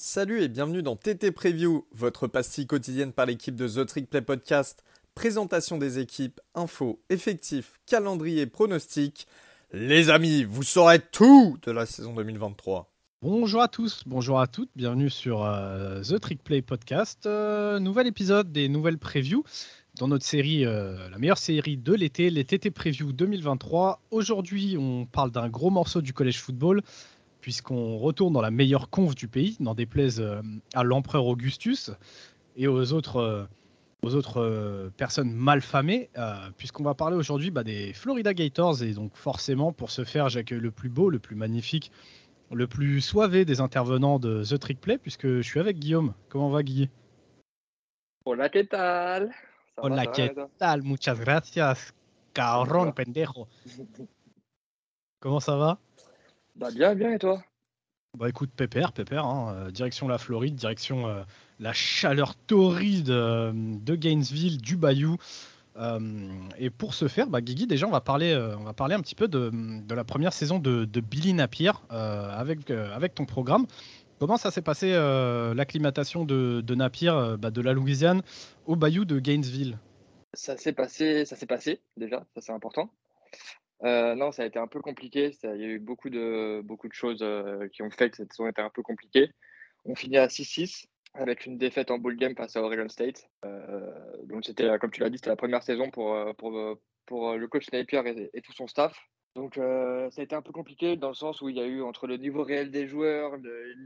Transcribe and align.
Salut 0.00 0.42
et 0.42 0.48
bienvenue 0.48 0.84
dans 0.84 0.94
TT 0.94 1.32
Preview, 1.32 1.84
votre 1.90 2.28
pastille 2.28 2.68
quotidienne 2.68 3.12
par 3.12 3.26
l'équipe 3.26 3.56
de 3.56 3.66
The 3.66 3.84
Trick 3.84 4.08
Play 4.08 4.22
Podcast. 4.22 4.84
Présentation 5.16 5.76
des 5.76 5.98
équipes, 5.98 6.40
infos, 6.54 7.00
effectifs, 7.10 7.80
calendrier, 7.84 8.46
pronostics. 8.46 9.26
Les 9.72 10.08
amis, 10.08 10.44
vous 10.44 10.62
saurez 10.62 11.00
tout 11.00 11.58
de 11.62 11.72
la 11.72 11.84
saison 11.84 12.14
2023. 12.14 12.88
Bonjour 13.22 13.60
à 13.60 13.66
tous, 13.66 14.04
bonjour 14.06 14.38
à 14.38 14.46
toutes, 14.46 14.70
bienvenue 14.76 15.10
sur 15.10 15.44
euh, 15.44 16.00
The 16.02 16.20
Trick 16.20 16.44
Play 16.44 16.62
Podcast. 16.62 17.26
Euh, 17.26 17.80
nouvel 17.80 18.06
épisode 18.06 18.52
des 18.52 18.68
nouvelles 18.68 18.98
previews 18.98 19.42
dans 19.98 20.06
notre 20.06 20.24
série, 20.24 20.64
euh, 20.64 21.10
la 21.10 21.18
meilleure 21.18 21.38
série 21.38 21.76
de 21.76 21.92
l'été, 21.92 22.30
les 22.30 22.44
TT 22.44 22.70
Preview 22.70 23.12
2023. 23.12 24.00
Aujourd'hui, 24.12 24.76
on 24.78 25.06
parle 25.06 25.32
d'un 25.32 25.48
gros 25.48 25.70
morceau 25.70 26.02
du 26.02 26.12
collège 26.12 26.38
football 26.38 26.82
puisqu'on 27.40 27.98
retourne 27.98 28.32
dans 28.32 28.40
la 28.40 28.50
meilleure 28.50 28.90
conf 28.90 29.14
du 29.14 29.28
pays, 29.28 29.56
n'en 29.60 29.74
déplaise 29.74 30.20
euh, 30.20 30.42
à 30.74 30.82
l'empereur 30.82 31.26
Augustus 31.26 31.90
et 32.56 32.66
aux 32.66 32.92
autres, 32.92 33.16
euh, 33.16 33.44
aux 34.02 34.14
autres 34.14 34.40
euh, 34.40 34.90
personnes 34.96 35.32
malfamées, 35.32 36.10
puisqu'on 36.56 36.82
va 36.82 36.94
parler 36.94 37.16
aujourd'hui 37.16 37.50
bah, 37.50 37.64
des 37.64 37.92
Florida 37.92 38.34
Gators. 38.34 38.82
Et 38.82 38.92
donc 38.92 39.16
forcément, 39.16 39.72
pour 39.72 39.90
ce 39.90 40.04
faire, 40.04 40.28
j'accueille 40.28 40.60
le 40.60 40.70
plus 40.70 40.88
beau, 40.88 41.10
le 41.10 41.18
plus 41.18 41.36
magnifique, 41.36 41.92
le 42.50 42.66
plus 42.66 43.00
soivé 43.00 43.44
des 43.44 43.60
intervenants 43.60 44.18
de 44.18 44.42
The 44.44 44.58
Trick 44.58 44.80
Play, 44.80 44.98
puisque 44.98 45.26
je 45.26 45.42
suis 45.42 45.60
avec 45.60 45.78
Guillaume. 45.78 46.14
Comment 46.28 46.50
va 46.50 46.62
Guy? 46.62 46.90
Hola, 48.24 48.48
¿qué 48.48 48.64
tal? 48.64 49.32
Hola, 49.76 50.06
¿qué 50.06 50.34
tal? 50.58 50.82
Muchas 50.82 51.18
gracias, 51.20 51.94
cabrón, 52.32 52.92
pendejo. 52.92 53.48
Comment 55.20 55.40
ça 55.40 55.56
va? 55.56 55.78
Bah 56.58 56.70
bien, 56.72 56.94
bien, 56.94 57.12
et 57.12 57.18
toi? 57.18 57.42
Bah 58.16 58.28
écoute, 58.28 58.50
pépère, 58.50 58.92
pépère, 58.92 59.24
hein, 59.24 59.54
euh, 59.54 59.70
direction 59.70 60.08
la 60.08 60.18
Floride, 60.18 60.56
direction 60.56 61.06
euh, 61.06 61.22
la 61.60 61.72
chaleur 61.72 62.34
torride 62.34 63.10
euh, 63.10 63.52
de 63.54 63.94
Gainesville, 63.94 64.58
du 64.60 64.76
Bayou. 64.76 65.18
et 66.58 66.70
pour 66.70 66.94
ce 66.94 67.06
faire, 67.06 67.28
bah, 67.28 67.40
Guigui, 67.40 67.68
déjà, 67.68 67.86
on 67.86 67.92
va 67.92 68.00
parler, 68.00 68.34
on 68.58 68.64
va 68.64 68.72
parler 68.72 68.96
un 68.96 69.00
petit 69.00 69.14
peu 69.14 69.28
de, 69.28 69.52
de 69.52 69.94
la 69.94 70.02
première 70.02 70.32
saison 70.32 70.58
de, 70.58 70.84
de 70.84 71.00
Billy 71.00 71.32
Napier 71.32 71.70
avec, 71.90 72.70
avec 72.70 73.14
ton 73.14 73.26
programme. 73.26 73.66
Comment 74.18 74.36
ça 74.36 74.50
s'est 74.50 74.62
passé 74.62 74.90
l'acclimatation 75.54 76.24
de, 76.24 76.60
de, 76.60 76.74
Napier 76.74 77.12
bah, 77.38 77.52
de 77.52 77.60
la 77.60 77.72
Louisiane 77.72 78.22
au 78.66 78.74
Bayou 78.74 79.04
de 79.04 79.20
Gainesville? 79.20 79.78
Ça 80.34 80.56
s'est 80.56 80.72
passé, 80.72 81.24
ça 81.24 81.36
s'est 81.36 81.46
passé 81.46 81.80
déjà, 81.96 82.26
ça 82.34 82.40
c'est 82.40 82.52
important. 82.52 82.90
Euh, 83.84 84.14
non, 84.14 84.32
ça 84.32 84.42
a 84.42 84.46
été 84.46 84.58
un 84.58 84.66
peu 84.66 84.80
compliqué. 84.80 85.30
il 85.42 85.60
y 85.60 85.64
a 85.64 85.68
eu 85.68 85.78
beaucoup 85.78 86.10
de, 86.10 86.60
beaucoup 86.64 86.88
de 86.88 86.92
choses 86.92 87.20
euh, 87.22 87.68
qui 87.68 87.82
ont 87.82 87.90
fait 87.90 88.10
que 88.10 88.16
cette 88.16 88.32
saison 88.32 88.48
était 88.48 88.62
un 88.62 88.70
peu 88.70 88.82
compliquée. 88.82 89.30
On 89.84 89.94
finit 89.94 90.18
à 90.18 90.26
6-6 90.26 90.86
avec 91.14 91.46
une 91.46 91.58
défaite 91.58 91.90
en 91.90 91.98
bowl 91.98 92.16
game 92.16 92.34
face 92.36 92.56
à 92.56 92.62
Oregon 92.62 92.88
State. 92.88 93.28
Euh, 93.44 93.90
donc, 94.24 94.44
c'était, 94.44 94.78
comme 94.78 94.90
tu 94.90 95.00
l'as 95.00 95.10
dit, 95.10 95.18
c'était 95.18 95.30
la 95.30 95.36
première 95.36 95.62
saison 95.62 95.90
pour 95.90 96.12
le 96.12 97.46
coach 97.46 97.70
Napier 97.72 98.30
et 98.34 98.42
tout 98.42 98.52
son 98.52 98.66
staff. 98.66 98.98
Donc 99.38 99.56
euh, 99.56 100.10
ça 100.10 100.20
a 100.20 100.24
été 100.24 100.34
un 100.34 100.42
peu 100.42 100.50
compliqué 100.50 100.96
dans 100.96 101.10
le 101.10 101.14
sens 101.14 101.40
où 101.42 101.48
il 101.48 101.56
y 101.56 101.60
a 101.60 101.64
eu 101.64 101.80
entre 101.80 102.08
le 102.08 102.16
niveau 102.16 102.42
réel 102.42 102.72
des 102.72 102.88
joueurs, 102.88 103.36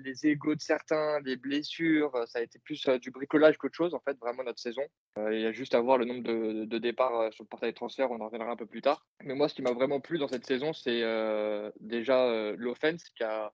les 0.02 0.26
égaux 0.26 0.54
de 0.54 0.62
certains, 0.62 1.20
les 1.20 1.36
blessures, 1.36 2.10
ça 2.26 2.38
a 2.38 2.42
été 2.42 2.58
plus 2.58 2.88
euh, 2.88 2.98
du 2.98 3.10
bricolage 3.10 3.58
qu'autre 3.58 3.74
chose 3.74 3.92
en 3.92 4.00
fait, 4.00 4.18
vraiment 4.18 4.44
notre 4.44 4.60
saison. 4.60 4.80
Euh, 5.18 5.34
il 5.34 5.42
y 5.42 5.44
a 5.44 5.52
juste 5.52 5.74
à 5.74 5.80
voir 5.80 5.98
le 5.98 6.06
nombre 6.06 6.22
de, 6.22 6.78
départs 6.78 7.30
sur 7.34 7.44
le 7.44 7.48
portail 7.48 7.72
de 7.72 7.76
transfert, 7.76 8.10
on 8.10 8.22
en 8.22 8.26
reviendra 8.26 8.50
un 8.50 8.56
peu 8.56 8.64
plus 8.64 8.80
tard. 8.80 9.04
Mais 9.24 9.34
moi 9.34 9.46
ce 9.46 9.54
qui 9.54 9.60
m'a 9.60 9.72
vraiment 9.72 10.00
plu 10.00 10.16
dans 10.16 10.28
cette 10.28 10.46
saison, 10.46 10.72
c'est 10.72 11.02
déjà 11.80 12.54
l'offense 12.56 13.04
qui 13.10 13.22
a 13.22 13.52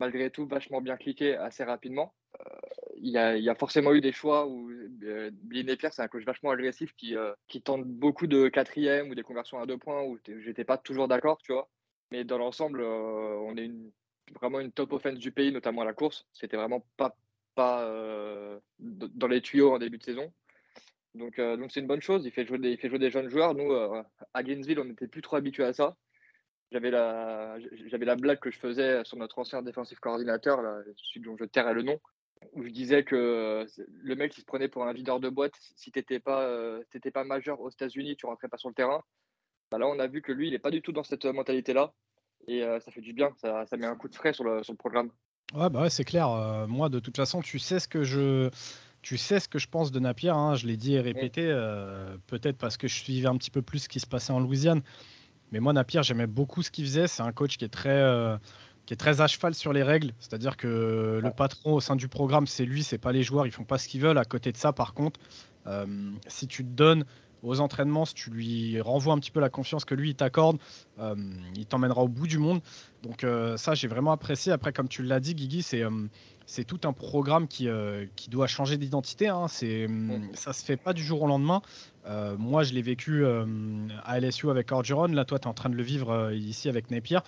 malgré 0.00 0.30
tout 0.30 0.46
vachement 0.46 0.80
bien 0.80 0.96
cliqué 0.96 1.36
assez 1.36 1.64
rapidement 1.64 2.14
il 2.98 3.10
y, 3.10 3.18
a, 3.48 3.54
forcément 3.54 3.92
eu 3.92 4.00
des 4.00 4.12
choix 4.12 4.46
où 4.46 4.70
euh, 5.04 5.30
Billy 5.32 5.76
c'est 5.78 6.00
un 6.00 6.08
coach 6.08 6.24
vachement 6.24 6.50
agressif 6.50 6.94
qui, 6.96 7.16
euh, 7.16 7.32
qui 7.48 7.62
tente 7.62 7.84
beaucoup 7.84 8.26
de 8.26 8.48
quatrième 8.48 9.10
ou 9.10 9.14
des 9.14 9.22
conversions 9.22 9.60
à 9.60 9.66
deux 9.66 9.78
points 9.78 10.02
où 10.02 10.18
j'étais 10.24 10.64
pas 10.64 10.78
toujours 10.78 11.08
d'accord, 11.08 11.38
tu 11.42 11.52
vois. 11.52 11.68
Mais 12.10 12.24
dans 12.24 12.38
l'ensemble, 12.38 12.80
euh, 12.80 13.36
on 13.40 13.56
est 13.56 13.70
vraiment 14.34 14.60
une 14.60 14.72
top 14.72 14.92
offense 14.92 15.18
du 15.18 15.30
pays, 15.30 15.52
notamment 15.52 15.82
à 15.82 15.84
la 15.84 15.92
course. 15.92 16.26
C'était 16.32 16.56
vraiment 16.56 16.84
pas, 16.96 17.16
pas 17.54 17.88
dans 18.78 19.28
les 19.28 19.40
tuyaux 19.40 19.74
en 19.74 19.78
début 19.78 19.98
de 19.98 20.04
saison. 20.04 20.32
Donc, 21.14 21.38
donc 21.38 21.72
c'est 21.72 21.80
une 21.80 21.86
bonne 21.86 22.02
chose. 22.02 22.24
Il 22.26 22.32
fait, 22.32 22.44
jouer 22.44 22.58
des, 22.58 22.70
il 22.70 22.78
fait 22.78 22.88
jouer 22.88 22.98
des 22.98 23.10
jeunes 23.10 23.28
joueurs. 23.28 23.54
Nous, 23.54 23.72
à 23.72 24.42
Gainesville, 24.42 24.80
on 24.80 24.84
n'était 24.84 25.08
plus 25.08 25.22
trop 25.22 25.36
habitués 25.36 25.64
à 25.64 25.72
ça. 25.72 25.96
J'avais 26.72 26.90
la, 26.90 27.56
la 27.92 28.16
blague 28.16 28.40
que 28.40 28.50
je 28.50 28.58
faisais 28.58 29.04
sur 29.04 29.16
notre 29.16 29.38
ancien 29.38 29.62
défensif 29.62 30.00
coordinateur, 30.00 30.62
là, 30.62 30.80
celui 30.96 31.20
dont 31.20 31.36
je 31.38 31.44
tairais 31.44 31.74
le 31.74 31.82
nom, 31.82 32.00
où 32.52 32.62
je 32.62 32.70
disais 32.70 33.04
que 33.04 33.16
euh, 33.16 33.84
le 34.02 34.14
mec 34.16 34.36
il 34.36 34.40
se 34.40 34.46
prenait 34.46 34.68
pour 34.68 34.84
un 34.84 34.92
videur 34.92 35.20
de 35.20 35.28
boîte. 35.28 35.54
Si 35.76 35.90
tu 35.90 35.98
n'étais 35.98 36.20
pas, 36.20 36.42
euh, 36.42 36.82
pas 37.12 37.24
majeur 37.24 37.60
aux 37.60 37.70
États-Unis, 37.70 38.16
tu 38.16 38.26
rentrais 38.26 38.48
pas 38.48 38.56
sur 38.56 38.68
le 38.68 38.74
terrain. 38.74 39.02
Bah 39.70 39.78
là, 39.78 39.86
on 39.86 39.98
a 39.98 40.06
vu 40.06 40.22
que 40.22 40.32
lui, 40.32 40.48
il 40.48 40.52
n'est 40.52 40.58
pas 40.58 40.70
du 40.70 40.82
tout 40.82 40.92
dans 40.92 41.02
cette 41.02 41.24
mentalité-là. 41.24 41.92
Et 42.48 42.62
euh, 42.62 42.78
ça 42.80 42.92
fait 42.92 43.00
du 43.00 43.12
bien, 43.12 43.30
ça, 43.40 43.66
ça, 43.66 43.76
met 43.76 43.86
un 43.86 43.96
coup 43.96 44.08
de 44.08 44.14
frais 44.14 44.32
sur 44.32 44.44
le, 44.44 44.62
sur 44.62 44.72
le 44.72 44.78
programme. 44.78 45.10
Ouais, 45.54 45.70
bah 45.70 45.82
ouais, 45.82 45.90
c'est 45.90 46.04
clair. 46.04 46.28
moi, 46.68 46.88
de 46.88 47.00
toute 47.00 47.16
façon, 47.16 47.40
tu 47.40 47.58
sais 47.58 47.80
ce 47.80 47.88
que 47.88 48.04
je, 48.04 48.50
tu 49.02 49.16
sais 49.16 49.40
ce 49.40 49.48
que 49.48 49.58
je 49.58 49.68
pense 49.68 49.90
de 49.90 49.98
Napier. 49.98 50.30
Hein. 50.30 50.54
je 50.54 50.66
l'ai 50.66 50.76
dit 50.76 50.94
et 50.94 51.00
répété. 51.00 51.42
Peut-être 52.26 52.58
parce 52.58 52.76
que 52.76 52.88
je 52.88 52.94
suivais 52.94 53.28
un 53.28 53.36
petit 53.36 53.50
peu 53.50 53.62
plus 53.62 53.80
ce 53.80 53.88
qui 53.88 54.00
se 54.00 54.06
passait 54.06 54.32
en 54.32 54.40
Louisiane. 54.40 54.82
Mais 55.52 55.60
moi, 55.60 55.72
Napier, 55.72 56.02
j'aimais 56.02 56.26
beaucoup 56.26 56.62
ce 56.62 56.70
qu'il 56.70 56.84
faisait. 56.84 57.06
C'est 57.06 57.22
un 57.22 57.32
coach 57.32 57.56
qui 57.56 57.64
est 57.64 57.68
très 57.68 58.38
qui 58.86 58.94
est 58.94 58.96
très 58.96 59.20
à 59.20 59.26
cheval 59.26 59.54
sur 59.54 59.72
les 59.72 59.82
règles, 59.82 60.12
c'est-à-dire 60.20 60.56
que 60.56 61.20
le 61.22 61.30
patron 61.32 61.74
au 61.74 61.80
sein 61.80 61.96
du 61.96 62.06
programme, 62.06 62.46
c'est 62.46 62.64
lui, 62.64 62.84
c'est 62.84 62.98
pas 62.98 63.12
les 63.12 63.24
joueurs, 63.24 63.46
ils 63.46 63.50
font 63.50 63.64
pas 63.64 63.78
ce 63.78 63.88
qu'ils 63.88 64.00
veulent. 64.00 64.18
À 64.18 64.24
côté 64.24 64.52
de 64.52 64.56
ça, 64.56 64.72
par 64.72 64.94
contre, 64.94 65.18
euh, 65.66 65.86
si 66.28 66.46
tu 66.46 66.64
te 66.64 66.70
donnes 66.70 67.04
aux 67.42 67.60
entraînements, 67.60 68.04
si 68.04 68.14
tu 68.14 68.30
lui 68.30 68.80
renvoies 68.80 69.12
un 69.12 69.18
petit 69.18 69.32
peu 69.32 69.40
la 69.40 69.50
confiance 69.50 69.84
que 69.84 69.94
lui 69.94 70.10
il 70.10 70.14
t'accorde, 70.14 70.58
euh, 71.00 71.14
il 71.56 71.66
t'emmènera 71.66 72.02
au 72.02 72.08
bout 72.08 72.28
du 72.28 72.38
monde. 72.38 72.60
Donc 73.02 73.24
euh, 73.24 73.56
ça, 73.56 73.74
j'ai 73.74 73.88
vraiment 73.88 74.12
apprécié. 74.12 74.52
Après, 74.52 74.72
comme 74.72 74.88
tu 74.88 75.02
l'as 75.02 75.20
dit, 75.20 75.34
Guigui, 75.34 75.62
c'est 75.62 75.82
c'est 76.48 76.62
tout 76.62 76.80
un 76.84 76.92
programme 76.92 77.48
qui, 77.48 77.68
qui 78.14 78.30
doit 78.30 78.46
changer 78.46 78.78
d'identité. 78.78 79.26
Hein. 79.26 79.48
C'est 79.48 79.88
ça 80.34 80.52
se 80.52 80.64
fait 80.64 80.76
pas 80.76 80.92
du 80.92 81.02
jour 81.02 81.22
au 81.22 81.26
lendemain. 81.26 81.60
moi, 82.38 82.62
je 82.62 82.72
l'ai 82.72 82.82
vécu 82.82 83.26
à 83.26 84.20
LSU 84.20 84.48
avec 84.48 84.70
Orgeron. 84.70 85.08
Là, 85.08 85.24
toi, 85.24 85.40
tu 85.40 85.46
es 85.46 85.48
en 85.48 85.54
train 85.54 85.70
de 85.70 85.74
le 85.74 85.82
vivre 85.82 86.32
ici 86.32 86.68
avec 86.68 86.92
Napier 86.92 87.18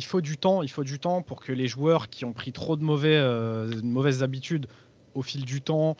il 0.00 0.04
faut 0.04 0.20
du 0.20 0.98
temps, 0.98 1.22
pour 1.22 1.40
que 1.40 1.52
les 1.52 1.68
joueurs 1.68 2.08
qui 2.08 2.24
ont 2.24 2.32
pris 2.32 2.52
trop 2.52 2.76
de, 2.76 2.84
euh, 2.84 3.70
mauvaises 3.82 4.22
habitudes 4.22 4.66
au 5.14 5.22
fil 5.22 5.44
du 5.44 5.60
temps 5.60 5.96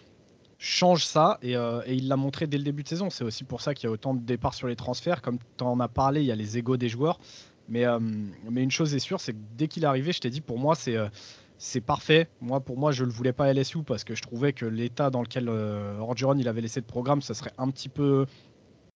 changent 0.59 1.05
ça. 1.05 1.38
Euh, 1.44 1.83
et, 1.87 1.94
il 1.94 2.09
l'a 2.09 2.16
montré 2.16 2.47
dès 2.47 2.56
le 2.56 2.65
début 2.65 2.83
de 2.83 2.88
saison. 2.88 3.11
C'est 3.11 3.25
aussi 3.25 3.44
pour 3.44 3.61
ça 3.61 3.75
qu'il 3.75 3.88
y 3.88 3.91
a 3.91 3.93
autant 3.93 4.15
de 4.15 4.21
départs 4.21 4.55
sur 4.55 4.69
les 4.69 4.77
transferts. 4.77 5.21
Comme 5.21 5.38
tu 5.59 5.65
en 5.65 5.78
as 5.81 5.88
parlé, 5.88 6.22
il 6.22 6.27
y 6.27 6.33
a 6.33 6.37
les 6.37 6.56
égaux 6.56 6.77
des 6.78 6.88
joueurs. 6.88 7.21
Mais, 7.69 7.84
euh, 7.84 7.99
mais 8.50 8.62
une 8.62 8.71
chose 8.71 8.94
est 8.94 9.00
sûre, 9.00 9.21
c'est 9.21 9.33
que 9.33 9.38
dès 9.56 9.69
qu'il 9.69 9.84
est 9.84 9.87
arrivé, 9.87 10.12
je 10.12 10.21
t'ai 10.21 10.31
dit, 10.31 10.41
pour 10.41 10.59
moi, 10.59 10.75
c'est 10.75 11.81
parfait. 11.81 12.28
Moi, 12.41 12.61
pour 12.61 12.78
moi, 12.78 12.91
je 12.91 13.05
le 13.05 13.12
voulais 13.12 13.32
pas 13.32 13.53
LSU 13.53 13.82
parce 13.84 14.03
que 14.03 14.15
je 14.15 14.22
trouvais 14.22 14.53
que 14.53 14.67
l'état 14.67 15.11
dans 15.11 15.22
lequel 15.22 15.49
Orgeron 15.49 16.37
il 16.37 16.49
avait 16.49 16.62
laissé 16.62 16.81
le 16.81 16.87
programme, 16.87 17.22
ça 17.22 17.34
serait 17.34 17.53
un 17.59 17.71
petit 17.71 17.88
peu 17.88 18.27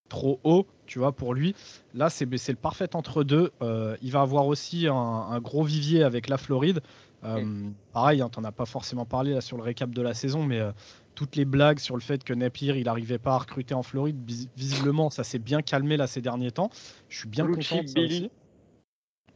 trop 0.08 0.40
haut, 0.44 0.66
tu 0.86 0.98
vois, 0.98 1.12
pour 1.12 1.34
lui. 1.34 1.54
Là, 1.94 2.10
c'est 2.10 2.26
le 2.26 2.54
parfait 2.54 2.94
entre-deux. 2.94 3.52
Euh, 3.62 3.96
il 4.02 4.12
va 4.12 4.20
avoir 4.20 4.46
aussi 4.46 4.86
un, 4.88 5.40
gros 5.40 5.64
vivier 5.64 6.02
avec 6.02 6.28
la 6.28 6.38
Floride. 6.38 6.80
Euh, 7.24 7.70
pareil, 7.92 8.20
hein, 8.20 8.28
tu 8.30 8.38
n'en 8.38 8.46
as 8.46 8.52
pas 8.52 8.66
forcément 8.66 9.06
parlé 9.06 9.32
là, 9.32 9.40
sur 9.40 9.56
le 9.56 9.62
récap 9.62 9.90
de 9.90 10.02
la 10.02 10.12
saison, 10.12 10.44
mais 10.44 10.60
euh, 10.60 10.72
toutes 11.14 11.36
les 11.36 11.46
blagues 11.46 11.78
sur 11.78 11.94
le 11.94 12.02
fait 12.02 12.22
que 12.22 12.34
Napier, 12.34 12.76
il 12.76 12.84
n'arrivait 12.84 13.18
pas 13.18 13.34
à 13.34 13.38
recruter 13.38 13.72
en 13.72 13.82
Floride, 13.82 14.16
visiblement, 14.56 15.08
ça 15.08 15.24
s'est 15.24 15.38
bien 15.38 15.62
calmé 15.62 15.96
là 15.96 16.06
ces 16.06 16.20
derniers 16.20 16.50
temps. 16.50 16.70
Je 17.08 17.18
suis 17.18 17.28
bien 17.28 17.46
content 17.46 17.82
de 17.82 17.86
ça 17.86 18.00
aussi. 18.00 18.30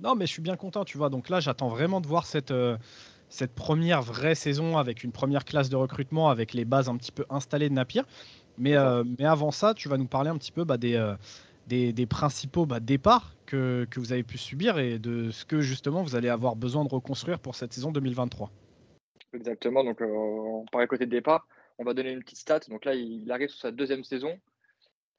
Non, 0.01 0.15
mais 0.15 0.27
je 0.27 0.33
suis 0.33 0.43
bien 0.43 0.57
content, 0.57 0.85
tu 0.85 0.99
vois. 0.99 1.09
Donc 1.09 1.29
là, 1.31 1.41
j'attends 1.41 1.69
vraiment 1.69 2.01
de 2.01 2.07
voir 2.07 2.27
cette, 2.27 2.53
cette 3.31 3.55
première 3.55 4.03
vraie 4.03 4.35
saison 4.35 4.77
avec 4.77 5.03
une 5.03 5.11
première 5.11 5.45
classe 5.45 5.71
de 5.71 5.77
recrutement, 5.77 6.29
avec 6.29 6.53
les 6.53 6.65
bases 6.65 6.89
un 6.89 6.97
petit 6.97 7.11
peu 7.11 7.25
installées 7.31 7.69
de 7.69 7.75
Napier. 7.75 8.03
Mais, 8.59 8.77
euh, 8.77 9.05
mais 9.19 9.25
avant 9.25 9.51
ça, 9.51 9.75
tu 9.75 9.89
vas 9.89 9.97
nous 9.97 10.07
parler 10.07 10.31
un 10.31 10.37
petit 10.37 10.53
peu 10.53 10.65
bah, 10.65 10.77
des, 10.77 10.97
euh, 10.97 11.15
des, 11.69 11.93
des, 11.93 12.07
principaux 12.07 12.67
bah, 12.67 12.81
départs 12.81 13.35
que, 13.47 13.87
que, 13.91 14.01
vous 14.01 14.13
avez 14.13 14.25
pu 14.25 14.37
subir 14.37 14.79
et 14.79 14.99
de 14.99 15.31
ce 15.31 15.45
que 15.45 15.61
justement 15.61 16.03
vous 16.03 16.17
allez 16.17 16.29
avoir 16.29 16.57
besoin 16.57 16.85
de 16.85 16.91
reconstruire 16.91 17.39
pour 17.39 17.55
cette 17.55 17.73
saison 17.73 17.93
2023. 17.93 18.51
Exactement, 19.33 19.85
donc 19.85 20.01
euh, 20.01 20.07
on 20.09 20.87
côté 20.87 21.07
de 21.07 21.11
départ. 21.11 21.47
On 21.79 21.85
va 21.85 21.95
donner 21.95 22.11
une 22.11 22.21
petite 22.21 22.39
stat. 22.39 22.61
Donc 22.69 22.85
là, 22.85 22.95
il 22.95 23.31
arrive 23.31 23.51
sur 23.51 23.61
sa 23.61 23.71
deuxième 23.71 24.03
saison. 24.03 24.37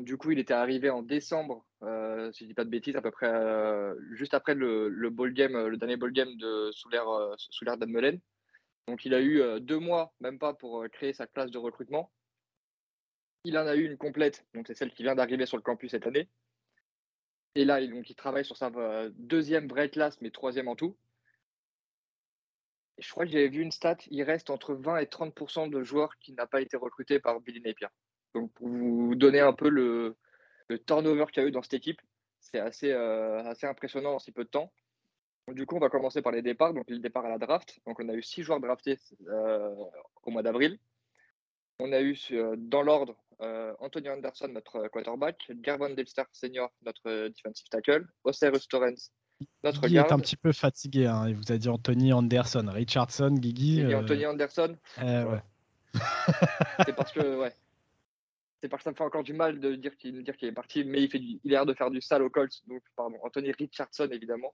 Du 0.01 0.17
coup, 0.17 0.31
il 0.31 0.39
était 0.39 0.53
arrivé 0.53 0.89
en 0.89 1.01
décembre, 1.01 1.63
si 2.33 2.43
je 2.43 2.45
dis 2.45 2.53
pas 2.53 2.65
de 2.65 2.69
bêtises, 2.69 2.95
à 2.97 3.01
peu 3.01 3.11
près 3.11 3.31
juste 4.11 4.33
après 4.33 4.55
le, 4.55 4.89
le, 4.89 5.09
ball 5.09 5.33
game, 5.33 5.67
le 5.67 5.77
dernier 5.77 5.95
ball 5.95 6.11
game 6.11 6.35
de 6.37 6.69
sous 6.71 6.89
l'ère 6.89 7.07
sous 7.37 7.63
l'ère 7.63 7.77
d'Anne 7.77 8.19
Donc 8.87 9.05
il 9.05 9.13
a 9.13 9.21
eu 9.21 9.41
deux 9.61 9.79
mois, 9.79 10.13
même 10.19 10.39
pas, 10.39 10.53
pour 10.53 10.85
créer 10.91 11.13
sa 11.13 11.27
classe 11.27 11.51
de 11.51 11.57
recrutement. 11.57 12.09
Il 13.45 13.57
en 13.57 13.67
a 13.67 13.75
eu 13.75 13.85
une 13.85 13.97
complète, 13.97 14.45
donc 14.53 14.67
c'est 14.67 14.75
celle 14.75 14.91
qui 14.91 15.03
vient 15.03 15.15
d'arriver 15.15 15.45
sur 15.45 15.57
le 15.57 15.63
campus 15.63 15.91
cette 15.91 16.07
année. 16.07 16.27
Et 17.55 17.65
là, 17.65 17.85
donc, 17.85 18.09
il 18.09 18.15
travaille 18.15 18.45
sur 18.45 18.57
sa 18.57 18.67
euh, 18.67 19.09
deuxième 19.15 19.67
vraie 19.67 19.89
classe, 19.89 20.21
mais 20.21 20.29
troisième 20.29 20.67
en 20.67 20.75
tout. 20.75 20.95
je 22.97 23.09
crois 23.11 23.25
que 23.25 23.31
j'avais 23.31 23.47
vu 23.47 23.61
une 23.61 23.71
stat, 23.71 23.97
il 24.11 24.23
reste 24.23 24.49
entre 24.49 24.73
20 24.73 24.97
et 24.99 25.05
30% 25.05 25.69
de 25.69 25.83
joueurs 25.83 26.17
qui 26.19 26.33
n'ont 26.33 26.47
pas 26.47 26.61
été 26.61 26.77
recrutés 26.77 27.19
par 27.19 27.39
Billy 27.41 27.61
Napier. 27.61 27.87
Donc, 28.35 28.53
pour 28.53 28.67
vous 28.67 29.15
donner 29.15 29.39
un 29.39 29.53
peu 29.53 29.69
le, 29.69 30.17
turnover 30.85 31.25
qu'il 31.31 31.41
y 31.41 31.45
a 31.45 31.49
eu 31.49 31.51
dans 31.51 31.63
cette 31.63 31.73
équipe, 31.73 32.01
c'est 32.39 32.59
assez, 32.59 32.91
euh, 32.91 33.43
assez 33.45 33.67
impressionnant 33.67 34.15
en 34.15 34.19
si 34.19 34.31
peu 34.31 34.43
de 34.43 34.49
temps. 34.49 34.71
du 35.47 35.65
coup, 35.65 35.75
on 35.75 35.79
va 35.79 35.89
commencer 35.89 36.21
par 36.21 36.31
les 36.31 36.41
départs. 36.41 36.73
Donc, 36.73 36.89
le 36.89 36.99
départ 36.99 37.25
à 37.25 37.29
la 37.29 37.39
draft. 37.39 37.79
Donc, 37.87 37.99
on 37.99 38.09
a 38.09 38.13
eu 38.13 38.21
six 38.21 38.43
joueurs 38.43 38.59
draftés 38.59 38.99
euh, 39.27 39.75
au 40.23 40.31
mois 40.31 40.43
d'avril. 40.43 40.79
On 41.79 41.91
a 41.93 42.01
eu 42.01 42.17
dans 42.57 42.83
l'ordre 42.83 43.17
Anthony 43.39 44.09
Anderson, 44.09 44.49
notre 44.49 44.87
quarterback, 44.89 45.51
Garvin 45.61 45.91
Dexter 45.91 46.23
Senior, 46.31 46.71
notre 46.85 47.29
defensive 47.29 47.67
tackle, 47.69 48.05
Osiris 48.23 48.67
Torrens, 48.67 49.11
notre 49.63 49.81
Guigui 49.81 49.97
est 49.97 50.11
un 50.11 50.19
petit 50.19 50.35
peu 50.35 50.51
fatigué. 50.51 51.05
Hein. 51.05 51.27
Il 51.27 51.35
vous 51.35 51.51
a 51.51 51.57
dit 51.57 51.69
Anthony 51.69 52.13
Anderson, 52.13 52.65
Richardson, 52.67 53.31
Guigui. 53.31 53.81
Euh... 53.81 53.99
Anthony 53.99 54.25
Anderson. 54.25 54.75
Eh, 54.97 55.23
ouais. 55.23 55.41
c'est 56.85 56.95
parce 56.95 57.11
que 57.11 57.39
ouais. 57.39 57.53
C'est 58.61 58.67
parce 58.67 58.81
que 58.81 58.83
ça 58.85 58.91
me 58.91 58.95
fait 58.95 59.03
encore 59.03 59.23
du 59.23 59.33
mal 59.33 59.59
de 59.59 59.75
dire 59.75 59.95
qu'il 59.95 60.27
est 60.27 60.51
parti, 60.51 60.83
mais 60.83 61.01
il 61.01 61.09
fait 61.09 61.19
du, 61.19 61.39
il 61.43 61.55
a 61.55 61.59
l'air 61.59 61.65
de 61.65 61.73
faire 61.73 61.89
du 61.89 62.01
sale 62.01 62.23
au 62.23 62.29
Colts. 62.29 62.61
Donc 62.67 62.81
pardon, 62.95 63.15
Anthony 63.23 63.51
Richardson 63.53 64.09
évidemment. 64.11 64.53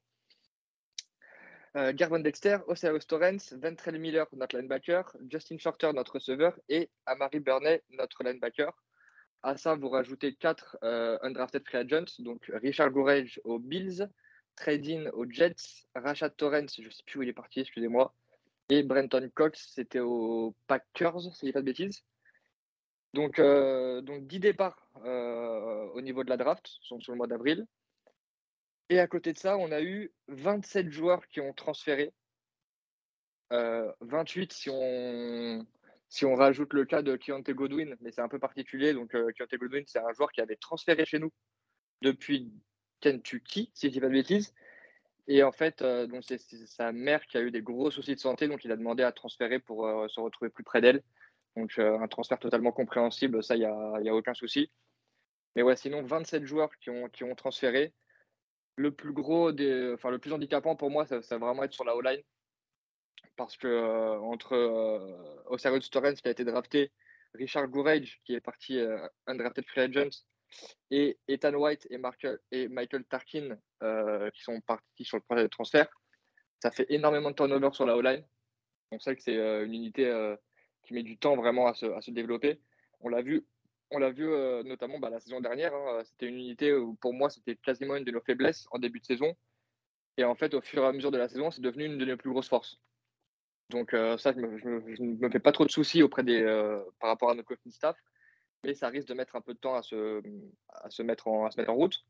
Euh, 1.75 1.91
Garvin 1.93 2.19
Dexter, 2.19 2.59
Osiris 2.67 3.05
Torrens, 3.05 3.53
Ventrell 3.53 3.99
Miller, 3.99 4.25
notre 4.31 4.57
linebacker, 4.57 5.03
Justin 5.29 5.57
Shorter, 5.57 5.91
notre 5.93 6.13
receveur, 6.13 6.57
et 6.69 6.89
Amari 7.05 7.41
Burney, 7.41 7.81
notre 7.89 8.23
linebacker. 8.23 8.71
À 9.43 9.57
ça, 9.57 9.75
vous 9.75 9.89
rajoutez 9.89 10.35
quatre 10.35 10.77
euh, 10.83 11.17
undrafted 11.21 11.63
free 11.67 11.77
agents, 11.77 12.15
donc 12.19 12.49
Richard 12.53 12.91
Gourage 12.91 13.41
aux 13.43 13.59
Bills, 13.59 14.07
Trading 14.55 15.09
aux 15.09 15.29
Jets, 15.29 15.85
Rashad 15.95 16.35
Torrens, 16.37 16.75
je 16.77 16.85
ne 16.85 16.89
sais 16.89 17.03
plus 17.05 17.19
où 17.19 17.23
il 17.23 17.29
est 17.29 17.33
parti, 17.33 17.59
excusez-moi, 17.59 18.13
et 18.69 18.81
Brenton 18.81 19.29
Cox, 19.33 19.71
c'était 19.75 19.99
aux 19.99 20.55
Packers, 20.67 21.21
si 21.33 21.41
je 21.41 21.45
dis 21.47 21.51
pas 21.51 21.59
de 21.59 21.65
bêtises. 21.65 22.03
Donc, 23.13 23.39
euh, 23.39 24.01
donc 24.01 24.27
10 24.27 24.39
départs 24.39 24.89
euh, 25.05 25.87
au 25.93 26.01
niveau 26.01 26.23
de 26.23 26.29
la 26.29 26.37
draft, 26.37 26.67
sont 26.81 26.99
sur 26.99 27.11
le 27.11 27.17
mois 27.17 27.27
d'avril. 27.27 27.65
Et 28.89 28.99
à 28.99 29.07
côté 29.07 29.33
de 29.33 29.37
ça, 29.37 29.57
on 29.57 29.71
a 29.71 29.81
eu 29.81 30.11
27 30.27 30.91
joueurs 30.91 31.27
qui 31.27 31.41
ont 31.41 31.53
transféré. 31.53 32.13
28 33.51 34.51
euh, 34.51 34.55
si 34.55 34.69
on, 34.71 35.65
si 36.09 36.25
on 36.25 36.35
rajoute 36.35 36.73
le 36.73 36.85
cas 36.85 37.01
de 37.01 37.15
Keontae 37.15 37.53
Godwin, 37.53 37.95
mais 38.01 38.11
c'est 38.11 38.21
un 38.21 38.27
peu 38.27 38.39
particulier. 38.39 38.93
Donc, 38.93 39.11
Keontae 39.11 39.57
Godwin, 39.57 39.83
c'est 39.87 39.99
un 39.99 40.13
joueur 40.13 40.31
qui 40.31 40.41
avait 40.41 40.55
transféré 40.55 41.05
chez 41.05 41.19
nous 41.19 41.31
depuis 42.01 42.51
Kentucky, 42.99 43.71
si 43.73 43.87
je 43.87 43.93
dis 43.93 43.99
pas 43.99 44.07
de 44.07 44.13
bêtises. 44.13 44.53
Et 45.27 45.43
en 45.43 45.51
fait, 45.51 45.81
euh, 45.81 46.05
donc 46.07 46.23
c'est 46.23 46.39
sa 46.39 46.91
mère 46.91 47.25
qui 47.25 47.37
a 47.37 47.41
eu 47.41 47.51
des 47.51 47.61
gros 47.61 47.89
soucis 47.89 48.15
de 48.15 48.19
santé, 48.19 48.47
donc 48.47 48.63
il 48.63 48.71
a 48.71 48.75
demandé 48.75 49.03
à 49.03 49.11
transférer 49.11 49.59
pour 49.59 49.87
euh, 49.87 50.07
se 50.07 50.19
retrouver 50.19 50.51
plus 50.51 50.63
près 50.63 50.81
d'elle. 50.81 51.01
Donc 51.55 51.79
euh, 51.79 51.99
un 51.99 52.07
transfert 52.07 52.39
totalement 52.39 52.71
compréhensible, 52.71 53.43
ça, 53.43 53.55
il 53.55 53.59
n'y 53.59 53.65
a, 53.65 53.99
y 54.01 54.09
a, 54.09 54.15
aucun 54.15 54.33
souci. 54.33 54.71
Mais 55.55 55.63
ouais, 55.63 55.75
sinon, 55.75 56.03
27 56.03 56.45
joueurs 56.45 56.69
qui 56.79 56.89
ont, 56.89 57.09
qui 57.09 57.23
ont 57.23 57.33
transféré. 57.33 57.93
Le 58.77 58.91
plus 58.91 59.13
gros, 59.13 59.51
enfin 59.93 60.11
le 60.11 60.19
plus 60.19 60.33
handicapant 60.33 60.75
pour 60.75 60.89
moi, 60.89 61.05
ça, 61.05 61.19
va 61.19 61.37
vraiment 61.37 61.63
être 61.63 61.73
sur 61.73 61.85
la 61.85 61.95
O-line. 61.95 62.21
Parce 63.37 63.57
que 63.57 64.17
entre 64.19 64.55
Osiris 65.47 65.89
Torrens 65.89 66.15
qui 66.21 66.27
a 66.27 66.31
été 66.31 66.43
drafté, 66.43 66.91
Richard 67.33 67.67
Gourage 67.67 68.21
qui 68.23 68.33
est 68.33 68.41
parti 68.41 68.79
undrafted 69.27 69.65
free 69.67 69.81
agent, 69.81 70.25
et 70.91 71.17
Ethan 71.27 71.53
White 71.53 71.87
et, 71.89 71.99
et 72.51 72.67
Michael 72.67 73.03
Tarkin 73.05 73.57
euh, 73.83 74.29
qui 74.31 74.43
sont 74.43 74.61
partis 74.61 75.05
sur 75.05 75.17
le 75.17 75.23
projet 75.23 75.43
de 75.43 75.47
transfert. 75.47 75.87
Ça 76.61 76.71
fait 76.71 76.85
énormément 76.89 77.31
de 77.31 77.35
turnover 77.35 77.69
sur 77.73 77.85
la 77.85 77.97
O-line. 77.97 78.23
On 78.91 78.99
sait 78.99 79.15
que 79.15 79.21
c'est 79.21 79.37
euh, 79.37 79.65
une 79.65 79.73
unité 79.73 80.07
euh, 80.07 80.35
qui 80.83 80.93
met 80.93 81.03
du 81.03 81.17
temps 81.17 81.35
vraiment 81.35 81.67
à 81.67 81.73
se, 81.73 82.11
développer. 82.11 82.61
On 83.01 83.09
l'a 83.09 83.21
vu, 83.21 83.45
on 83.91 83.99
l'a 83.99 84.11
vu 84.11 84.27
notamment 84.65 84.99
bah, 84.99 85.09
la 85.09 85.19
saison 85.19 85.39
dernière. 85.39 85.73
Hein. 85.73 86.01
c'était 86.05 86.27
une 86.27 86.35
unité 86.35 86.73
où 86.73 86.95
pour 86.95 87.13
moi 87.13 87.29
c'était 87.29 87.55
quasiment 87.55 87.95
une 87.95 88.03
de 88.03 88.11
nos 88.11 88.21
faiblesses 88.21 88.67
en 88.71 88.79
début 88.79 88.99
de 88.99 89.05
saison. 89.05 89.35
Et 90.17 90.23
en 90.23 90.35
fait, 90.35 90.53
au 90.53 90.61
fur 90.61 90.83
et 90.83 90.87
à 90.87 90.93
mesure 90.93 91.11
de 91.11 91.17
la 91.17 91.27
saison, 91.27 91.51
c'est 91.51 91.61
devenu 91.61 91.85
une 91.85 91.97
de 91.97 92.05
nos 92.05 92.17
plus 92.17 92.31
grosses 92.31 92.47
forces. 92.47 92.79
Donc 93.69 93.91
ça, 93.91 94.31
je 94.33 94.39
ne 94.39 95.17
me, 95.17 95.29
fais 95.29 95.39
pas 95.39 95.51
trop 95.51 95.65
de 95.65 95.71
soucis 95.71 96.03
auprès 96.03 96.23
des, 96.23 96.43
par 96.99 97.09
rapport 97.09 97.29
à 97.29 97.35
nos 97.35 97.43
coaching 97.43 97.71
staff 97.71 97.97
mais 98.65 98.73
ça 98.73 98.89
risque 98.89 99.07
de 99.07 99.13
mettre 99.13 99.35
un 99.35 99.41
peu 99.41 99.53
de 99.53 99.59
temps 99.59 99.75
à 99.75 99.83
se, 99.83 100.21
à 100.69 100.89
se, 100.89 101.03
mettre, 101.03 101.27
en, 101.27 101.45
à 101.45 101.51
se 101.51 101.59
mettre 101.59 101.71
en 101.71 101.75
route. 101.75 102.03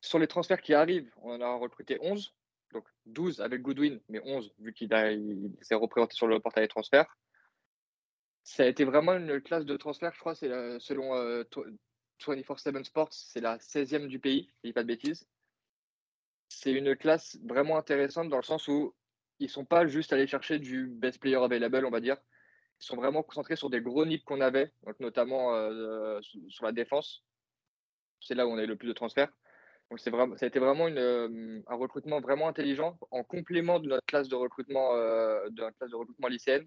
Sur 0.00 0.18
les 0.18 0.26
transferts 0.26 0.62
qui 0.62 0.74
arrivent, 0.74 1.12
on 1.16 1.34
en 1.34 1.40
a 1.40 1.54
recruté 1.54 1.98
11, 2.00 2.34
donc 2.72 2.84
12 3.06 3.40
avec 3.40 3.62
Goodwin, 3.62 4.00
mais 4.08 4.20
11 4.24 4.54
vu 4.58 4.72
qu'il 4.72 4.88
s'est 5.60 5.74
représenté 5.74 6.14
sur 6.14 6.26
le 6.26 6.40
portail 6.40 6.64
des 6.64 6.68
transferts. 6.68 7.16
Ça 8.44 8.64
a 8.64 8.66
été 8.66 8.84
vraiment 8.84 9.14
une 9.14 9.40
classe 9.40 9.64
de 9.64 9.76
transfert, 9.76 10.12
je 10.12 10.18
crois, 10.18 10.34
c'est 10.34 10.48
selon 10.80 11.14
24-7 12.20 12.76
euh, 12.76 12.84
Sports, 12.84 13.12
c'est 13.12 13.40
la 13.40 13.58
16e 13.58 14.08
du 14.08 14.18
pays, 14.18 14.50
je 14.62 14.68
dis 14.68 14.72
pas 14.72 14.82
de 14.82 14.88
bêtises. 14.88 15.26
C'est 16.48 16.72
une 16.72 16.96
classe 16.96 17.38
vraiment 17.44 17.78
intéressante 17.78 18.28
dans 18.28 18.36
le 18.36 18.42
sens 18.42 18.68
où 18.68 18.94
ils 19.38 19.46
ne 19.46 19.50
sont 19.50 19.64
pas 19.64 19.86
juste 19.86 20.12
allés 20.12 20.26
chercher 20.26 20.58
du 20.58 20.86
best 20.86 21.20
player 21.20 21.36
available, 21.36 21.86
on 21.86 21.90
va 21.90 22.00
dire 22.00 22.18
sont 22.82 22.96
vraiment 22.96 23.22
concentrés 23.22 23.56
sur 23.56 23.70
des 23.70 23.80
gros 23.80 24.04
nips 24.04 24.24
qu'on 24.24 24.40
avait, 24.40 24.72
donc 24.84 24.98
notamment 25.00 25.54
euh, 25.54 26.20
sur 26.48 26.64
la 26.64 26.72
défense. 26.72 27.24
C'est 28.20 28.34
là 28.34 28.46
où 28.46 28.50
on 28.50 28.58
a 28.58 28.64
eu 28.64 28.66
le 28.66 28.76
plus 28.76 28.88
de 28.88 28.92
transferts. 28.92 29.32
Donc 29.90 30.00
vraiment, 30.08 30.36
ça 30.36 30.46
a 30.46 30.48
été 30.48 30.58
vraiment 30.58 30.88
une, 30.88 30.98
euh, 30.98 31.60
un 31.66 31.74
recrutement 31.74 32.20
vraiment 32.20 32.48
intelligent 32.48 32.98
en 33.10 33.22
complément 33.24 33.78
de 33.78 33.88
notre 33.88 34.06
classe 34.06 34.28
de 34.28 34.34
recrutement, 34.34 34.94
euh, 34.94 35.48
de 35.50 35.62
classe 35.78 35.90
de 35.90 35.96
recrutement 35.96 36.28
lycéenne. 36.28 36.66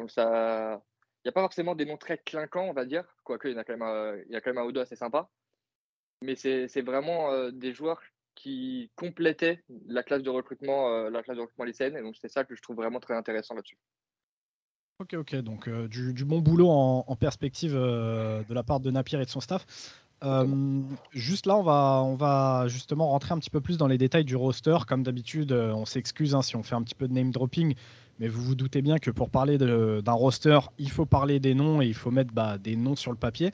Donc 0.00 0.10
ça, 0.10 0.82
n'y 1.24 1.30
a 1.30 1.32
pas 1.32 1.42
forcément 1.42 1.74
des 1.74 1.84
noms 1.84 1.96
très 1.96 2.18
clinquants, 2.18 2.66
on 2.68 2.72
va 2.72 2.84
dire, 2.84 3.04
quoique 3.24 3.48
il 3.48 3.54
y 3.54 3.58
a 3.58 3.64
quand 3.64 3.72
même, 3.74 3.82
un, 3.82 4.16
il 4.26 4.32
y 4.32 4.36
a 4.36 4.40
quand 4.40 4.50
même 4.50 4.62
un 4.62 4.66
ou 4.66 4.72
deux 4.72 4.80
assez 4.80 4.96
sympa. 4.96 5.28
Mais 6.22 6.34
c'est 6.34 6.82
vraiment 6.82 7.50
des 7.50 7.72
joueurs 7.72 8.02
qui 8.34 8.90
complétaient 8.96 9.62
la 9.86 10.02
classe 10.02 10.22
de 10.22 10.30
recrutement, 10.30 11.08
la 11.08 11.22
classe 11.22 11.36
de 11.36 11.42
recrutement 11.42 11.64
lycéenne. 11.64 11.96
Et 11.96 12.02
donc 12.02 12.16
c'est 12.20 12.28
ça 12.28 12.44
que 12.44 12.56
je 12.56 12.62
trouve 12.62 12.76
vraiment 12.76 13.00
très 13.00 13.14
intéressant 13.14 13.54
là-dessus. 13.54 13.78
Ok, 15.00 15.14
ok, 15.14 15.36
donc 15.36 15.68
euh, 15.68 15.86
du, 15.86 16.24
bon 16.24 16.40
boulot 16.40 16.70
en, 16.70 17.14
perspective 17.14 17.76
euh, 17.76 18.42
de 18.48 18.52
la 18.52 18.64
part 18.64 18.80
de 18.80 18.90
Napier 18.90 19.20
et 19.20 19.24
de 19.24 19.30
son 19.30 19.38
staff. 19.38 19.64
Euh, 20.24 20.82
juste 21.12 21.46
là, 21.46 21.56
on 21.56 21.62
va, 21.62 22.02
on 22.04 22.16
va 22.16 22.64
justement 22.66 23.08
rentrer 23.10 23.32
un 23.32 23.38
petit 23.38 23.48
peu 23.48 23.60
plus 23.60 23.78
dans 23.78 23.86
les 23.86 23.96
détails 23.96 24.24
du 24.24 24.34
roster. 24.34 24.76
Comme 24.88 25.04
d'habitude, 25.04 25.52
on 25.52 25.84
s'excuse 25.84 26.34
hein, 26.34 26.42
si 26.42 26.56
on 26.56 26.64
fait 26.64 26.74
un 26.74 26.82
petit 26.82 26.96
peu 26.96 27.06
de 27.06 27.12
name 27.12 27.30
dropping, 27.30 27.76
mais 28.18 28.28
vous 28.28 28.42
vous 28.42 28.54
doutez 28.54 28.82
bien 28.82 28.98
que 28.98 29.10
pour 29.10 29.30
parler 29.30 29.58
d'un 29.58 30.12
roster, 30.12 30.58
il 30.78 30.90
faut 30.90 31.06
parler 31.06 31.40
des 31.40 31.54
noms 31.54 31.80
et 31.82 31.86
il 31.86 31.94
faut 31.94 32.10
mettre 32.10 32.32
bah, 32.32 32.58
des 32.58 32.76
noms 32.76 32.96
sur 32.96 33.10
le 33.10 33.16
papier. 33.16 33.52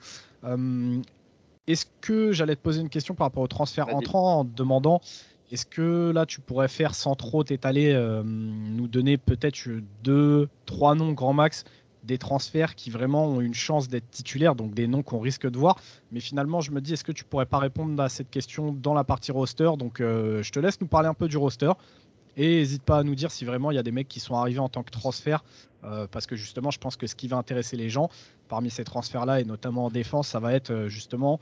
Est-ce 1.67 1.87
que 2.01 2.33
j'allais 2.33 2.57
te 2.57 2.61
poser 2.61 2.81
une 2.81 2.91
question 2.91 3.15
par 3.15 3.27
rapport 3.27 3.43
au 3.43 3.49
transfert 3.49 3.95
entrant 3.95 4.41
en 4.41 4.45
demandant 4.45 5.01
est-ce 5.55 5.67
que 5.67 6.11
là, 6.11 6.27
tu 6.27 6.41
pourrais 6.41 6.69
faire 6.69 6.95
sans 6.95 7.15
trop 7.15 7.45
t'étaler, 7.45 7.93
euh, 7.93 8.23
nous 8.25 8.89
donner 8.89 9.19
peut-être 9.19 9.69
deux, 10.03 10.49
trois 10.67 10.95
noms 10.95 11.13
grand 11.13 11.33
max 11.33 11.65
des 12.03 12.19
transferts 12.19 12.75
qui 12.75 12.91
vraiment 12.91 13.27
ont 13.27 13.41
une 13.41 13.55
chance 13.55 13.89
d'être 13.89 14.11
titulaires, 14.11 14.55
donc 14.57 14.75
des 14.75 14.87
noms 14.87 15.03
qu'on 15.03 15.21
risque 15.21 15.49
de 15.49 15.57
voir. 15.57 15.77
Mais 16.13 16.21
finalement, 16.21 16.61
je 16.61 16.71
me 16.71 16.81
dis, 16.81 16.93
est-ce 16.93 17.05
que 17.05 17.13
tu 17.13 17.25
pourrais 17.25 17.47
pas 17.47 17.59
répondre 17.59 18.03
à 18.03 18.09
cette 18.09 18.31
question 18.31 18.73
dans 18.73 18.95
la 18.95 19.05
partie 19.05 19.33
roster? 19.33 19.71
Donc, 19.79 20.01
euh, 20.01 20.43
je 20.43 20.51
te 20.51 20.59
laisse 20.59 20.81
nous 20.81 20.87
parler 20.87 21.09
un 21.09 21.15
peu 21.15 21.29
du 21.29 21.37
roster. 21.37 21.73
Et 22.37 22.57
n'hésite 22.57 22.83
pas 22.83 22.99
à 22.99 23.03
nous 23.03 23.15
dire 23.15 23.31
si 23.31 23.45
vraiment 23.45 23.71
il 23.71 23.75
y 23.75 23.79
a 23.79 23.83
des 23.83 23.93
mecs 23.93 24.09
qui 24.09 24.21
sont 24.21 24.35
arrivés 24.35 24.59
en 24.59 24.69
tant 24.69 24.83
que 24.83 24.91
transfert, 24.91 25.45
euh, 25.85 26.07
parce 26.11 26.27
que 26.27 26.37
justement, 26.37 26.71
je 26.71 26.79
pense 26.79 26.97
que 26.97 27.07
ce 27.07 27.15
qui 27.15 27.29
va 27.29 27.37
intéresser 27.37 27.77
les 27.77 27.89
gens 27.89 28.11
parmi 28.49 28.71
ces 28.71 28.85
transferts-là, 28.85 29.41
et 29.41 29.45
notamment 29.45 29.87
en 29.87 29.91
défense, 29.91 30.29
ça 30.29 30.41
va 30.41 30.53
être 30.53 30.87
justement 30.89 31.41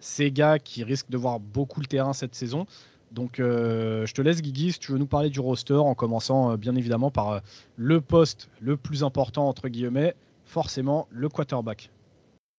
ces 0.00 0.32
gars 0.32 0.58
qui 0.58 0.84
risquent 0.84 1.10
de 1.10 1.16
voir 1.16 1.40
beaucoup 1.40 1.80
le 1.80 1.86
terrain 1.86 2.12
cette 2.12 2.34
saison. 2.34 2.66
Donc, 3.12 3.40
euh, 3.40 4.06
je 4.06 4.14
te 4.14 4.22
laisse, 4.22 4.40
Guigui, 4.40 4.72
si 4.72 4.78
tu 4.78 4.92
veux 4.92 4.98
nous 4.98 5.06
parler 5.06 5.28
du 5.28 5.40
roster, 5.40 5.74
en 5.74 5.94
commençant 5.94 6.52
euh, 6.52 6.56
bien 6.56 6.74
évidemment 6.74 7.10
par 7.10 7.30
euh, 7.30 7.40
le 7.76 8.00
poste 8.00 8.48
le 8.60 8.76
plus 8.76 9.04
important, 9.04 9.48
entre 9.48 9.68
guillemets, 9.68 10.14
forcément 10.46 11.06
le 11.10 11.28
quarterback. 11.28 11.90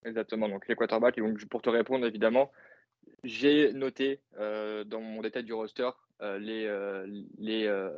Exactement, 0.05 0.47
donc 0.47 0.67
les 0.67 0.75
quarterbacks. 0.75 1.17
Et 1.17 1.21
donc, 1.21 1.43
pour 1.45 1.63
te 1.63 1.69
répondre, 1.69 2.05
évidemment, 2.05 2.51
j'ai 3.23 3.73
noté 3.73 4.19
dans 4.37 4.99
mon 4.99 5.21
détail 5.21 5.43
du 5.43 5.53
roster 5.53 5.89
les, 6.21 7.05
les, 7.37 7.89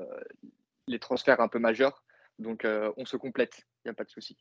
les 0.88 1.00
transferts 1.00 1.39
un 1.39 1.48
peu 1.48 1.60
majeurs. 1.60 2.03
Donc, 2.39 2.65
on 2.98 3.05
se 3.05 3.17
complète, 3.17 3.65
il 3.84 3.88
n'y 3.88 3.91
a 3.91 3.93
pas 3.93 4.03
de 4.03 4.10
souci. 4.10 4.38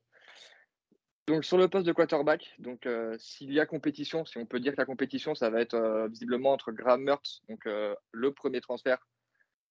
Donc 1.26 1.44
sur 1.44 1.56
le 1.56 1.68
poste 1.68 1.86
de 1.86 1.92
quarterback, 1.92 2.54
donc 2.58 2.84
euh, 2.84 3.16
s'il 3.18 3.50
y 3.50 3.58
a 3.58 3.64
compétition, 3.64 4.26
si 4.26 4.36
on 4.36 4.44
peut 4.44 4.60
dire 4.60 4.72
que 4.72 4.80
la 4.80 4.84
compétition, 4.84 5.34
ça 5.34 5.48
va 5.48 5.62
être 5.62 5.74
euh, 5.74 6.06
visiblement 6.08 6.52
entre 6.52 6.70
Graham 6.70 7.02
Mertz, 7.02 7.40
donc 7.48 7.66
euh, 7.66 7.94
le 8.12 8.32
premier 8.32 8.60
transfert 8.60 8.98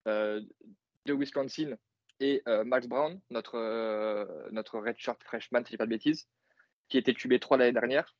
de 0.05 1.13
Wisconsin, 1.13 1.77
et 2.19 2.43
Max 2.65 2.87
Brown, 2.87 3.21
notre, 3.29 3.57
notre 4.51 4.79
redshirt 4.79 5.21
freshman, 5.23 5.63
si 5.65 5.73
je 5.73 5.77
pas 5.77 5.85
de 5.85 5.89
bêtises, 5.89 6.27
qui 6.89 6.97
était 6.97 7.13
QB3 7.13 7.57
l'année 7.57 7.71
dernière. 7.71 8.13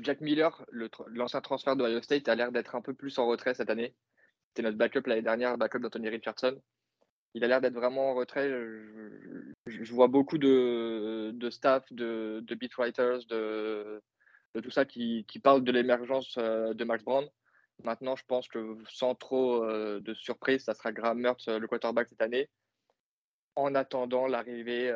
Jack 0.00 0.22
Miller, 0.22 0.64
l'ancien 1.08 1.42
transfert 1.42 1.76
de 1.76 1.84
Ohio 1.84 2.00
State, 2.00 2.26
a 2.28 2.34
l'air 2.34 2.52
d'être 2.52 2.74
un 2.74 2.80
peu 2.80 2.94
plus 2.94 3.18
en 3.18 3.26
retrait 3.26 3.52
cette 3.52 3.68
année. 3.68 3.94
C'était 4.54 4.68
notre 4.68 4.78
backup 4.78 5.02
l'année 5.06 5.22
dernière, 5.22 5.58
backup 5.58 5.80
d'Anthony 5.80 6.10
Richardson. 6.10 6.56
il 7.34 7.42
a 7.42 7.48
l'air 7.48 7.60
d'être 7.60 7.74
vraiment 7.74 8.12
en 8.12 8.14
retrait. 8.14 8.48
Je, 9.66 9.92
vois 9.92 10.06
beaucoup 10.06 10.38
de, 10.38 11.32
de 11.34 11.50
staff, 11.50 11.92
de, 11.92 12.38
de 12.40 12.54
beatwriters, 12.54 13.26
de, 13.28 14.00
de 14.54 14.60
tout 14.60 14.70
ça 14.70 14.84
qui, 14.84 15.24
qui 15.26 15.40
parlent 15.40 15.64
de 15.64 15.72
l'émergence 15.72 16.38
de 16.38 16.84
Max 16.84 17.02
Brown. 17.02 17.28
Maintenant, 17.82 18.14
je 18.14 18.22
pense 18.28 18.46
que 18.46 18.78
sans 18.88 19.16
trop 19.16 19.66
de 19.66 20.14
surprise, 20.14 20.62
ça 20.62 20.74
sera 20.74 20.92
Graham 20.92 21.18
Mertz, 21.18 21.48
le 21.48 21.66
quarterback 21.66 22.08
cette 22.08 22.22
année. 22.22 22.48
En 23.56 23.74
attendant 23.74 24.28
l'arrivée 24.28 24.92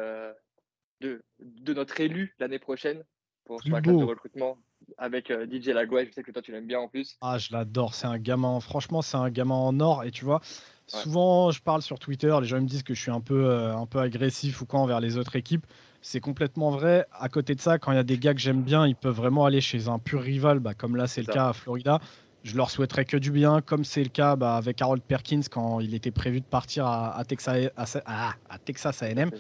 de, 1.01 1.21
de 1.41 1.75
notre 1.75 2.01
élu 2.01 2.37
l'année 2.39 2.61
prochaine 2.61 3.03
pour 3.45 3.61
classe 3.61 3.83
de 3.83 4.05
recrutement 4.05 4.57
avec 4.97 5.31
DJ 5.31 5.69
Lagouet. 5.69 6.07
Je 6.07 6.13
sais 6.13 6.23
que 6.23 6.31
toi, 6.31 6.43
tu 6.43 6.53
l'aimes 6.53 6.67
bien 6.67 6.81
en 6.81 6.89
plus. 6.89 7.17
Ah, 7.21 7.39
je 7.39 7.53
l'adore. 7.53 7.95
C'est 7.95 8.07
un 8.07 8.19
gamin. 8.19 8.61
Franchement, 8.61 9.03
c'est 9.03 9.17
un 9.17 9.31
gamin 9.31 9.55
en 9.55 9.79
or. 9.81 10.05
Et 10.05 10.11
tu 10.11 10.25
vois, 10.25 10.41
souvent, 10.87 11.51
je 11.51 11.61
parle 11.61 11.83
sur 11.83 11.99
Twitter. 11.99 12.35
Les 12.41 12.47
gens 12.47 12.61
me 12.61 12.67
disent 12.67 12.83
que 12.83 12.95
je 12.95 13.01
suis 13.01 13.11
un 13.11 13.21
peu, 13.21 13.51
un 13.51 13.87
peu 13.87 13.99
agressif 13.99 14.63
ou 14.63 14.67
quoi 14.67 14.81
envers 14.81 15.01
les 15.01 15.17
autres 15.17 15.37
équipes. 15.37 15.67
C'est 16.01 16.21
complètement 16.21 16.71
vrai. 16.71 17.07
À 17.13 17.29
côté 17.29 17.55
de 17.55 17.61
ça, 17.61 17.79
quand 17.79 17.93
il 17.93 17.97
y 17.97 17.99
a 17.99 18.05
des 18.05 18.19
gars 18.19 18.33
que 18.33 18.41
j'aime 18.41 18.63
bien, 18.63 18.87
ils 18.87 18.97
peuvent 18.97 19.17
vraiment 19.17 19.45
aller 19.45 19.61
chez 19.61 19.89
un 19.89 19.99
pur 19.99 20.23
rival, 20.23 20.61
bah, 20.61 20.75
comme 20.75 20.97
là, 20.97 21.07
c'est 21.07 21.21
le 21.21 21.33
cas 21.33 21.49
à 21.49 21.53
Florida. 21.53 22.01
Je 22.45 22.57
leur 22.57 22.71
souhaiterais 22.71 23.05
que 23.05 23.17
du 23.17 23.33
bien, 23.33 23.61
comme 23.61 23.85
c'est 23.85 24.03
le 24.03 24.09
cas 24.09 24.37
bah, 24.37 24.57
avec 24.57 24.81
Harold 24.81 25.03
Perkins 25.03 25.43
quand 25.51 25.81
il 25.81 25.95
était 25.95 26.13
prévu 26.13 26.41
de 26.41 26.47
partir 26.47 26.87
à, 26.87 27.23
Texas, 27.27 27.71
à, 27.77 28.35
à 28.49 28.59
Texas 28.59 29.03
A&M. 29.03 29.31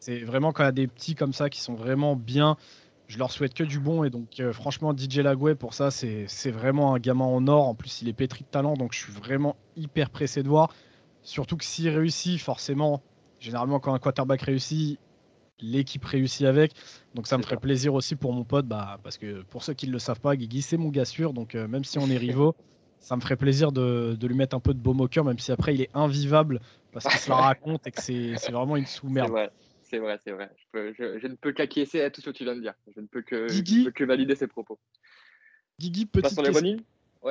C'est 0.00 0.18
vraiment 0.20 0.52
quand 0.52 0.64
il 0.64 0.66
y 0.66 0.68
a 0.68 0.72
des 0.72 0.86
petits 0.88 1.14
comme 1.14 1.32
ça 1.32 1.48
qui 1.48 1.60
sont 1.60 1.74
vraiment 1.74 2.16
bien, 2.16 2.56
je 3.10 3.18
leur 3.18 3.32
souhaite 3.32 3.54
que 3.54 3.64
du 3.64 3.80
bon. 3.80 4.04
Et 4.04 4.10
donc, 4.10 4.38
euh, 4.38 4.52
franchement, 4.52 4.96
DJ 4.96 5.18
Lagoué, 5.18 5.56
pour 5.56 5.74
ça, 5.74 5.90
c'est 5.90 6.50
vraiment 6.50 6.94
un 6.94 7.00
gamin 7.00 7.24
en 7.24 7.46
or. 7.48 7.66
En 7.66 7.74
plus, 7.74 8.02
il 8.02 8.08
est 8.08 8.12
pétri 8.12 8.44
de 8.44 8.48
talent, 8.48 8.74
donc 8.74 8.92
je 8.94 9.00
suis 9.00 9.12
vraiment 9.12 9.56
hyper 9.76 10.10
pressé 10.10 10.44
de 10.44 10.48
voir. 10.48 10.72
Surtout 11.22 11.56
que 11.56 11.64
s'il 11.64 11.88
réussit, 11.88 12.40
forcément, 12.40 13.02
généralement, 13.40 13.80
quand 13.80 13.92
un 13.92 13.98
quarterback 13.98 14.42
réussit, 14.42 15.00
l'équipe 15.60 16.04
réussit 16.04 16.46
avec. 16.46 16.72
Donc 17.16 17.26
ça 17.26 17.36
me 17.36 17.42
ferait 17.42 17.56
plaisir 17.56 17.94
aussi 17.94 18.14
pour 18.14 18.32
mon 18.32 18.44
pote, 18.44 18.66
bah, 18.66 19.00
parce 19.02 19.18
que 19.18 19.42
pour 19.42 19.64
ceux 19.64 19.74
qui 19.74 19.88
ne 19.88 19.92
le 19.92 19.98
savent 19.98 20.20
pas, 20.20 20.36
Guigui, 20.36 20.62
c'est 20.62 20.76
mon 20.76 20.90
gars 20.90 21.04
sûr. 21.04 21.32
Donc 21.32 21.56
euh, 21.56 21.66
même 21.66 21.82
si 21.82 21.98
on 21.98 22.08
est 22.08 22.16
rivaux, 22.16 22.54
ça 23.00 23.16
me 23.16 23.20
ferait 23.20 23.36
plaisir 23.36 23.72
de, 23.72 24.16
lui 24.22 24.36
mettre 24.36 24.56
un 24.56 24.60
peu 24.60 24.72
de 24.72 24.78
baume 24.78 25.00
au 25.00 25.08
cœur, 25.08 25.24
même 25.24 25.40
si 25.40 25.50
après 25.50 25.74
il 25.74 25.80
est 25.80 25.90
invivable 25.94 26.60
parce 26.92 27.06
qu'il 27.06 27.18
se 27.18 27.28
la 27.28 27.36
raconte 27.36 27.88
et 27.88 27.90
que 27.90 28.00
c'est 28.00 28.52
vraiment 28.52 28.76
une 28.76 28.86
sous-merde. 28.86 29.50
C'est 29.90 29.98
vrai, 29.98 30.20
c'est 30.22 30.30
vrai. 30.30 30.48
Je, 30.72 31.26
ne 31.26 31.34
peux 31.34 31.52
qu'acquiescer 31.52 32.00
à 32.00 32.10
tout 32.10 32.20
ce 32.20 32.30
que 32.30 32.36
tu 32.36 32.44
viens 32.44 32.54
de 32.54 32.60
dire. 32.60 32.74
Je 32.94 33.00
ne 33.00 33.06
peux 33.06 33.22
que, 33.22 33.90
que 33.90 34.04
valider 34.04 34.36
ses 34.36 34.46
propos. 34.46 34.78
Guigui, 35.80 36.06
petite 36.06 36.40
question. 36.40 36.76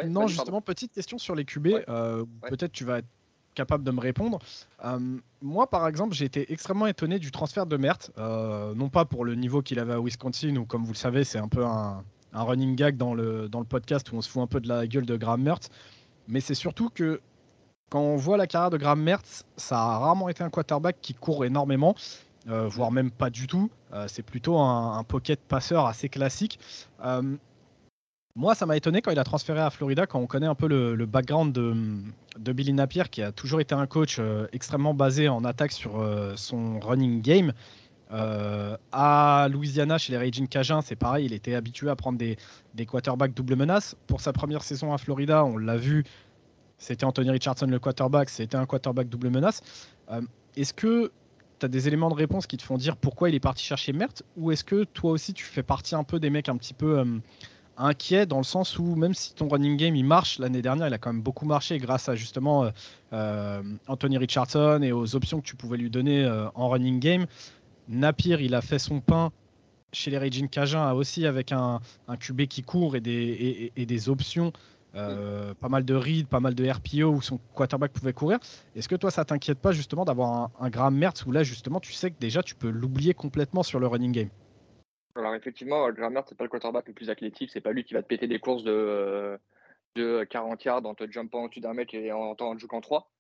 non, 0.08 0.28
justement, 0.28 0.60
petite 0.60 0.92
question 0.92 1.18
sur 1.18 1.36
les 1.36 1.46
QB. 1.46 1.68
Euh, 1.88 2.25
peut-être 2.50 2.74
tu 2.74 2.84
vas 2.84 3.00
être 3.00 3.08
capable 3.56 3.86
de 3.86 3.92
me 3.92 4.01
répondre. 4.01 4.39
Euh, 4.84 5.00
moi, 5.42 5.70
par 5.70 5.88
exemple, 5.88 6.13
j'ai 6.13 6.25
été 6.25 6.51
extrêmement 6.51 6.88
étonné 6.88 7.18
du 7.18 7.32
transfert 7.32 7.66
de 7.66 7.78
Mert. 7.78 8.12
Euh, 8.18 8.75
non 8.75 8.89
pas 8.89 9.06
pour 9.06 9.24
le 9.24 9.36
niveau 9.36 9.62
qu'il 9.62 9.80
avait 9.80 9.94
à 9.94 10.01
Wisconsin, 10.01 10.58
où, 10.58 10.66
comme 10.66 10.84
vous 10.84 10.92
le 10.92 10.98
savez, 10.98 11.24
c'est 11.24 11.39
un 11.39 11.48
peu 11.48 11.66
un, 11.66 12.04
running 12.34 12.75
gag 12.75 12.98
dans 12.98 13.13
le, 13.13 13.48
dans 13.48 13.60
le 13.60 13.66
podcast 13.66 14.12
où 14.12 14.18
on 14.18 14.22
se 14.22 14.30
fout 14.30 14.42
un 14.42 14.48
peu 14.48 14.60
de 14.60 14.68
la 14.68 14.86
gueule 14.86 15.06
de 15.06 15.16
Graham 15.16 15.42
Mertz. 15.42 15.70
Mais 16.28 16.42
c'est 16.42 16.56
surtout 16.56 16.89
que 16.89 17.22
quand 17.89 18.01
on 18.01 18.18
voit 18.18 18.36
la 18.36 18.48
carrière 18.48 18.70
de 18.70 18.78
Graham 18.78 19.01
Mertz, 19.01 19.46
ça 19.56 19.80
a 19.80 19.98
rarement 20.00 20.28
été 20.28 20.44
un 20.44 20.50
quarterback 20.50 20.98
qui 21.01 21.13
court 21.13 21.46
énormément. 21.46 21.96
Euh, 22.50 22.68
voire 22.68 22.91
même 22.91 23.12
pas 23.12 23.29
du 23.29 23.48
tout. 23.48 23.70
c'est 24.08 24.24
plutôt 24.24 24.58
un, 24.58 25.03
pocket 25.03 25.39
passeur 25.39 25.86
assez 25.86 26.10
classique. 26.10 26.60
Moi, 28.39 28.56
ça 28.56 28.65
m'a 28.65 28.77
étonné 28.77 29.01
quand 29.01 29.12
il 29.12 29.20
a 29.20 29.24
transféré 29.25 29.60
à 29.60 29.70
Florida, 29.70 30.06
quand 30.06 30.18
on 30.18 30.25
connaît 30.25 30.48
un 30.48 30.56
peu 30.56 30.68
le, 30.68 31.06
background 31.06 31.51
de, 31.51 32.53
Billy 32.53 32.72
Napier, 32.72 33.03
qui 33.12 33.22
a 33.22 33.34
toujours 33.34 33.60
été 33.60 33.75
un 33.75 33.86
coach 33.86 34.15
euh, 34.20 34.48
extrêmement 34.53 34.94
basé 34.94 35.27
en 35.27 35.44
attaque 35.44 35.74
sur 35.74 36.00
euh, 36.00 36.38
son 36.38 36.79
running 36.79 37.22
game. 37.22 37.51
Euh, 38.12 38.77
à 38.94 39.50
Louisiana, 39.51 39.98
chez 39.98 40.13
les 40.13 40.18
Raging 40.18 40.48
Cajuns, 40.48 40.82
c'est 40.82 40.96
pareil, 40.96 41.25
il 41.25 41.34
était 41.34 41.53
habitué 41.53 41.89
à 41.89 41.98
prendre 41.98 42.18
des, 42.18 42.38
des 42.75 42.86
quarterbacks 42.86 43.34
double 43.34 43.58
menace. 43.58 43.98
Pour 44.08 44.22
sa 44.22 44.32
première 44.32 44.63
saison 44.63 44.94
à 44.94 44.98
Florida, 44.98 45.44
on 45.44 45.58
l'a 45.58 45.75
vu, 45.75 46.06
c'était 46.77 47.03
Anthony 47.03 47.32
Richardson 47.32 47.68
le 47.68 47.77
quarterback, 47.77 48.29
c'était 48.29 48.56
un 48.56 48.65
quarterback 48.65 49.10
double 49.10 49.32
menace. 49.32 49.62
est-ce 50.56 50.74
que 50.74 51.12
tu 51.60 51.66
as 51.66 51.70
des 51.70 51.88
éléments 51.88 52.10
de 52.10 52.16
réponse 52.16 52.48
qui 52.48 52.58
te 52.58 52.63
font 52.63 52.78
dire 52.78 52.96
pourquoi 52.96 53.30
il 53.30 53.36
est 53.36 53.39
parti 53.39 53.63
chercher 53.63 53.94
Mert 53.94 54.24
Ou 54.38 54.51
est-ce 54.51 54.63
que 54.63 54.84
toi 54.84 55.12
aussi 55.12 55.34
tu 55.34 55.44
fais 55.44 55.63
partie 55.63 55.96
un 55.96 56.04
peu 56.04 56.20
des 56.20 56.30
mecs 56.30 56.50
un 56.50 56.58
petit 56.58 56.74
peu 56.74 57.04
inquiet 57.80 58.25
dans 58.25 58.38
le 58.38 58.44
sens 58.44 58.78
où 58.78 58.96
même 58.96 59.13
si 59.13 59.34
ton 59.34 59.48
running 59.48 59.78
game 59.78 59.96
il 59.96 60.06
marche, 60.06 60.38
l'année 60.38 60.62
dernière 60.62 60.88
il 60.88 60.94
a 60.94 60.98
quand 60.98 61.13
même 61.13 61.22
beaucoup 61.22 61.46
marché 61.46 61.78
grâce 61.78 62.10
à 62.10 62.16
justement 62.16 62.66
euh, 62.66 62.70
euh, 63.13 63.63
Anthony 63.88 64.18
Richardson 64.18 64.82
et 64.84 64.92
aux 64.92 65.16
options 65.16 65.39
que 65.39 65.46
tu 65.46 65.56
pouvais 65.56 65.78
lui 65.78 65.89
donner 65.89 66.24
euh, 66.24 66.48
en 66.56 66.70
running 66.70 67.00
game. 67.00 67.25
Napier 67.88 68.38
il 68.42 68.54
a 68.54 68.62
fait 68.62 68.80
son 68.80 69.00
pain 69.00 69.32
chez 69.92 70.12
les 70.12 70.20
Raging 70.20 70.50
Cajun 70.50 70.92
aussi 70.92 71.25
avec 71.25 71.51
un, 71.51 71.80
un 72.08 72.18
QB 72.18 72.44
qui 72.44 72.62
court 72.62 72.96
et, 72.96 73.01
des 73.75 74.10
options. 74.10 74.54
Pas 74.93 75.69
mal 75.69 75.86
de 75.86 75.96
read, 75.96 76.27
pas 76.27 76.39
mal 76.39 76.55
de 76.55 76.69
RPO 76.69 77.10
où 77.10 77.22
son 77.22 77.39
quarterback 77.53 77.91
pouvait 77.91 78.13
courir. 78.13 78.39
Est-ce 78.75 78.89
que 78.89 78.96
toi, 78.96 79.12
ça 79.12 79.25
t'inquiète 79.25 79.60
pas 79.60 79.72
justement 79.72 80.05
d'avoir 80.05 80.31
un, 80.31 80.51
un 80.60 80.69
Graham 80.69 80.96
Mertz 80.96 81.25
où 81.25 81.31
là, 81.31 81.43
justement, 81.43 81.79
tu 81.79 81.93
sais 81.93 82.12
que 82.12 82.19
déjà, 82.19 82.43
tu 82.43 82.55
peux 82.55 82.69
l'oublier 82.69 83.13
complètement 83.13 83.63
sur 83.63 83.79
le 83.79 83.88
running 83.88 84.12
game? 84.12 84.29
Alors 85.15 85.36
effectivement, 85.36 85.89
Grammer, 85.91 86.22
c'est 86.27 86.38
pas 86.38 86.46
le 86.46 86.50
quarterback 86.50 86.88
le 86.88 86.93
plus 86.93 87.10
athlétique, 87.10 87.50
c'est 87.51 87.62
pas 87.62 87.74
lui 87.74 87.84
qui 87.84 87.93
va 87.93 88.01
te 88.01 88.08
péter 88.08 88.27
des 88.27 88.39
courses 88.39 88.63
de, 88.63 89.38
de 89.96 90.24
40 90.24 90.63
yards 90.63 90.86
en 90.86 90.96
te 90.96 91.10
jumpant 91.12 91.43
au-dessus 91.43 91.60
d'un 91.60 91.74
mec 91.74 91.93
et 91.93 92.12
en, 92.12 92.36
en 92.39 92.58
jouant 92.58 92.77
en 92.77 92.81
3. 92.81 93.12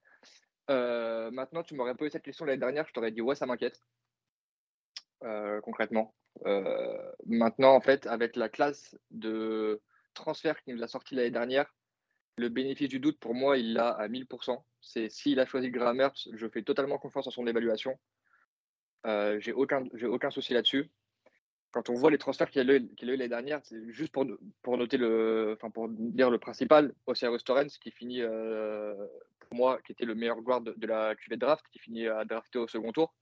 Euh, 0.69 1.31
maintenant, 1.31 1.63
tu 1.63 1.73
m'aurais 1.75 1.95
posé 1.95 2.11
cette 2.11 2.23
question 2.23 2.45
l'année 2.45 2.59
dernière, 2.59 2.87
je 2.87 2.93
t'aurais 2.93 3.11
dit 3.11 3.21
ouais, 3.21 3.35
ça 3.35 3.45
m'inquiète. 3.45 3.83
Euh, 5.23 5.59
concrètement. 5.61 6.13
Euh, 6.45 7.11
maintenant, 7.25 7.75
en 7.75 7.81
fait, 7.81 8.07
avec 8.07 8.35
la 8.35 8.47
classe 8.47 8.97
de 9.11 9.81
transfert 10.19 10.61
qui 10.61 10.73
nous 10.73 10.83
a 10.83 10.87
sorti 10.87 11.15
l'année 11.15 11.31
dernière, 11.31 11.73
le 12.37 12.49
bénéfice 12.49 12.89
du 12.89 12.99
doute, 12.99 13.19
pour 13.19 13.33
moi, 13.33 13.57
il 13.57 13.73
l'a 13.73 13.89
à 13.89 14.07
1000%. 14.07 14.63
C'est 14.81 15.09
s'il 15.09 15.39
a 15.39 15.45
choisi 15.45 15.71
Grammer, 15.71 16.09
je 16.31 16.47
fais 16.47 16.61
totalement 16.61 16.97
confiance 16.97 17.27
en 17.27 17.31
son 17.31 17.47
évaluation. 17.47 17.99
j'ai 19.05 19.53
aucun, 19.53 19.83
aucun 20.03 20.31
souci 20.31 20.53
là-dessus 20.53 20.89
quand 21.71 21.89
on 21.89 21.93
voit 21.93 22.11
les 22.11 22.17
transferts 22.17 22.49
qu'il 22.49 22.69
a 22.69 22.75
eu, 22.75 22.89
l'année 23.01 23.27
dernière, 23.27 23.59
c'est 23.63 23.91
juste 23.91 24.11
pour, 24.11 24.25
pour 24.63 24.77
noter 24.77 24.97
le, 24.97 25.55
enfin 25.55 25.69
pour 25.69 25.87
dire 25.89 26.29
le 26.29 26.39
principal, 26.39 26.93
Osiris 27.05 27.43
Torrens 27.43 27.77
qui 27.79 27.91
finit 27.91 28.21
euh, 28.21 28.95
pour 29.39 29.55
moi, 29.55 29.79
qui 29.85 29.91
était 29.91 30.05
le 30.05 30.15
meilleur 30.15 30.41
guard 30.41 30.61
de, 30.61 30.87
la 30.87 31.15
QV 31.15 31.37
draft, 31.37 31.65
qui 31.71 31.79
finit 31.79 32.07
à 32.07 32.25
drafter 32.25 32.59
au 32.59 32.67
second 32.67 32.91
tour. 32.91 33.13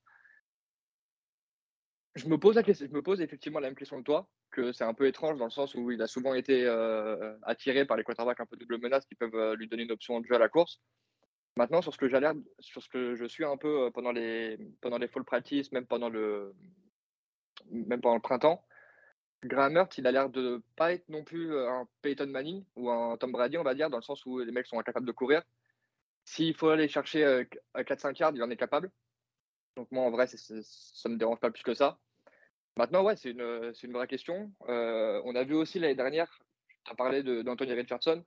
Je 2.18 2.28
me 2.28 2.38
pose 2.38 2.56
la 2.56 2.62
question, 2.62 2.86
je 2.86 2.94
me 2.94 3.02
pose 3.02 3.20
effectivement 3.20 3.60
la 3.60 3.68
même 3.68 3.76
question 3.76 3.98
que 3.98 4.02
toi, 4.02 4.28
que 4.50 4.72
c'est 4.72 4.84
un 4.84 4.94
peu 4.94 5.06
étrange 5.06 5.38
dans 5.38 5.44
le 5.44 5.50
sens 5.50 5.74
où 5.74 5.90
il 5.90 6.02
a 6.02 6.06
souvent 6.06 6.34
été 6.34 6.64
euh, 6.66 7.36
attiré 7.42 7.84
par 7.84 7.96
les 7.96 8.04
quarterbacks 8.04 8.40
un 8.40 8.46
peu 8.46 8.56
double 8.56 8.78
menace 8.78 9.06
qui 9.06 9.14
peuvent 9.14 9.34
euh, 9.34 9.54
lui 9.54 9.68
donner 9.68 9.84
une 9.84 9.92
option 9.92 10.20
de 10.20 10.26
jeu 10.26 10.34
à 10.34 10.38
la 10.38 10.48
course. 10.48 10.80
Maintenant, 11.56 11.80
sur 11.80 11.92
ce 11.92 11.98
que 11.98 12.08
sur 12.60 12.82
ce 12.82 12.88
que 12.88 13.14
je 13.14 13.24
suis 13.24 13.44
un 13.44 13.56
peu 13.56 13.90
pendant 13.92 14.12
les 14.12 14.58
pendant 14.80 14.98
les 14.98 15.08
fall 15.08 15.24
practice, 15.24 15.72
même 15.72 15.86
pendant 15.86 16.08
le 16.08 16.54
même 17.70 18.00
pendant 18.00 18.16
le 18.16 18.20
printemps. 18.20 18.64
Graham 19.44 19.86
il 19.96 20.06
a 20.06 20.12
l'air 20.12 20.28
de 20.30 20.62
pas 20.74 20.92
être 20.92 21.08
non 21.08 21.22
plus 21.22 21.52
euh, 21.52 21.70
un 21.70 21.88
Peyton 22.02 22.26
Manning 22.26 22.64
ou 22.74 22.90
un 22.90 23.16
Tom 23.16 23.30
Brady, 23.30 23.56
on 23.56 23.62
va 23.62 23.74
dire, 23.74 23.88
dans 23.88 23.98
le 23.98 24.02
sens 24.02 24.26
où 24.26 24.40
les 24.40 24.50
mecs 24.50 24.66
sont 24.66 24.80
incapables 24.80 25.06
de 25.06 25.12
courir. 25.12 25.42
S'il 26.24 26.54
faut 26.54 26.68
aller 26.70 26.88
chercher 26.88 27.24
euh, 27.24 27.44
à 27.74 27.84
4-5 27.84 28.18
yards, 28.18 28.32
il 28.34 28.42
en 28.42 28.50
est 28.50 28.56
capable. 28.56 28.90
Donc 29.76 29.90
moi, 29.92 30.04
en 30.04 30.10
vrai, 30.10 30.26
ça 30.26 30.54
ne 31.08 31.14
me 31.14 31.18
dérange 31.18 31.38
pas 31.38 31.50
plus 31.50 31.62
que 31.62 31.74
ça. 31.74 31.98
Maintenant, 32.78 33.02
ouais, 33.02 33.16
c'est 33.16 33.32
une, 33.32 33.72
une, 33.82 33.92
vraie 33.92 34.06
question. 34.06 34.52
Euh, 34.68 35.20
on 35.24 35.34
a 35.34 35.42
vu 35.42 35.54
aussi 35.54 35.80
l'année 35.80 35.96
dernière, 35.96 36.38
tu 36.84 36.92
as 36.92 36.94
parlé 36.94 37.24
d'Anthony 37.42 37.72
Richardson. 37.72 38.24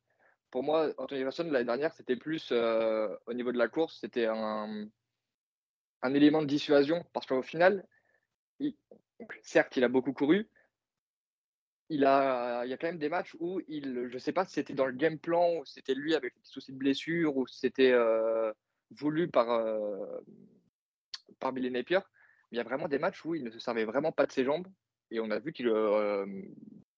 Pour 0.50 0.62
moi, 0.62 0.90
Anthony 0.98 1.20
Richardson, 1.20 1.50
l'année 1.50 1.64
dernière, 1.64 1.94
c'était 1.94 2.18
plus 2.18 2.52
au 2.52 3.34
niveau 3.34 3.54
de 3.54 3.58
la 3.58 3.70
course, 3.70 4.00
c'était 4.02 4.26
un, 4.26 4.90
élément 6.04 6.42
de 6.42 6.48
dissuasion. 6.48 7.06
Parce 7.14 7.26
qu'au 7.26 7.42
final, 7.42 7.88
certes, 9.42 9.78
il 9.78 9.86
a 9.86 9.88
beaucoup 9.88 10.12
couru. 10.12 10.50
Il, 11.88 12.04
a, 12.04 12.66
il 12.66 12.70
y 12.70 12.74
a 12.74 12.78
quand 12.78 12.88
même 12.88 12.98
des 12.98 13.08
matchs 13.08 13.38
où 13.40 13.62
il, 13.70 14.10
je 14.10 14.14
ne 14.14 14.20
sais 14.20 14.34
pas 14.34 14.44
si 14.44 14.56
c'était 14.56 14.74
dans 14.74 14.86
le 14.86 14.92
game 14.92 15.18
plan, 15.18 15.60
ou 15.60 15.66
c'était 15.66 15.96
lui 15.96 16.14
avec 16.14 16.34
des 16.36 16.44
soucis 16.44 16.74
de 16.74 16.78
blessure, 16.78 17.38
ou 17.38 17.48
c'était 17.48 17.94
euh, 17.94 18.52
voulu 18.90 19.30
par, 19.30 19.50
euh, 19.50 20.20
par 21.40 21.54
Billy 21.54 21.72
Napier. 21.72 22.00
Il 22.52 22.58
y 22.58 22.62
a 22.62 22.64
vraiment 22.64 22.88
des 22.88 23.00
matchs 23.00 23.24
où 23.26 23.36
il 23.36 23.44
ne 23.44 23.50
se 23.50 23.60
servait 23.60 23.86
vraiment 23.86 24.12
pas 24.12 24.26
de 24.26 24.32
ses 24.32 24.44
jambes. 24.44 24.68
Et 25.10 25.20
on 25.20 25.30
a 25.32 25.40
vu 25.40 25.52
qu'il 25.52 25.68
euh, 25.68 26.26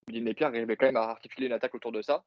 Napier 0.07 0.45
arrivait 0.45 0.75
quand 0.75 0.85
même 0.85 0.97
à 0.97 1.03
articuler 1.03 1.47
une 1.47 1.53
attaque 1.53 1.75
autour 1.75 1.91
de 1.91 2.01
ça. 2.01 2.23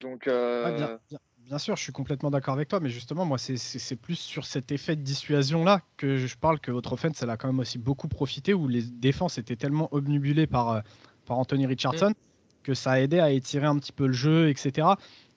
Donc, 0.00 0.28
euh, 0.28 0.96
bien, 1.38 1.58
sûr, 1.58 1.76
je 1.76 1.82
suis 1.82 1.92
complètement 1.92 2.30
d'accord 2.30 2.54
avec 2.54 2.68
toi, 2.68 2.78
mais 2.78 2.88
justement, 2.88 3.24
moi, 3.24 3.36
c'est 3.38 3.96
plus 3.96 4.14
sur 4.14 4.44
cet 4.44 4.70
effet 4.70 4.94
de 4.94 5.02
dissuasion-là 5.02 5.82
que 5.96 6.16
je 6.16 6.36
parle 6.36 6.60
que 6.60 6.70
votre 6.70 6.92
offense, 6.92 7.22
elle 7.22 7.30
a 7.30 7.36
quand 7.36 7.48
même 7.48 7.58
aussi 7.58 7.78
beaucoup 7.78 8.06
profité, 8.06 8.54
où 8.54 8.68
les 8.68 8.82
défenses 8.82 9.38
étaient 9.38 9.56
tellement 9.56 9.88
obnubilées 9.92 10.46
par, 10.46 10.70
euh, 10.70 10.80
par 11.26 11.38
Anthony 11.38 11.66
Richardson 11.66 12.10
mm. 12.10 12.62
que 12.62 12.74
ça 12.74 12.92
a 12.92 13.00
aidé 13.00 13.18
à 13.18 13.30
étirer 13.30 13.66
un 13.66 13.76
petit 13.76 13.92
peu 13.92 14.06
le 14.06 14.12
jeu, 14.12 14.48
etc. 14.48 14.88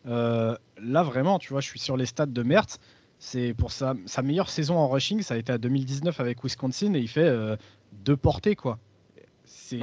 Euh, 0.06 0.56
là, 0.78 1.04
vraiment, 1.04 1.40
tu 1.40 1.50
vois, 1.50 1.62
je 1.62 1.68
suis 1.68 1.80
sur 1.80 1.98
les 1.98 2.06
stats 2.06 2.26
de 2.28 2.44
Mertz. 2.44 2.78
C'est 3.24 3.54
pour 3.54 3.72
sa, 3.72 3.94
sa 4.08 4.24
meilleure 4.24 4.50
saison 4.50 4.78
en 4.78 4.90
rushing, 4.90 5.22
ça 5.22 5.36
a 5.36 5.38
été 5.38 5.54
à 5.54 5.60
2019 5.60 6.20
avec 6.20 6.44
Wisconsin 6.44 6.96
et 6.96 7.00
il 7.00 7.08
fait 7.08 7.32
deux 7.92 8.18
portées 8.18 8.56
quoi. 8.56 8.80
C'est 9.46 9.80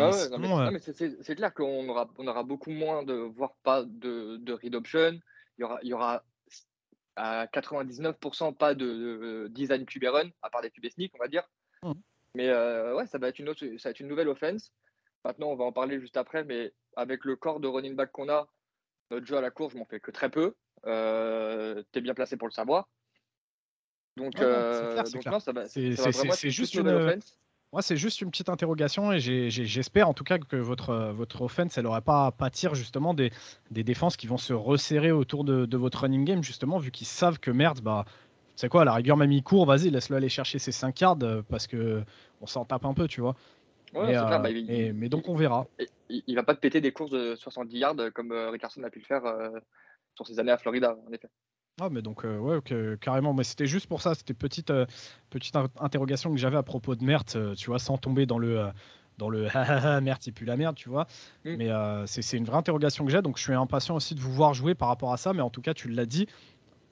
c'est 1.23 1.35
clair 1.37 1.55
qu'on 1.55 1.89
aura, 1.89 2.11
on 2.19 2.27
aura 2.27 2.43
beaucoup 2.43 2.71
moins 2.71 3.05
de, 3.05 3.15
voire 3.15 3.55
pas 3.63 3.85
de, 3.85 4.39
de 4.39 4.53
read 4.53 4.75
option. 4.75 5.21
Il 5.57 5.63
y 5.63 5.65
aura, 5.65 5.79
il 5.83 5.89
y 5.89 5.95
aura 5.95 6.25
à 7.17 7.47
99% 7.47 8.55
pas 8.55 8.75
de, 8.75 9.49
design 9.51 9.85
QB 9.85 10.05
run, 10.05 10.31
à 10.43 10.51
part 10.51 10.63
des 10.63 10.71
QB 10.71 10.89
sneak, 10.91 11.13
on 11.15 11.19
va 11.19 11.29
dire. 11.29 11.49
Mmh. 11.83 11.93
Mais 12.35 12.49
euh, 12.49 12.95
ouais, 12.97 13.07
ça 13.07 13.19
va, 13.19 13.29
être 13.29 13.39
une 13.39 13.49
autre, 13.49 13.65
ça 13.79 13.89
va 13.89 13.91
être 13.91 14.01
une 14.01 14.09
nouvelle 14.09 14.29
offense. 14.29 14.73
Maintenant, 15.25 15.49
on 15.49 15.57
va 15.57 15.65
en 15.65 15.73
parler 15.73 16.01
juste 16.01 16.17
après, 16.17 16.45
mais 16.45 16.73
avec 16.97 17.25
le 17.25 17.37
corps 17.37 17.61
de 17.61 17.69
running 17.69 17.97
back 17.97 18.13
qu'on 18.13 18.29
a, 18.29 18.47
notre 19.11 19.27
jeu 19.27 19.37
à 19.37 19.41
la 19.41 19.51
course, 19.51 19.73
je 19.73 19.79
m'en 19.79 19.85
fais 19.85 20.01
que 20.01 20.11
très 20.11 20.31
peu. 20.31 20.55
Euh, 20.87 21.83
tu 21.93 21.99
es 21.99 22.03
bien 22.03 22.15
placé 22.15 22.37
pour 22.37 22.47
le 22.47 22.53
savoir. 22.53 22.89
Donc, 24.19 24.35
c'est 25.05 26.51
juste 26.51 26.75
une, 26.75 26.89
offense. 26.89 27.39
Moi, 27.73 27.83
c'est 27.83 27.97
juste 27.97 28.23
une 28.23 28.31
petite 28.31 28.49
interrogation 28.49 29.13
et 29.13 29.21
j'espère 29.21 30.09
en 30.09 30.15
tout 30.15 30.25
cas 30.25 30.39
que 30.39 30.57
votre, 30.57 31.13
votre 31.13 31.43
offense, 31.43 31.77
elle 31.77 31.85
n'aura 31.85 32.01
pas 32.01 32.27
à 32.27 32.33
pâtir 32.33 32.75
justement 32.75 33.13
des, 33.13 33.31
des, 33.71 33.85
défenses 33.85 34.17
qui 34.17 34.27
vont 34.27 34.39
se 34.39 34.55
resserrer 34.55 35.13
autour 35.13 35.45
de, 35.45 35.77
votre 35.77 36.01
running 36.01 36.25
game, 36.25 36.43
justement, 36.43 36.79
vu 36.79 36.91
qu'ils 36.91 37.07
savent 37.07 37.39
que 37.39 37.51
merde, 37.51 37.81
bah, 37.81 38.07
c'est 38.57 38.71
quoi, 38.71 38.87
la 38.87 38.95
rigueur, 38.95 39.19
même 39.19 39.33
il 39.33 39.43
court, 39.43 39.67
vas-y, 39.67 39.91
laisse-le 39.91 40.17
aller 40.17 40.31
chercher 40.31 40.59
ses 40.59 40.73
5 40.73 40.99
yards 40.99 41.19
euh, 41.23 41.43
parce 41.49 41.67
que 41.67 42.03
on 42.41 42.47
s'en 42.47 42.65
tape 42.65 42.87
un 42.87 42.95
peu, 42.95 43.07
tu 43.07 43.21
vois. 43.21 43.37
mais, 43.93 44.17
euh, 44.17 44.23
bah, 44.23 44.49
mais, 44.95 45.09
donc 45.11 45.29
on 45.29 45.37
verra. 45.37 45.67
Il, 46.09 46.23
il, 46.27 46.35
va 46.35 46.43
pas 46.43 46.55
te 46.55 46.61
péter 46.61 46.81
des 46.81 46.91
courses 46.91 47.11
de 47.11 47.37
70 47.37 47.79
yards 47.79 48.13
comme 48.15 48.33
euh, 48.33 48.49
Rickardson 48.51 48.83
a 48.83 48.91
pu 48.91 48.99
le 49.01 49.05
faire 49.05 49.23
sur 50.15 50.27
ses 50.27 50.41
années 50.41 50.53
à 50.53 50.59
Florida, 50.59 50.97
en 51.07 51.13
effet. 51.13 51.29
Ah, 51.81 51.89
mais 51.91 52.03
donc, 52.03 52.25
euh, 52.25 52.39
ouais, 52.39 52.61
carrément. 53.01 53.35
Mais 53.35 53.45
c'était 53.45 53.67
juste 53.67 53.87
pour 53.87 54.03
ça. 54.03 54.15
C'était 54.15 54.35
petite, 54.35 54.71
euh, 54.71 54.87
petite 55.31 55.55
interrogation 55.81 56.31
que 56.31 56.37
j'avais 56.37 56.57
à 56.57 56.63
propos 56.63 56.97
de 56.97 57.05
Mert, 57.05 57.25
euh, 57.37 57.55
tu 57.55 57.71
vois, 57.71 57.79
sans 57.79 57.99
tomber 57.99 58.27
dans 58.27 58.39
le. 58.39 58.71
dans 59.19 59.29
le 59.29 59.43
Mert, 60.01 60.19
c'est 60.21 60.33
plus 60.33 60.47
la 60.47 60.57
merde, 60.57 60.75
tu 60.75 60.89
vois. 60.89 61.07
Mm. 61.45 61.57
Mais 61.57 61.71
c'est 62.07 62.37
une 62.37 62.45
vraie 62.45 62.59
interrogation 62.59 63.05
que 63.05 63.13
j'ai. 63.13 63.23
Donc, 63.23 63.39
je 63.39 63.43
suis 63.43 63.55
impatient 63.55 63.95
aussi 63.95 64.15
de 64.15 64.21
vous 64.21 64.33
voir 64.33 64.55
jouer 64.55 64.75
par 64.75 64.89
rapport 64.89 65.13
à 65.13 65.17
ça. 65.17 65.33
Mais 65.33 65.43
en 65.43 65.51
tout 65.51 65.63
cas, 65.63 65.75
tu 65.75 65.89
l'as 65.89 66.07
dit. 66.07 66.27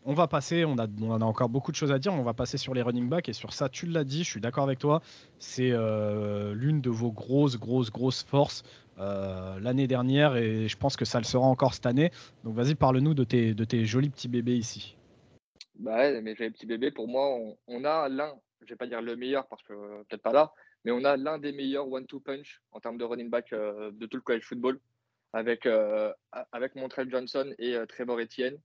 On 0.08 0.14
va 0.14 0.28
passer, 0.28 0.64
on 0.64 0.78
a, 0.78 0.86
on 1.02 1.20
a 1.20 1.24
encore 1.24 1.48
beaucoup 1.48 1.72
de 1.72 1.76
choses 1.76 1.92
à 1.92 1.98
dire. 1.98 2.14
On 2.14 2.22
va 2.22 2.32
passer 2.32 2.58
sur 2.58 2.74
les 2.74 2.80
running 2.80 3.08
backs. 3.08 3.28
Et 3.28 3.32
sur 3.32 3.52
ça, 3.52 3.68
tu 3.68 3.86
l'as 3.86 4.04
dit, 4.04 4.22
je 4.22 4.30
suis 4.30 4.40
d'accord 4.40 4.64
avec 4.64 4.78
toi. 4.78 5.02
C'est 5.38 5.70
l'une 5.70 6.80
de 6.80 6.90
vos 6.90 7.10
grosses, 7.10 7.58
grosses, 7.58 7.90
grosses 7.90 8.22
forces. 8.22 8.62
Euh, 8.98 9.60
l'année 9.60 9.86
dernière 9.86 10.36
et 10.36 10.68
je 10.68 10.76
pense 10.78 10.96
que 10.96 11.04
ça 11.04 11.18
le 11.18 11.24
sera 11.24 11.44
encore 11.44 11.74
cette 11.74 11.86
année. 11.86 12.10
Donc 12.44 12.54
vas-y, 12.54 12.74
parle-nous 12.74 13.12
de 13.12 13.24
tes, 13.24 13.84
jolis 13.84 14.08
petits 14.08 14.28
bébés 14.28 14.56
ici. 14.56 14.96
Bah 15.78 16.18
mes 16.22 16.34
jolis 16.34 16.50
petits 16.50 16.66
bébés, 16.66 16.90
pour 16.90 17.06
moi, 17.06 17.38
on, 17.66 17.84
a 17.84 18.08
l'un, 18.08 18.34
je 18.62 18.68
vais 18.68 18.76
pas 18.76 18.86
dire 18.86 19.02
le 19.02 19.16
meilleur 19.16 19.46
parce 19.48 19.62
que 19.64 20.02
peut-être 20.04 20.22
pas 20.22 20.32
là, 20.32 20.52
mais 20.84 20.92
on 20.92 21.04
a 21.04 21.18
l'un 21.18 21.38
des 21.38 21.52
meilleurs 21.52 21.90
one-two 21.90 22.20
punch 22.20 22.62
en 22.72 22.80
termes 22.80 22.96
de 22.96 23.04
running 23.04 23.28
back 23.28 23.52
euh, 23.52 23.90
de 23.92 24.06
tout 24.06 24.16
le 24.16 24.22
college 24.22 24.44
football 24.44 24.80
avec, 25.34 25.66
euh, 25.66 26.10
avec 26.52 26.74
Montrell 26.74 27.10
Johnson 27.10 27.52
et 27.58 27.76
Trevor 27.88 28.18
Etienne. 28.18 28.56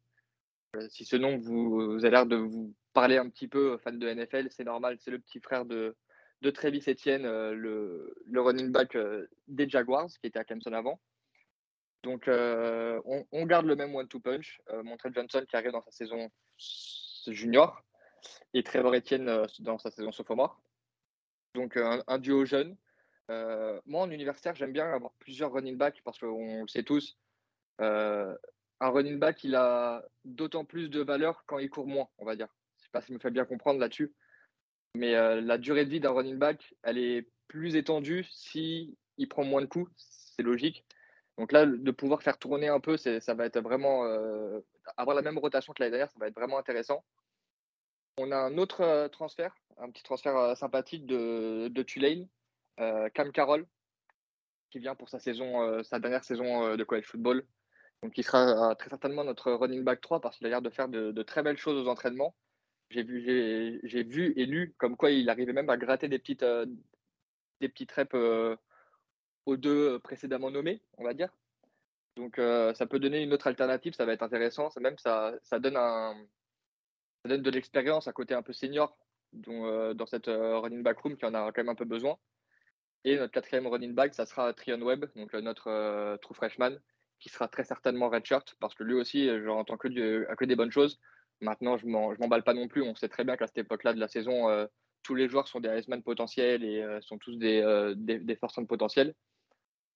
Si 0.90 1.06
ce 1.06 1.16
nom 1.16 1.38
vous, 1.38 2.00
a 2.04 2.10
l'air 2.10 2.26
de 2.26 2.36
vous 2.36 2.74
parler 2.94 3.18
un 3.18 3.30
petit 3.30 3.48
peu, 3.48 3.78
fan 3.78 4.00
de 4.00 4.10
NFL, 4.10 4.48
c'est 4.52 4.64
normal, 4.64 4.98
c'est 5.00 5.12
le 5.12 5.20
petit 5.20 5.40
frère 5.40 5.66
de, 5.66 5.96
de 6.42 6.50
Travis 6.50 6.84
Etienne, 6.88 7.26
euh, 7.26 7.54
le, 7.54 8.42
running 8.42 8.72
back 8.72 8.96
euh, 8.96 9.28
des 9.48 9.70
Jaguars, 9.70 10.08
qui 10.08 10.28
était 10.28 10.40
à 10.40 10.44
Clemson 10.44 10.74
avant. 10.74 11.00
Donc, 12.04 12.28
euh, 12.28 13.00
on, 13.06 13.46
garde 13.46 13.68
le 13.68 13.76
même 13.76 13.94
one-two 13.94 14.20
punch. 14.20 14.60
Montrell 14.84 15.14
Johnson 15.14 15.46
qui 15.48 15.56
arrive 15.56 15.72
dans 15.72 15.84
sa 15.84 15.92
saison 15.92 16.32
junior 17.28 17.84
et 18.56 18.64
Trevor 18.64 18.96
Etienne 18.96 19.46
dans 19.60 19.78
sa 19.78 19.92
saison 19.92 20.12
sophomore. 20.12 20.60
Donc, 21.54 21.78
un, 21.78 22.18
duo 22.18 22.44
jeune. 22.44 22.76
moi, 23.30 24.02
en 24.02 24.10
universitaire, 24.10 24.56
j'aime 24.56 24.72
bien 24.72 24.92
avoir 24.92 25.12
plusieurs 25.20 25.52
running 25.52 25.78
backs 25.78 26.02
parce 26.04 26.18
qu'on 26.18 26.64
le 26.64 26.68
sait 26.68 26.82
tous. 26.82 27.20
Un 28.82 28.90
running 28.90 29.20
back, 29.20 29.44
il 29.44 29.56
a 29.56 30.04
d'autant 30.26 30.66
plus 30.66 30.90
de 30.90 31.02
valeur 31.02 31.44
quand 31.46 31.60
il 31.60 31.70
court 31.70 31.88
moins, 31.88 32.10
on 32.18 32.26
va 32.26 32.36
dire. 32.36 32.48
Je 32.78 32.82
ne 32.82 32.86
sais 32.86 32.90
pas 32.92 33.02
si 33.02 33.10
je 33.10 33.14
me 33.14 33.20
fais 33.20 33.30
bien 33.30 33.46
comprendre 33.46 33.80
là-dessus. 33.80 34.14
Mais 34.96 35.16
euh, 35.16 35.40
la 35.40 35.58
durée 35.58 35.86
de 35.86 35.92
vie 35.92 36.00
d'un 36.00 36.12
running 36.12 36.38
back, 36.38 36.74
elle 36.84 36.98
est 36.98 37.30
plus 37.48 37.76
étendue 37.76 38.26
si 38.30 38.98
prend 39.30 39.44
moins 39.44 39.62
de 39.62 39.68
coups, 39.68 39.92
c'est 39.98 40.42
logique. 40.42 40.84
Donc 41.38 41.52
là, 41.52 41.68
de 41.68 41.92
pouvoir 41.92 42.24
faire 42.24 42.40
tourner 42.40 42.70
un 42.70 42.80
peu, 42.80 42.98
ça 42.98 43.34
va 43.36 43.46
être 43.46 43.62
vraiment 43.62 44.04
euh, 44.06 44.60
avoir 44.98 45.16
la 45.16 45.22
même 45.22 45.38
rotation 45.38 45.74
que 45.74 45.82
l'année 45.84 45.92
dernière, 45.92 46.10
ça 46.10 46.18
va 46.20 46.28
être 46.28 46.36
vraiment 46.36 46.58
intéressant. 46.58 47.06
On 48.18 48.32
a 48.32 48.36
un 48.36 48.58
autre 48.58 48.82
euh, 48.82 49.08
transfert, 49.10 49.56
un 49.78 49.92
petit 49.92 50.02
transfert 50.02 50.58
sympathique 50.58 51.06
de, 51.06 51.68
de 51.68 51.84
Tulane, 51.84 52.28
Cam 53.14 53.32
Carroll, 53.32 53.68
qui 54.72 54.80
vient 54.80 54.96
pour 54.96 55.10
sa 55.10 55.20
saison, 55.20 55.84
sa 55.84 56.00
dernière 56.00 56.24
saison 56.24 56.76
de 56.76 56.84
college 56.84 57.06
football. 57.06 57.46
Donc, 58.04 58.18
il 58.18 58.24
sera 58.24 58.76
très 58.76 58.90
certainement 58.90 59.24
notre 59.24 59.52
running 59.52 59.84
back 59.84 60.02
3 60.02 60.22
parce 60.22 60.38
qu'il 60.38 60.48
a 60.48 60.50
l'air 60.50 60.62
de 60.62 60.70
faire 60.70 60.90
de, 60.90 61.22
très 61.24 61.44
belles 61.44 61.58
choses 61.58 61.78
aux 61.78 61.90
entraînements. 61.90 62.36
J'ai 62.90 63.04
vu, 63.04 63.80
vu 63.84 64.34
et 64.36 64.46
lu 64.46 64.74
comme 64.78 64.98
quoi 64.98 65.12
il 65.12 65.30
arrivait 65.30 65.54
même 65.54 65.70
à 65.70 65.78
gratter 65.78 66.10
des 66.10 66.20
petites, 66.20 66.44
euh, 66.44 66.66
des 67.62 67.70
petites 67.70 67.92
reps 67.92 68.14
euh, 68.16 68.58
aux 69.46 69.58
deux 69.58 70.00
précédemment 70.00 70.52
nommés, 70.52 70.82
on 70.98 71.04
va 71.04 71.14
dire. 71.14 71.30
Donc 72.18 72.40
euh, 72.40 72.74
ça 72.74 72.88
peut 72.88 73.00
donner 73.00 73.24
une 73.24 73.34
autre 73.34 73.48
alternative, 73.48 73.94
ça 73.94 74.06
va 74.06 74.14
être 74.14 74.24
intéressant. 74.24 74.70
Ça 74.72 74.82
même 74.82 74.98
ça, 74.98 75.34
ça 75.44 75.60
donne 75.60 75.78
un, 75.78 76.16
ça 77.24 77.30
donne 77.30 77.42
de 77.44 77.52
l'expérience 77.52 78.08
à 78.08 78.14
côté 78.14 78.34
un 78.34 78.42
peu 78.42 78.54
senior 78.54 78.98
dans 79.34 80.06
cette 80.06 80.28
running 80.28 80.84
back 80.84 81.00
room 81.00 81.16
qui 81.16 81.26
en 81.26 81.34
a 81.34 81.52
quand 81.54 81.62
même 81.62 81.70
un 81.70 81.76
peu 81.76 81.86
besoin. 81.86 82.18
Et 83.06 83.18
notre 83.18 83.32
quatrième 83.32 83.68
running 83.68 83.96
back, 83.96 84.14
ça 84.14 84.26
sera 84.26 84.54
Trion 84.54 84.82
Webb, 84.82 85.06
donc 85.16 85.34
notre 85.34 86.18
true 86.18 86.36
freshman, 86.36 86.78
qui 87.22 87.30
sera 87.30 87.48
très 87.48 87.64
certainement 87.64 88.10
redshirt 88.10 88.56
parce 88.60 88.76
que 88.76 88.84
lui 88.84 88.96
aussi, 88.96 89.30
j'entends 89.46 89.78
que, 89.78 89.88
que 90.36 90.46
des 90.46 90.56
bonnes 90.58 90.72
choses. 90.72 91.00
Maintenant, 91.40 91.78
je 91.78 91.86
ne 91.86 91.92
m'emballe 92.20 92.44
pas 92.44 92.54
non 92.54 92.68
plus. 92.68 92.82
On 92.82 92.96
sait 92.96 93.10
très 93.10 93.24
bien 93.24 93.38
qu'à 93.38 93.48
cette 93.48 93.60
époque-là 93.60 93.94
de 93.94 94.00
la 94.00 94.08
saison, 94.08 94.50
euh, 94.50 94.66
tous 95.04 95.16
les 95.16 95.30
joueurs 95.30 95.48
sont 95.48 95.60
des 95.60 95.70
Iceman 95.70 96.04
potentiels 96.04 96.64
et 96.64 96.82
euh, 96.82 97.00
sont 97.02 97.18
tous 97.18 97.38
des, 97.38 97.62
euh, 97.62 97.94
des, 97.96 98.20
des 98.20 98.38
potentiels. 98.68 99.14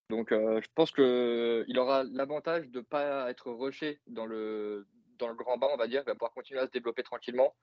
Donc, 0.08 0.28
je 0.30 0.68
pense 0.76 0.92
qu'il 0.92 1.78
aura 1.78 2.04
l'avantage 2.04 2.68
de 2.68 2.78
ne 2.78 2.84
pas 2.84 3.28
être 3.28 3.50
rushé 3.50 4.00
dans 4.06 4.24
le, 4.24 4.86
dans 5.18 5.26
le 5.26 5.34
grand 5.34 5.58
bas, 5.58 5.66
on 5.72 5.76
va 5.76 5.88
dire. 5.88 6.02
Il 6.02 6.06
va 6.06 6.14
pouvoir 6.14 6.32
continuer 6.32 6.60
à 6.60 6.66
se 6.66 6.70
développer 6.70 7.02
tranquillement 7.02 7.56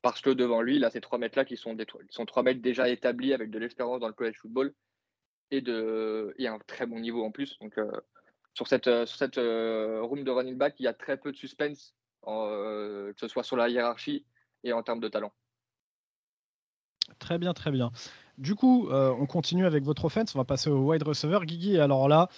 parce 0.00 0.22
que 0.22 0.30
devant 0.30 0.62
lui, 0.62 0.76
il 0.76 0.84
a 0.86 0.90
ces 0.90 1.02
trois 1.02 1.18
mètres-là 1.18 1.44
qui 1.44 1.58
sont, 1.58 1.74
des, 1.74 1.84
sont 2.08 2.24
trois 2.24 2.42
mètres 2.42 2.62
déjà 2.62 2.88
établis 2.88 3.34
avec 3.34 3.50
de 3.50 3.58
l'expérience 3.58 4.00
dans 4.00 4.08
le 4.08 4.14
college 4.14 4.38
football 4.38 4.72
et, 5.50 5.60
de, 5.60 6.34
et 6.38 6.48
un 6.48 6.58
très 6.60 6.86
bon 6.86 7.00
niveau 7.00 7.22
en 7.22 7.30
plus. 7.30 7.58
Donc, 7.58 7.78
sur 8.54 8.66
cette, 8.66 8.84
sur 8.84 9.16
cette 9.16 9.36
room 9.36 10.24
de 10.24 10.30
running 10.30 10.56
back, 10.56 10.74
il 10.78 10.84
y 10.84 10.88
a 10.88 10.94
très 10.94 11.16
peu 11.16 11.32
de 11.32 11.36
suspense 11.36 11.94
euh, 12.26 13.12
que 13.14 13.20
ce 13.20 13.28
soit 13.28 13.42
sur 13.42 13.56
la 13.56 13.68
hiérarchie 13.68 14.24
et 14.62 14.72
en 14.72 14.82
termes 14.82 15.00
de 15.00 15.08
talent. 15.08 15.32
Très 17.18 17.38
bien, 17.38 17.54
très 17.54 17.70
bien. 17.70 17.90
Du 18.38 18.54
coup, 18.54 18.88
euh, 18.88 19.14
on 19.18 19.26
continue 19.26 19.66
avec 19.66 19.84
votre 19.84 20.04
offense. 20.04 20.34
On 20.34 20.38
va 20.38 20.44
passer 20.44 20.70
au 20.70 20.90
wide 20.90 21.02
receiver. 21.02 21.38
Guigui, 21.44 21.78
alors 21.78 22.08
là, 22.08 22.28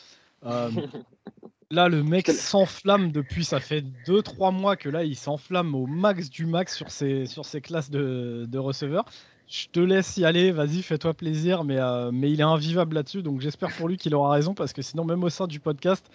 euh, 0.44 0.70
là 1.70 1.88
le 1.88 2.02
mec 2.02 2.28
s'enflamme 2.28 3.10
depuis, 3.12 3.44
ça 3.44 3.60
fait 3.60 3.82
2-3 4.06 4.54
mois 4.54 4.76
que 4.76 4.88
là, 4.88 5.04
il 5.04 5.16
s'enflamme 5.16 5.74
au 5.74 5.86
max 5.86 6.30
du 6.30 6.46
max 6.46 6.76
sur 6.76 6.90
ses, 6.90 7.26
sur 7.26 7.44
ses 7.44 7.60
classes 7.60 7.90
de, 7.90 8.46
de 8.48 8.58
receveurs. 8.58 9.04
Je 9.52 9.68
te 9.68 9.80
laisse 9.80 10.16
y 10.16 10.24
aller, 10.24 10.50
vas-y, 10.50 10.82
fais-toi 10.82 11.12
plaisir, 11.12 11.62
mais, 11.62 11.78
mais 12.10 12.30
il 12.30 12.40
est 12.40 12.44
invivable 12.44 12.94
là-dessus, 12.94 13.22
donc 13.22 13.42
j'espère 13.42 13.70
pour 13.76 13.86
lui 13.86 13.98
qu'il 13.98 14.14
aura 14.14 14.32
raison, 14.32 14.54
parce 14.54 14.72
que 14.72 14.80
sinon, 14.80 15.04
même 15.04 15.22
au 15.22 15.28
sein 15.28 15.46
du 15.46 15.60
podcast, 15.60 16.10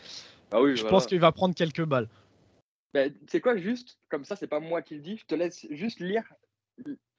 ah 0.52 0.60
oui, 0.60 0.76
je 0.76 0.84
pense 0.84 1.06
qu'il 1.06 1.20
va 1.20 1.32
prendre 1.32 1.54
quelques 1.54 1.86
balles. 1.86 2.08
Ben, 2.96 3.14
c'est 3.28 3.40
quoi, 3.40 3.56
juste, 3.56 4.00
comme 4.10 4.26
ça, 4.26 4.36
c'est 4.36 4.48
pas 4.48 4.60
moi 4.60 4.82
qui 4.82 4.96
le 4.96 5.02
dis, 5.02 5.18
je 5.18 5.26
te 5.26 5.36
laisse 5.36 5.68
juste 5.70 6.00
lire 6.00 6.24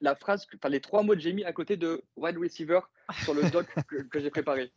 la 0.01 0.17
phrase, 0.17 0.47
enfin 0.57 0.69
les 0.69 0.81
trois 0.81 1.05
mots 1.05 1.15
que 1.15 1.21
j'ai 1.21 1.33
mis 1.33 1.45
à 1.45 1.53
côté 1.53 1.77
de 1.77 2.03
wide 2.17 2.37
receiver 2.37 2.81
sur 3.23 3.35
le 3.35 3.49
doc 3.51 3.67
que, 4.11 4.21
j'ai 4.21 4.31
préparé. 4.31 4.73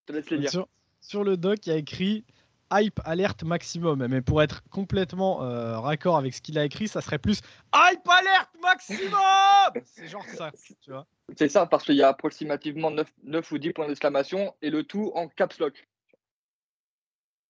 Je 0.00 0.06
te 0.06 0.12
laisse 0.12 0.30
les 0.30 0.36
lire. 0.38 0.66
Sur, 1.00 1.24
le 1.24 1.38
doc, 1.38 1.66
il 1.66 1.70
y 1.70 1.72
a 1.72 1.76
écrit 1.76 2.24
hype 2.72 3.00
alerte 3.04 3.44
maximum. 3.44 4.06
Mais 4.06 4.22
pour 4.22 4.42
être 4.42 4.62
complètement 4.70 5.42
euh, 5.42 5.78
raccord 5.78 6.16
avec 6.16 6.34
ce 6.34 6.40
qu'il 6.40 6.58
a 6.58 6.64
écrit, 6.64 6.88
ça 6.88 7.00
serait 7.00 7.18
plus 7.18 7.40
hype 7.74 8.08
alerte 8.08 8.50
maximum 8.62 9.12
C'est 9.84 10.08
genre 10.08 10.24
ça, 10.24 10.50
tu 10.80 10.90
vois. 10.90 11.06
C'est 11.36 11.48
ça, 11.48 11.66
parce 11.66 11.84
qu'il 11.84 11.96
y 11.96 12.02
a 12.02 12.08
approximativement 12.08 12.90
9, 12.90 13.08
9 13.24 13.52
ou 13.52 13.58
10 13.58 13.72
points 13.72 13.88
d'exclamation 13.88 14.54
et 14.60 14.70
le 14.70 14.84
tout 14.84 15.12
en 15.14 15.28
caps 15.28 15.58
lock. 15.58 15.86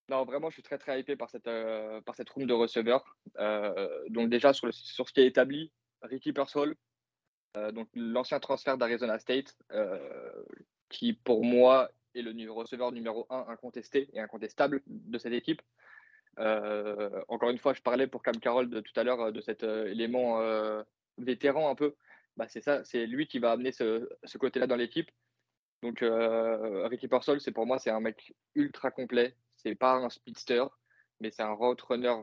Non, 0.08 0.24
vraiment, 0.24 0.50
je 0.50 0.54
suis 0.54 0.62
très 0.62 0.78
très 0.78 1.00
hypé 1.00 1.16
par 1.16 1.30
cette, 1.30 1.46
euh, 1.46 2.00
par 2.02 2.14
cette 2.14 2.28
room 2.30 2.46
de 2.46 2.52
receveurs. 2.52 3.16
Euh, 3.38 4.04
donc 4.11 4.28
déjà 4.28 4.52
sur, 4.52 4.66
le, 4.66 4.72
sur 4.72 5.08
ce 5.08 5.12
qui 5.14 5.20
est 5.20 5.26
établi, 5.26 5.72
Ricky 6.02 6.32
Persol, 6.32 6.76
euh, 7.56 7.72
donc 7.72 7.88
l'ancien 7.94 8.40
transfert 8.40 8.76
d'Arizona 8.76 9.18
State, 9.18 9.56
qui 10.90 11.14
pour 11.14 11.44
moi 11.44 11.90
est 12.14 12.22
le 12.22 12.53
receveur 12.53 12.92
numéro 12.92 13.27
1 13.31 13.46
incontesté 13.48 14.09
et 14.12 14.20
incontestable 14.20 14.83
de 14.87 15.18
cette 15.18 15.33
équipe. 15.33 15.62
encore 16.37 17.51
une 17.51 17.59
fois, 17.59 17.75
je 17.75 17.83
parlais 17.83 18.07
pour 18.07 18.22
Cam 18.22 18.37
Carroll 18.38 18.70
de 18.70 18.81
tout 18.81 18.92
à 18.96 19.05
l'heure 19.05 19.33
de 19.33 19.40
cet 19.40 19.62
élément 19.62 20.40
vétéran 21.18 21.70
un 21.70 21.75
peu, 21.75 21.94
bah, 22.37 22.46
c'est 22.48 22.62
ça, 22.62 22.85
c'est 22.85 23.07
lui 23.07 23.27
qui 23.27 23.38
va 23.38 23.53
amener 23.53 23.72
ce, 23.72 24.09
côté-là 24.38 24.66
dans 24.66 24.77
l'équipe. 24.77 25.11
Donc 25.83 26.03
euh, 26.03 26.87
Ricky 26.87 27.09
Persol, 27.09 27.40
c'est 27.40 27.53
pour 27.53 27.66
moi, 27.66 27.79
c'est 27.79 27.90
un 27.90 28.01
mec 28.01 28.35
ultra 28.55 28.90
complet. 28.90 29.37
C'est 29.57 29.75
pas 29.75 29.94
un 29.94 30.09
speedster, 30.09 30.64
mais 31.20 31.31
c'est 31.31 31.42
un 31.42 31.53
route 31.53 31.81
runner 31.83 32.14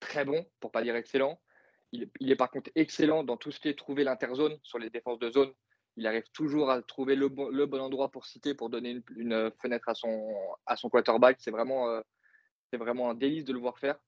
très 0.00 0.24
bon, 0.24 0.46
pour 0.60 0.70
pas 0.70 0.82
dire 0.82 0.96
excellent. 0.96 1.40
Il, 1.92 2.10
il, 2.20 2.30
est 2.30 2.36
par 2.36 2.50
contre 2.50 2.70
excellent 2.74 3.24
dans 3.24 3.36
tout 3.36 3.50
ce 3.50 3.60
qui 3.60 3.68
est 3.68 3.78
trouver 3.78 4.04
l'interzone 4.04 4.58
sur 4.62 4.78
les 4.78 4.90
défenses 4.90 5.18
de 5.18 5.30
zone. 5.30 5.52
Il 5.96 6.06
arrive 6.06 6.28
toujours 6.32 6.70
à 6.70 6.82
trouver 6.82 7.14
le 7.14 7.28
bon, 7.28 7.80
endroit 7.80 8.10
pour 8.10 8.26
citer, 8.26 8.54
pour 8.54 8.68
donner 8.68 9.02
une, 9.16 9.50
fenêtre 9.62 9.88
à 9.88 9.94
son, 9.94 10.34
à 10.66 10.76
son 10.76 10.88
quarterback. 10.88 11.36
C'est 11.40 11.52
vraiment, 11.52 11.88
euh, 11.88 12.00
vraiment 12.76 13.10
un 13.10 13.14
délice 13.14 13.44
de 13.44 13.52
le 13.52 13.58
voir 13.58 13.78
faire. 13.78 13.98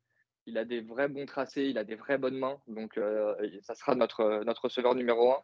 Il 0.47 0.59
a 0.59 0.65
des 0.65 0.81
vrais 0.81 1.09
bons 1.09 1.27
tracés, 1.27 1.65
il 1.65 1.79
a 1.79 1.85
des 1.85 1.97
vraies 1.97 2.19
bonnes 2.19 2.39
mains. 2.39 2.61
Donc, 2.69 2.99
euh, 2.99 3.35
ça 3.63 3.75
sera 3.75 3.95
notre, 3.95 4.45
notre 4.45 4.65
receveur 4.65 4.95
numéro 4.95 5.33
un. 5.33 5.43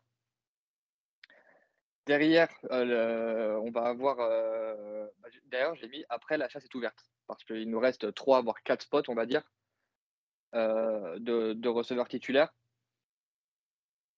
Derrière, 2.06 2.48
euh, 2.70 3.56
on 3.56 3.70
va 3.70 3.82
avoir. 3.82 4.18
Euh, 4.20 5.06
D'ailleurs, 5.46 5.74
j'ai 5.76 5.88
mis 5.88 6.04
après 6.08 6.38
la 6.38 6.48
chasse 6.48 6.64
est 6.64 6.74
ouverte 6.74 6.98
parce 7.26 7.44
qu'il 7.44 7.68
nous 7.68 7.78
reste 7.78 8.14
3 8.14 8.42
voire 8.42 8.62
4 8.62 8.82
spots, 8.82 9.02
on 9.08 9.14
va 9.14 9.26
dire, 9.26 9.42
de, 10.52 11.52
de, 11.52 11.68
receveurs 11.68 12.08
titulaires. 12.08 12.52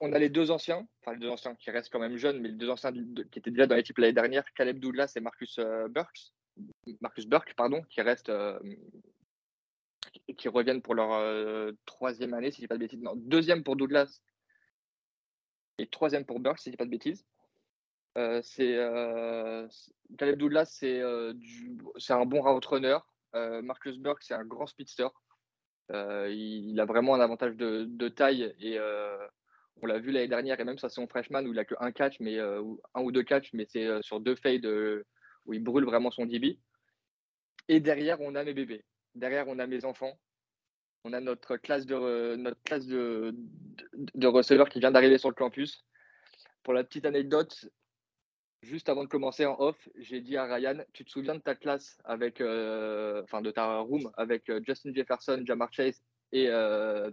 On 0.04 0.12
a 0.12 0.18
les 0.18 0.28
deux 0.28 0.50
anciens, 0.50 0.86
enfin 1.00 1.14
les 1.14 1.18
deux 1.18 1.30
anciens 1.30 1.54
qui 1.54 1.70
restent 1.70 1.90
quand 1.90 1.98
même 1.98 2.18
jeunes, 2.18 2.38
mais 2.38 2.48
les 2.48 2.56
deux 2.56 2.68
anciens 2.68 2.92
qui 2.92 3.38
étaient 3.38 3.50
déjà 3.50 3.66
dans 3.66 3.74
l'équipe 3.74 3.96
l'année 3.96 4.12
dernière, 4.12 4.44
Caleb 4.52 4.78
Douglas 4.78 5.14
et 5.16 5.20
Marcus 5.20 5.58
euh, 5.58 5.88
Marcus 7.00 7.26
Burke, 7.26 7.54
pardon, 7.56 7.80
qui 7.88 8.02
restent, 8.02 8.28
euh, 8.28 8.58
qui 10.36 10.48
reviennent 10.48 10.82
pour 10.82 10.94
leur 10.94 11.14
euh, 11.14 11.72
troisième 11.86 12.34
année, 12.34 12.50
si 12.50 12.56
je 12.56 12.60
dis 12.60 12.68
pas 12.68 12.74
de 12.74 12.80
bêtises. 12.80 13.00
Non, 13.00 13.14
deuxième 13.16 13.64
pour 13.64 13.76
Douglas 13.76 14.20
et 15.78 15.86
troisième 15.86 16.26
pour 16.26 16.38
Burks, 16.38 16.58
si 16.58 16.64
je 16.66 16.72
dis 16.72 16.76
pas 16.76 16.84
de 16.84 16.90
bêtises. 16.90 17.24
C'est 18.42 18.76
Caleb 20.18 20.36
Douglas, 20.36 20.66
c'est 20.66 21.00
un 21.00 22.26
bon 22.26 22.42
route 22.42 22.66
runner. 22.66 22.98
Marcus 23.32 23.96
Burke, 23.96 24.22
c'est 24.22 24.34
un 24.34 24.44
grand 24.44 24.66
speedster. 24.66 25.08
Il, 25.88 26.68
il, 26.70 26.78
a 26.78 26.84
vraiment 26.84 27.14
un 27.14 27.20
avantage 27.20 27.56
de, 27.56 27.86
de 27.88 28.08
taille 28.08 28.54
et 28.60 28.78
on 29.82 29.86
l'a 29.86 29.98
vu 29.98 30.12
l'année 30.12 30.28
dernière 30.28 30.60
et 30.60 30.64
même 30.64 30.78
ça 30.78 30.88
c'est 30.88 30.96
son 30.96 31.06
freshman 31.06 31.44
où 31.46 31.52
il 31.52 31.58
a 31.58 31.64
que 31.64 31.74
un 31.80 31.92
catch, 31.92 32.20
mais 32.20 32.38
un 32.38 33.00
ou 33.02 33.12
deux 33.12 33.22
catch, 33.22 33.52
mais 33.52 33.66
c'est 33.68 34.02
sur 34.02 34.20
deux 34.20 34.36
fades 34.36 34.66
où 35.46 35.52
il 35.52 35.62
brûle 35.62 35.84
vraiment 35.84 36.10
son 36.10 36.26
DB. 36.26 36.58
Et 37.68 37.80
derrière, 37.80 38.20
on 38.20 38.34
a 38.34 38.44
mes 38.44 38.54
bébés. 38.54 38.84
Derrière, 39.14 39.48
on 39.48 39.58
a 39.58 39.66
mes 39.66 39.84
enfants. 39.84 40.18
On 41.04 41.12
a 41.12 41.20
notre 41.20 41.56
classe 41.56 41.86
de, 41.86 42.36
notre 42.36 42.62
classe 42.62 42.86
de, 42.86 43.34
de, 44.14 44.68
qui 44.68 44.80
vient 44.80 44.90
d'arriver 44.90 45.18
sur 45.18 45.28
le 45.28 45.34
campus. 45.34 45.84
Pour 46.62 46.72
la 46.72 46.82
petite 46.82 47.04
anecdote, 47.04 47.68
juste 48.62 48.88
avant 48.88 49.04
de 49.04 49.08
commencer 49.08 49.44
en 49.44 49.60
off, 49.60 49.76
j'ai 49.96 50.22
dit 50.22 50.36
à 50.38 50.44
Ryan, 50.44 50.82
tu 50.94 51.04
te 51.04 51.10
souviens 51.10 51.34
de 51.34 51.40
ta 51.40 51.54
classe 51.54 51.98
avec, 52.04 52.40
euh, 52.40 53.22
enfin 53.22 53.42
de 53.42 53.50
ta 53.50 53.80
room 53.80 54.10
avec 54.16 54.48
euh, 54.48 54.60
Justin 54.66 54.94
Jefferson, 54.94 55.42
Jamar 55.44 55.70
Chase 55.72 56.02
et 56.32 56.48
euh, 56.48 57.10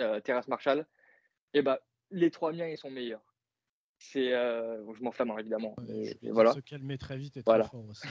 euh, 0.00 0.20
Terrace 0.20 0.48
Marshall? 0.48 0.84
Eh 1.54 1.62
ben, 1.62 1.78
les 2.10 2.30
trois 2.30 2.52
miens, 2.52 2.66
ils 2.66 2.78
sont 2.78 2.90
meilleurs. 2.90 3.22
C'est, 3.98 4.32
euh, 4.32 4.84
je 4.94 5.02
m'enflamme 5.02 5.30
hein, 5.32 5.38
évidemment. 5.38 5.74
Et, 5.88 6.16
et 6.22 6.30
voilà. 6.30 6.52
Se 6.52 6.60
calmer 6.60 6.98
très 6.98 7.16
vite 7.16 7.36
et 7.36 7.42
voilà. 7.44 7.64
très 7.64 7.78
aussi. 7.78 8.06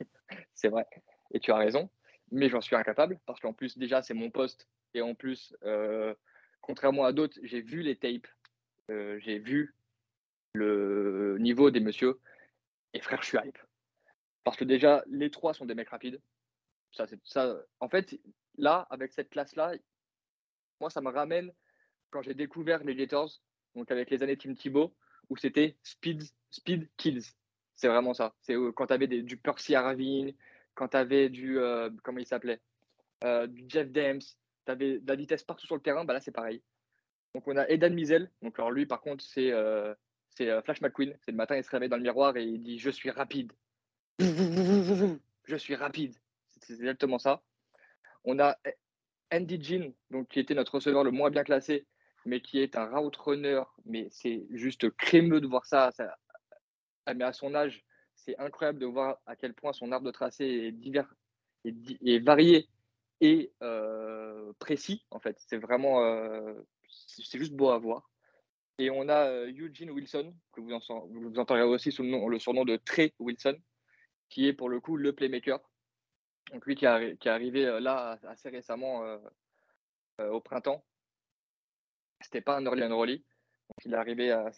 c'est 0.54 0.68
vrai. 0.68 0.86
Et 1.32 1.40
tu 1.40 1.52
as 1.52 1.56
raison. 1.56 1.88
Mais 2.30 2.48
j'en 2.48 2.60
suis 2.60 2.76
incapable 2.76 3.18
parce 3.24 3.40
qu'en 3.40 3.52
plus 3.52 3.78
déjà 3.78 4.02
c'est 4.02 4.14
mon 4.14 4.30
poste 4.30 4.68
et 4.94 5.00
en 5.00 5.14
plus, 5.14 5.54
euh, 5.64 6.14
contrairement 6.60 7.04
à 7.04 7.12
d'autres, 7.12 7.38
j'ai 7.42 7.60
vu 7.60 7.82
les 7.82 7.96
tapes, 7.96 8.26
j'ai 8.88 9.38
vu 9.38 9.74
le 10.54 11.36
niveau 11.38 11.70
des 11.70 11.80
messieurs. 11.80 12.20
Et 12.94 13.00
frère, 13.00 13.22
je 13.22 13.28
suis 13.28 13.38
hype. 13.38 13.58
Parce 14.44 14.56
que 14.56 14.64
déjà, 14.64 15.04
les 15.08 15.30
trois 15.30 15.52
sont 15.52 15.66
des 15.66 15.74
mecs 15.74 15.90
rapides. 15.90 16.20
Ça, 16.92 17.06
ça. 17.24 17.54
En 17.80 17.88
fait, 17.88 18.18
là, 18.56 18.86
avec 18.90 19.12
cette 19.12 19.28
classe-là, 19.28 19.74
moi, 20.80 20.88
ça 20.88 21.00
me 21.02 21.10
ramène 21.10 21.52
quand 22.10 22.22
j'ai 22.22 22.34
découvert 22.34 22.82
les 22.84 22.94
Gators, 22.94 23.40
donc 23.74 23.90
avec 23.90 24.10
les 24.10 24.22
années 24.22 24.36
Team 24.36 24.54
Thibaut, 24.54 24.94
où 25.28 25.36
c'était 25.36 25.76
speed, 25.82 26.22
speed 26.50 26.88
kills. 26.96 27.22
C'est 27.74 27.88
vraiment 27.88 28.14
ça. 28.14 28.34
C'est 28.40 28.54
quand 28.74 28.86
tu 28.86 28.92
avais 28.92 29.06
du 29.06 29.36
Percy 29.36 29.74
Aravine, 29.74 30.34
quand 30.74 30.88
tu 30.88 30.96
avais 30.96 31.28
du. 31.28 31.58
Euh, 31.58 31.90
comment 32.02 32.18
il 32.18 32.26
s'appelait 32.26 32.60
euh, 33.24 33.46
Du 33.46 33.64
Jeff 33.68 33.90
Dems, 33.90 34.20
tu 34.20 34.72
avais 34.72 34.98
de 34.98 35.08
la 35.08 35.16
vitesse 35.16 35.42
partout 35.42 35.66
sur 35.66 35.74
le 35.74 35.82
terrain, 35.82 36.04
bah 36.04 36.12
là, 36.12 36.20
c'est 36.20 36.32
pareil. 36.32 36.62
Donc, 37.34 37.46
on 37.46 37.56
a 37.56 37.68
Edan 37.68 37.90
Mizel. 37.90 38.30
Donc, 38.42 38.58
alors 38.58 38.70
lui, 38.70 38.86
par 38.86 39.00
contre, 39.00 39.24
c'est. 39.24 39.52
Euh, 39.52 39.94
c'est 40.30 40.62
Flash 40.62 40.80
McQueen. 40.80 41.16
C'est 41.22 41.32
le 41.32 41.36
matin, 41.36 41.56
il 41.56 41.64
se 41.64 41.70
réveille 41.70 41.88
dans 41.88 41.96
le 41.96 42.02
miroir 42.02 42.36
et 42.36 42.44
il 42.44 42.62
dit 42.62 42.78
Je 42.78 42.90
suis 42.90 43.10
rapide. 43.10 43.52
Je 44.20 45.56
suis 45.56 45.74
rapide. 45.74 46.14
C'est 46.60 46.74
exactement 46.74 47.18
ça. 47.18 47.42
On 48.24 48.38
a 48.38 48.56
Andy 49.32 49.62
Jean, 49.62 49.92
donc, 50.10 50.28
qui 50.28 50.38
était 50.38 50.54
notre 50.54 50.76
receveur 50.76 51.02
le 51.02 51.10
moins 51.10 51.30
bien 51.30 51.44
classé, 51.44 51.86
mais 52.28 52.40
qui 52.40 52.60
est 52.60 52.76
un 52.76 52.96
route 52.96 53.16
runner. 53.16 53.62
Mais 53.84 54.08
c'est 54.10 54.46
juste 54.50 54.90
crémeux 54.90 55.40
de 55.40 55.46
voir 55.46 55.66
ça. 55.66 55.90
ça 55.92 56.16
mais 57.14 57.24
à 57.24 57.32
son 57.32 57.54
âge, 57.54 57.84
c'est 58.14 58.38
incroyable 58.38 58.78
de 58.78 58.86
voir 58.86 59.18
à 59.26 59.34
quel 59.34 59.54
point 59.54 59.72
son 59.72 59.92
arbre 59.92 60.06
de 60.06 60.10
tracé 60.10 60.44
est 60.44 60.72
divers 60.72 61.14
et, 61.64 61.74
et 62.02 62.18
varié 62.18 62.68
et 63.20 63.52
euh, 63.62 64.52
précis. 64.58 65.04
En 65.10 65.18
fait, 65.20 65.36
c'est 65.48 65.56
vraiment, 65.56 66.04
euh, 66.04 66.54
c'est 66.88 67.38
juste 67.38 67.54
beau 67.54 67.70
à 67.70 67.78
voir. 67.78 68.10
Et 68.78 68.90
on 68.90 69.08
a 69.08 69.26
euh, 69.26 69.50
Eugene 69.50 69.90
Wilson, 69.90 70.34
que 70.52 70.60
vous, 70.60 70.72
en, 70.72 71.06
vous 71.06 71.38
entendrez 71.38 71.62
aussi 71.62 71.90
sous 71.90 72.02
le, 72.02 72.28
le, 72.28 72.38
surnom 72.38 72.64
de 72.64 72.76
Trey 72.76 73.14
Wilson, 73.18 73.56
qui 74.28 74.46
est 74.46 74.52
pour 74.52 74.68
le 74.68 74.80
coup 74.80 74.96
le 74.96 75.12
playmaker. 75.12 75.58
Donc 76.52 76.64
lui 76.66 76.76
qui, 76.76 76.86
a, 76.86 77.14
qui 77.16 77.28
est 77.28 77.30
arrivé 77.30 77.78
là 77.80 78.18
assez 78.26 78.48
récemment 78.48 79.02
au 80.18 80.40
printemps. 80.40 80.82
C'était 82.20 82.40
pas 82.40 82.56
un 82.56 82.64
early 82.64 82.82
enrollee. 82.84 83.24
Donc 83.68 83.84
il 83.84 83.94
est 83.94 83.96
arrivé 83.96 84.30
euh, 84.32 84.48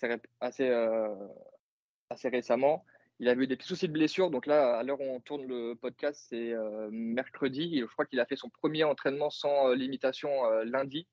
assez 2.11 2.29
récemment. 2.29 2.85
Il 3.19 3.29
a 3.29 3.35
eu 3.35 3.47
des 3.47 3.57
petits 3.57 3.69
soucis 3.69 3.89
de 3.89 3.93
blessure. 3.93 4.31
Donc 4.31 4.47
là, 4.47 4.79
à 4.79 4.83
l'heure 4.83 5.01
où 5.01 5.05
on 5.05 5.21
tourne 5.21 5.47
le 5.47 5.75
podcast, 5.75 6.25
c'est 6.29 6.53
euh, 6.53 6.89
mercredi. 6.91 7.81
Je 7.81 7.87
crois 7.87 8.07
qu'il 8.07 8.21
a 8.21 8.27
fait 8.27 8.37
son 8.37 8.49
premier 8.49 8.85
entraînement 8.85 9.31
sans 9.31 9.73
limitation 9.73 10.31
lundi. 10.65 11.07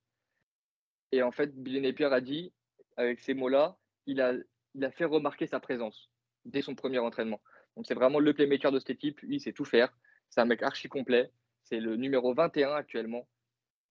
Et 1.12 1.22
en 1.22 1.32
fait, 1.32 1.54
Billy 1.56 1.82
Napier 1.82 2.06
a 2.06 2.22
dit 2.22 2.54
avec 2.98 3.20
ces 3.20 3.34
mots-là, 3.34 3.78
il 4.06 4.22
a, 4.22 4.34
il 4.74 4.84
a 4.84 4.92
fait 4.92 5.06
remarquer 5.06 5.48
sa 5.48 5.60
présence 5.60 6.10
dès 6.46 6.62
son 6.62 6.76
premier 6.76 7.00
entraînement. 7.00 7.42
Donc 7.76 7.86
c'est 7.86 7.94
vraiment 7.94 8.20
le 8.20 8.34
playmaker 8.34 8.72
de 8.72 8.80
cette 8.80 8.90
équipe. 8.90 9.20
Lui, 9.22 9.36
il 9.36 9.40
sait 9.40 9.54
tout 9.54 9.66
faire. 9.66 9.96
C'est 10.30 10.42
un 10.42 10.46
mec 10.46 10.64
archi 10.64 10.90
complet. 10.90 11.32
C'est 11.64 11.80
le 11.80 11.96
numéro 11.96 12.34
21 12.34 12.74
actuellement. 12.74 13.28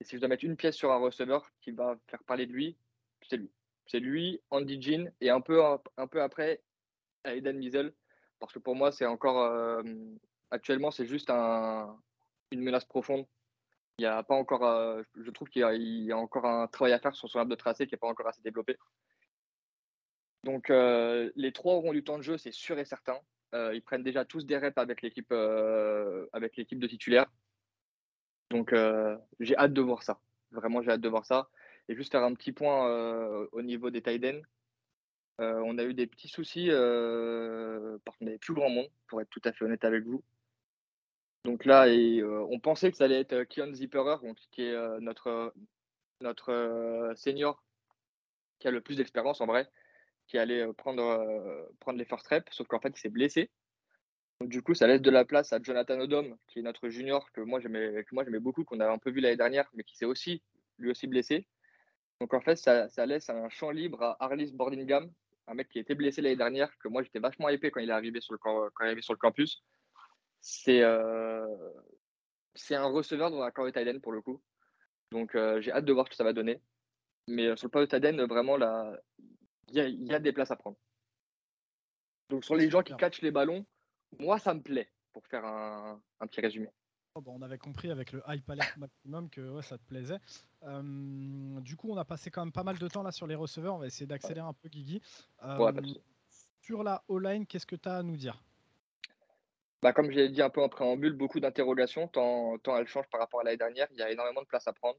Et 0.00 0.04
si 0.04 0.16
je 0.16 0.20
dois 0.20 0.28
mettre 0.28 0.44
une 0.44 0.56
pièce 0.56 0.76
sur 0.76 0.92
un 0.92 0.98
receveur 0.98 1.50
qui 1.60 1.70
va 1.70 1.96
faire 2.08 2.22
parler 2.24 2.46
de 2.46 2.52
lui, 2.52 2.76
c'est 3.22 3.36
lui. 3.36 3.50
C'est 3.86 4.00
lui, 4.00 4.40
Andy 4.50 4.82
Jean, 4.82 5.12
et 5.20 5.30
un 5.30 5.40
peu, 5.40 5.62
un 5.96 6.06
peu 6.06 6.20
après, 6.20 6.60
Eden 7.24 7.56
Mizel. 7.56 7.92
Parce 8.38 8.52
que 8.52 8.58
pour 8.58 8.74
moi, 8.74 8.92
c'est 8.92 9.06
encore. 9.06 9.40
Euh, 9.40 9.82
actuellement, 10.50 10.90
c'est 10.90 11.06
juste 11.06 11.30
un, 11.30 11.98
une 12.50 12.60
menace 12.60 12.84
profonde. 12.84 13.26
Il 13.98 14.02
y 14.02 14.06
a 14.06 14.22
pas 14.22 14.34
encore. 14.34 14.64
Euh, 14.64 15.02
je 15.16 15.30
trouve 15.30 15.48
qu'il 15.48 15.62
y, 15.62 16.12
a 16.12 16.18
encore 16.18 16.44
un 16.44 16.66
travail 16.66 16.92
à 16.92 16.98
faire 16.98 17.14
sur 17.14 17.28
son 17.28 17.38
arbre 17.38 17.50
de 17.50 17.56
tracé 17.56 17.86
qui 17.86 17.94
n'est 17.94 17.98
pas 17.98 18.08
encore 18.08 18.28
assez 18.28 18.42
développé. 18.42 18.76
Donc, 20.44 20.70
euh, 20.70 21.30
les 21.34 21.52
trois 21.52 21.74
auront 21.74 21.92
du 21.92 22.04
temps 22.04 22.18
de 22.18 22.22
jeu, 22.22 22.36
c'est 22.36 22.52
sûr 22.52 22.78
et 22.78 22.84
certain. 22.84 23.18
Ils 23.72 23.80
prennent 23.80 24.02
déjà 24.02 24.26
tous 24.26 24.44
des 24.44 24.58
reps 24.58 24.76
avec 24.76 25.00
l'équipe 25.00 25.32
avec 25.32 26.56
l'équipe 26.58 26.78
de 26.78 26.86
titulaires. 26.86 27.26
Donc, 28.50 28.72
euh, 28.72 29.16
j'ai 29.40 29.56
hâte 29.56 29.72
de 29.72 29.80
voir 29.80 30.02
ça. 30.02 30.20
Vraiment, 30.52 30.82
j'ai 30.82 30.90
hâte 30.90 31.00
de 31.00 31.08
voir 31.08 31.26
ça. 31.26 31.48
Et 31.88 31.94
juste 31.94 32.12
faire 32.12 32.24
un 32.24 32.34
petit 32.34 32.52
point 32.52 32.88
euh, 32.88 33.46
au 33.52 33.62
niveau 33.62 33.90
des 33.90 34.02
tight 34.02 34.24
ends. 34.24 34.42
on 35.38 35.78
a 35.78 35.84
eu 35.84 35.94
des 35.94 36.06
petits 36.06 36.28
soucis 36.28 36.68
parce 36.68 38.16
qu'on 38.16 38.24
n'avait 38.24 38.38
plus 38.38 38.54
grand 38.54 38.70
monde, 38.70 38.88
pour 39.06 39.20
être 39.20 39.30
tout 39.30 39.42
à 39.44 39.52
fait 39.52 39.64
honnête 39.64 39.84
avec 39.84 40.04
vous. 40.04 40.22
Donc 41.44 41.64
là, 41.64 41.86
on 42.50 42.58
pensait 42.58 42.90
que 42.90 42.96
ça 42.96 43.04
allait 43.04 43.20
être 43.20 43.44
Kion 43.44 43.72
Zipperer, 43.72 44.16
qui 44.50 44.62
est 44.62 45.00
notre, 45.00 45.54
senior 47.14 47.62
qui 48.58 48.68
a 48.68 48.70
le 48.70 48.80
plus 48.80 48.96
d'expérience 48.96 49.40
en 49.40 49.46
vrai, 49.46 49.68
qui 50.26 50.38
allait 50.38 50.72
prendre, 50.74 51.02
euh, 51.02 51.66
prendre 51.80 51.98
les 51.98 52.04
first 52.04 52.26
reps, 52.28 52.52
sauf 52.54 52.66
qu'en 52.66 52.80
fait, 52.80 52.92
il 52.96 53.00
s'est 53.00 53.08
blessé. 53.08 53.50
Donc, 54.40 54.50
du 54.50 54.62
coup, 54.62 54.74
ça 54.74 54.86
laisse 54.86 55.00
de 55.00 55.10
la 55.10 55.24
place 55.24 55.52
à 55.52 55.62
Jonathan 55.62 55.98
Odom, 55.98 56.36
qui 56.46 56.58
est 56.58 56.62
notre 56.62 56.88
junior, 56.88 57.30
que 57.32 57.40
moi 57.40 57.60
j'aimais 57.60 58.38
beaucoup, 58.38 58.64
qu'on 58.64 58.80
a 58.80 58.88
un 58.88 58.98
peu 58.98 59.10
vu 59.10 59.20
l'année 59.20 59.36
dernière, 59.36 59.68
mais 59.74 59.82
qui 59.82 59.96
s'est 59.96 60.04
aussi, 60.04 60.42
lui 60.78 60.90
aussi 60.90 61.06
blessé. 61.06 61.46
Donc 62.20 62.34
en 62.34 62.40
fait, 62.40 62.56
ça, 62.56 62.88
ça, 62.88 63.06
laisse 63.06 63.30
un 63.30 63.48
champ 63.48 63.70
libre 63.70 64.02
à 64.02 64.24
Arlis 64.24 64.52
Bordingham, 64.52 65.10
un 65.46 65.54
mec 65.54 65.68
qui 65.68 65.78
était 65.78 65.94
blessé 65.94 66.22
l'année 66.22 66.36
dernière, 66.36 66.76
que 66.78 66.88
moi 66.88 67.02
j'étais 67.02 67.18
vachement 67.18 67.48
épais 67.48 67.70
quand 67.70 67.80
il 67.80 67.90
est 67.90 67.92
arrivé 67.92 68.20
sur 68.20 68.34
le, 68.34 68.38
quand 68.38 68.68
il 68.80 68.84
est 68.84 68.86
arrivé 68.86 69.02
sur 69.02 69.12
le 69.12 69.18
campus. 69.18 69.62
C'est 70.40 70.82
euh, 70.82 71.46
un 72.70 72.86
receveur 72.86 73.30
dans 73.30 73.42
un 73.42 73.50
corps 73.50 73.66
de 73.66 73.70
Thailand 73.70 74.00
pour 74.00 74.12
le 74.12 74.22
coup. 74.22 74.40
Donc 75.12 75.34
euh, 75.34 75.60
j'ai 75.60 75.72
hâte 75.72 75.84
de 75.84 75.92
voir 75.92 76.06
ce 76.06 76.10
que 76.10 76.16
ça 76.16 76.24
va 76.24 76.32
donner. 76.32 76.60
Mais 77.28 77.56
sur 77.56 77.66
le 77.66 77.70
poste 77.70 77.86
de 77.86 77.90
Taden, 77.90 78.24
vraiment, 78.26 78.56
il 79.68 80.06
y, 80.06 80.14
a 80.14 80.18
des 80.18 80.32
places 80.32 80.50
à 80.50 80.56
prendre. 80.56 80.76
Donc 82.30 82.44
sur 82.44 82.54
les 82.54 82.70
gens 82.70 82.82
qui 82.82 82.96
catchent 82.96 83.22
les 83.22 83.32
ballons, 83.32 83.66
moi, 84.18 84.38
ça 84.38 84.54
me 84.54 84.60
plaît, 84.60 84.88
pour 85.12 85.26
faire 85.26 85.44
un, 85.44 86.00
petit 86.20 86.40
résumé. 86.40 86.68
Oh, 87.14 87.22
on 87.26 87.40
avait 87.40 87.58
compris 87.58 87.90
avec 87.90 88.12
le 88.12 88.22
hype 88.28 88.48
alert 88.50 88.76
maximum 88.76 89.30
que 89.30 89.60
ça 89.62 89.78
te 89.78 89.84
plaisait. 89.84 90.18
du 90.62 91.76
coup, 91.76 91.90
on 91.90 91.96
a 91.96 92.04
passé 92.04 92.30
quand 92.30 92.44
même 92.44 92.52
pas 92.52 92.64
mal 92.64 92.78
de 92.78 92.88
temps 92.88 93.02
là 93.02 93.12
sur 93.12 93.26
les 93.26 93.34
receveurs. 93.34 93.74
On 93.74 93.78
va 93.78 93.86
essayer 93.86 94.06
d'accélérer 94.06 94.46
un 94.46 94.52
peu, 94.52 94.68
Guigui. 94.68 95.00
sur 96.60 96.82
la 96.82 97.02
O-line, 97.08 97.46
qu'est-ce 97.46 97.66
que 97.66 97.76
tu 97.76 97.88
as 97.88 97.96
à 97.96 98.02
nous 98.02 98.16
dire? 98.16 98.42
Bah, 99.82 99.92
Comme 99.92 100.10
je 100.10 100.16
l'ai 100.16 100.28
dit 100.28 100.42
un 100.42 100.50
peu 100.50 100.62
en 100.62 100.68
préambule, 100.68 101.12
beaucoup 101.12 101.40
d'interrogations, 101.40 102.08
tant, 102.08 102.58
tant 102.58 102.76
elle 102.76 102.88
change 102.88 103.08
par 103.08 103.20
rapport 103.20 103.40
à 103.40 103.44
l'année 103.44 103.56
dernière. 103.56 103.86
Il 103.92 103.98
y 103.98 104.02
a 104.02 104.10
énormément 104.10 104.42
de 104.42 104.46
place 104.46 104.66
à 104.66 104.72
prendre. 104.72 104.98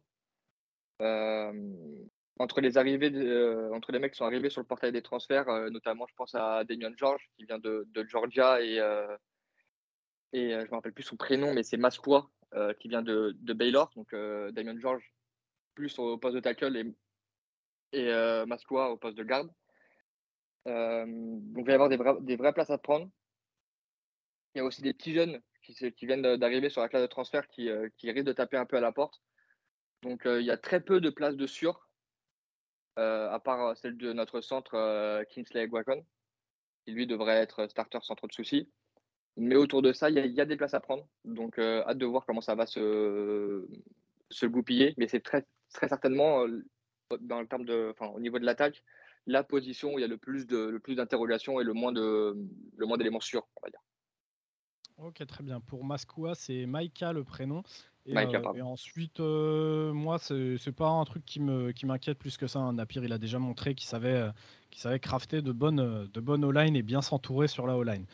Entre 2.39 2.61
les 2.61 2.77
euh, 2.77 3.73
entre 3.73 3.91
les 3.91 3.99
mecs 3.99 4.13
qui 4.13 4.17
sont 4.17 4.25
arrivés 4.25 4.49
sur 4.49 4.61
le 4.61 4.67
portail 4.67 4.91
des 4.91 5.01
transferts, 5.01 5.49
euh, 5.49 5.69
notamment 5.69 6.05
je 6.07 6.15
pense 6.15 6.35
à 6.35 6.63
Damien 6.63 6.93
George 6.95 7.29
qui 7.35 7.45
vient 7.45 7.59
de, 7.59 7.87
Georgia 8.07 8.61
et, 8.61 8.79
euh, 8.79 9.15
et 10.33 10.51
je 10.51 10.57
ne 10.57 10.63
me 10.63 10.75
rappelle 10.75 10.93
plus 10.93 11.03
son 11.03 11.17
prénom, 11.17 11.53
mais 11.53 11.63
c'est 11.63 11.77
Masqua 11.77 12.29
qui 12.79 12.87
vient 12.87 13.01
de, 13.01 13.35
Baylor. 13.53 13.91
Donc 13.95 14.13
Damien 14.53 14.79
George 14.79 15.13
plus 15.75 15.97
au 15.99 16.17
poste 16.17 16.35
de 16.35 16.39
tackle 16.39 16.75
et, 16.77 16.95
et 17.91 18.13
au 18.13 18.97
poste 18.97 19.17
de 19.17 19.23
garde. 19.23 19.49
donc 20.65 20.75
il 21.57 21.65
va 21.65 21.71
y 21.71 21.75
avoir 21.75 21.89
des, 21.89 21.97
des 22.21 22.35
vraies 22.35 22.53
places 22.53 22.69
à 22.69 22.77
prendre. 22.77 23.09
Il 24.55 24.59
y 24.59 24.61
a 24.61 24.63
aussi 24.63 24.81
des 24.81 24.93
petits 24.93 25.13
jeunes 25.13 25.39
qui, 25.61 25.73
qui 25.91 26.05
viennent 26.05 26.37
d'arriver 26.37 26.69
sur 26.69 26.81
la 26.81 26.89
classe 26.89 27.03
de 27.03 27.07
transfert 27.07 27.47
qui, 27.47 27.69
qui 27.97 28.11
risquent 28.11 28.25
de 28.25 28.33
taper 28.33 28.57
un 28.57 28.65
peu 28.65 28.77
à 28.77 28.81
la 28.81 28.91
porte. 28.91 29.21
Donc 30.03 30.21
il 30.25 30.43
y 30.43 30.51
a 30.51 30.57
très 30.57 30.79
peu 30.81 31.01
de 31.01 31.09
places 31.09 31.35
de 31.35 31.47
sûr, 31.47 31.86
à 32.97 33.39
part 33.39 33.77
celle 33.77 33.97
de 33.97 34.13
notre 34.13 34.41
centre 34.41 35.23
Kingsley 35.29 35.67
Guacon, 35.67 36.03
qui 36.85 36.91
lui 36.91 37.07
devrait 37.07 37.37
être 37.37 37.67
starter 37.69 37.99
sans 38.01 38.15
trop 38.15 38.27
de 38.27 38.33
soucis. 38.33 38.69
Mais 39.37 39.55
autour 39.55 39.83
de 39.83 39.93
ça, 39.93 40.09
il 40.09 40.15
y, 40.17 40.41
a 40.41 40.45
des 40.45 40.57
places 40.57 40.73
à 40.73 40.79
prendre. 40.79 41.07
Donc 41.23 41.59
hâte 41.59 41.97
de 41.97 42.05
voir 42.05 42.25
comment 42.25 42.41
ça 42.41 42.55
va 42.55 42.65
se, 42.65 43.65
goupiller. 44.45 44.95
Mais 44.97 45.07
c'est 45.07 45.19
très, 45.19 45.45
certainement, 45.69 46.45
dans 47.21 47.39
le 47.39 47.47
terme 47.47 47.65
de, 47.65 47.93
au 47.99 48.19
niveau 48.19 48.39
de 48.39 48.45
l'attaque, 48.45 48.83
la 49.27 49.43
position 49.43 49.93
où 49.93 49.99
il 49.99 50.01
y 50.01 50.05
a 50.05 50.07
le 50.07 50.17
plus 50.17 50.47
de 50.47 50.57
le 50.57 50.79
plus 50.79 50.95
d'interrogations 50.95 51.59
et 51.59 51.63
le 51.63 51.73
moins 51.73 51.91
de 51.91 52.35
le 52.77 52.85
moins 52.85 52.97
d'éléments 52.97 53.19
sûrs, 53.19 53.47
on 53.57 53.65
va 53.65 53.69
dire. 53.69 53.81
Ok, 54.97 55.23
très 55.27 55.43
bien. 55.43 55.59
Pour 55.59 55.83
Mascoua, 55.83 56.33
c'est 56.33 56.65
Maïka 56.65 57.13
le 57.13 57.23
prénom. 57.23 57.61
Et, 58.07 58.15
euh, 58.15 58.63
ensuite, 58.63 59.19
euh, 59.19 59.91
moi, 59.91 60.17
c'est 60.17 60.71
pas 60.71 60.87
un 60.87 61.03
truc 61.03 61.25
qui 61.25 61.41
me 61.41 61.71
qui 61.71 61.85
m'inquiète 61.85 62.17
plus 62.17 62.37
que 62.37 62.47
ça. 62.47 62.59
Hein. 62.59 62.73
Napier, 62.73 63.01
il 63.03 63.11
a 63.11 63.17
déjà 63.17 63.37
montré 63.37 63.75
qu'il 63.75 63.87
savait, 63.87 64.13
euh, 64.13 64.29
qu'il 64.71 64.81
savait 64.81 64.99
crafter 64.99 65.41
de 65.41 65.51
bonnes, 65.51 66.07
de 66.11 66.19
bonnes 66.21 66.45
O-line 66.45 66.75
et 66.75 66.83
bien 66.83 67.01
s'entourer 67.01 67.47
sur 67.47 67.67
la 67.67 67.75
O-line. 67.75 68.05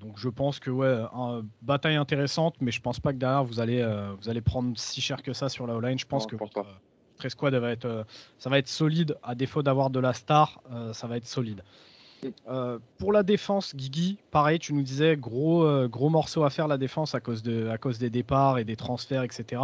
donc 0.00 0.16
je 0.16 0.28
pense 0.28 0.58
que 0.58 0.70
ouais, 0.70 1.04
bataille 1.62 1.96
intéressante, 1.96 2.56
mais 2.60 2.72
je 2.72 2.80
pense 2.80 2.98
pas 2.98 3.12
que 3.12 3.18
derrière 3.18 3.44
vous 3.44 3.60
allez, 3.60 3.82
vous 4.20 4.28
allez 4.28 4.40
prendre 4.40 4.76
si 4.76 5.00
cher 5.00 5.22
que 5.22 5.32
ça 5.32 5.48
sur 5.48 5.66
la 5.66 5.76
O-line. 5.76 5.98
Je 5.98 6.06
pense 6.06 6.26
que 6.26 6.36
votre 6.36 6.66
squad 7.28 7.54
va 7.54 7.70
être, 7.70 8.04
ça 8.38 8.50
va 8.50 8.58
être 8.58 8.68
solide. 8.68 9.16
À 9.22 9.36
défaut 9.36 9.62
d'avoir 9.62 9.90
de 9.90 10.00
la 10.00 10.12
star, 10.12 10.60
ça 10.92 11.06
va 11.06 11.16
être 11.16 11.28
solide. 11.28 11.62
Euh, 12.48 12.78
pour 12.98 13.12
la 13.12 13.22
défense, 13.22 13.74
Guigui, 13.74 14.18
pareil, 14.30 14.58
tu 14.58 14.74
nous 14.74 14.82
disais 14.82 15.16
gros, 15.16 15.64
euh, 15.64 15.88
gros 15.88 16.08
morceau 16.08 16.44
à 16.44 16.50
faire 16.50 16.68
la 16.68 16.78
défense 16.78 17.14
à 17.14 17.20
cause, 17.20 17.42
de, 17.42 17.68
à 17.68 17.78
cause 17.78 17.98
des 17.98 18.10
départs 18.10 18.58
et 18.58 18.64
des 18.64 18.76
transferts, 18.76 19.22
etc. 19.22 19.62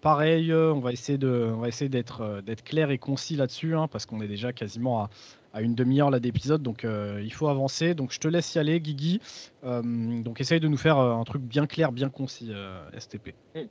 Pareil, 0.00 0.52
euh, 0.52 0.72
on 0.72 0.80
va 0.80 0.92
essayer 0.92 1.18
de, 1.18 1.50
on 1.54 1.58
va 1.58 1.68
essayer 1.68 1.88
d'être, 1.88 2.42
d'être 2.42 2.62
clair 2.62 2.90
et 2.90 2.98
concis 2.98 3.36
là-dessus, 3.36 3.74
hein, 3.74 3.88
parce 3.88 4.06
qu'on 4.06 4.20
est 4.20 4.28
déjà 4.28 4.52
quasiment 4.52 5.04
à, 5.04 5.10
à 5.52 5.62
une 5.62 5.74
demi-heure 5.74 6.10
là 6.10 6.20
d'épisode, 6.20 6.62
donc 6.62 6.84
il 6.84 7.32
faut 7.32 7.48
avancer. 7.48 7.94
Donc 7.94 8.12
je 8.12 8.20
te 8.20 8.28
laisse 8.28 8.54
y 8.54 8.58
aller, 8.58 8.78
Guigui. 8.80 9.20
donc 9.62 10.40
essaye 10.40 10.60
de 10.60 10.68
nous 10.68 10.76
faire 10.76 10.98
un 10.98 11.24
truc 11.24 11.42
bien 11.42 11.66
clair, 11.66 11.92
bien 11.92 12.10
concis, 12.10 12.52
STP. 12.98 13.34
Hmm. 13.54 13.68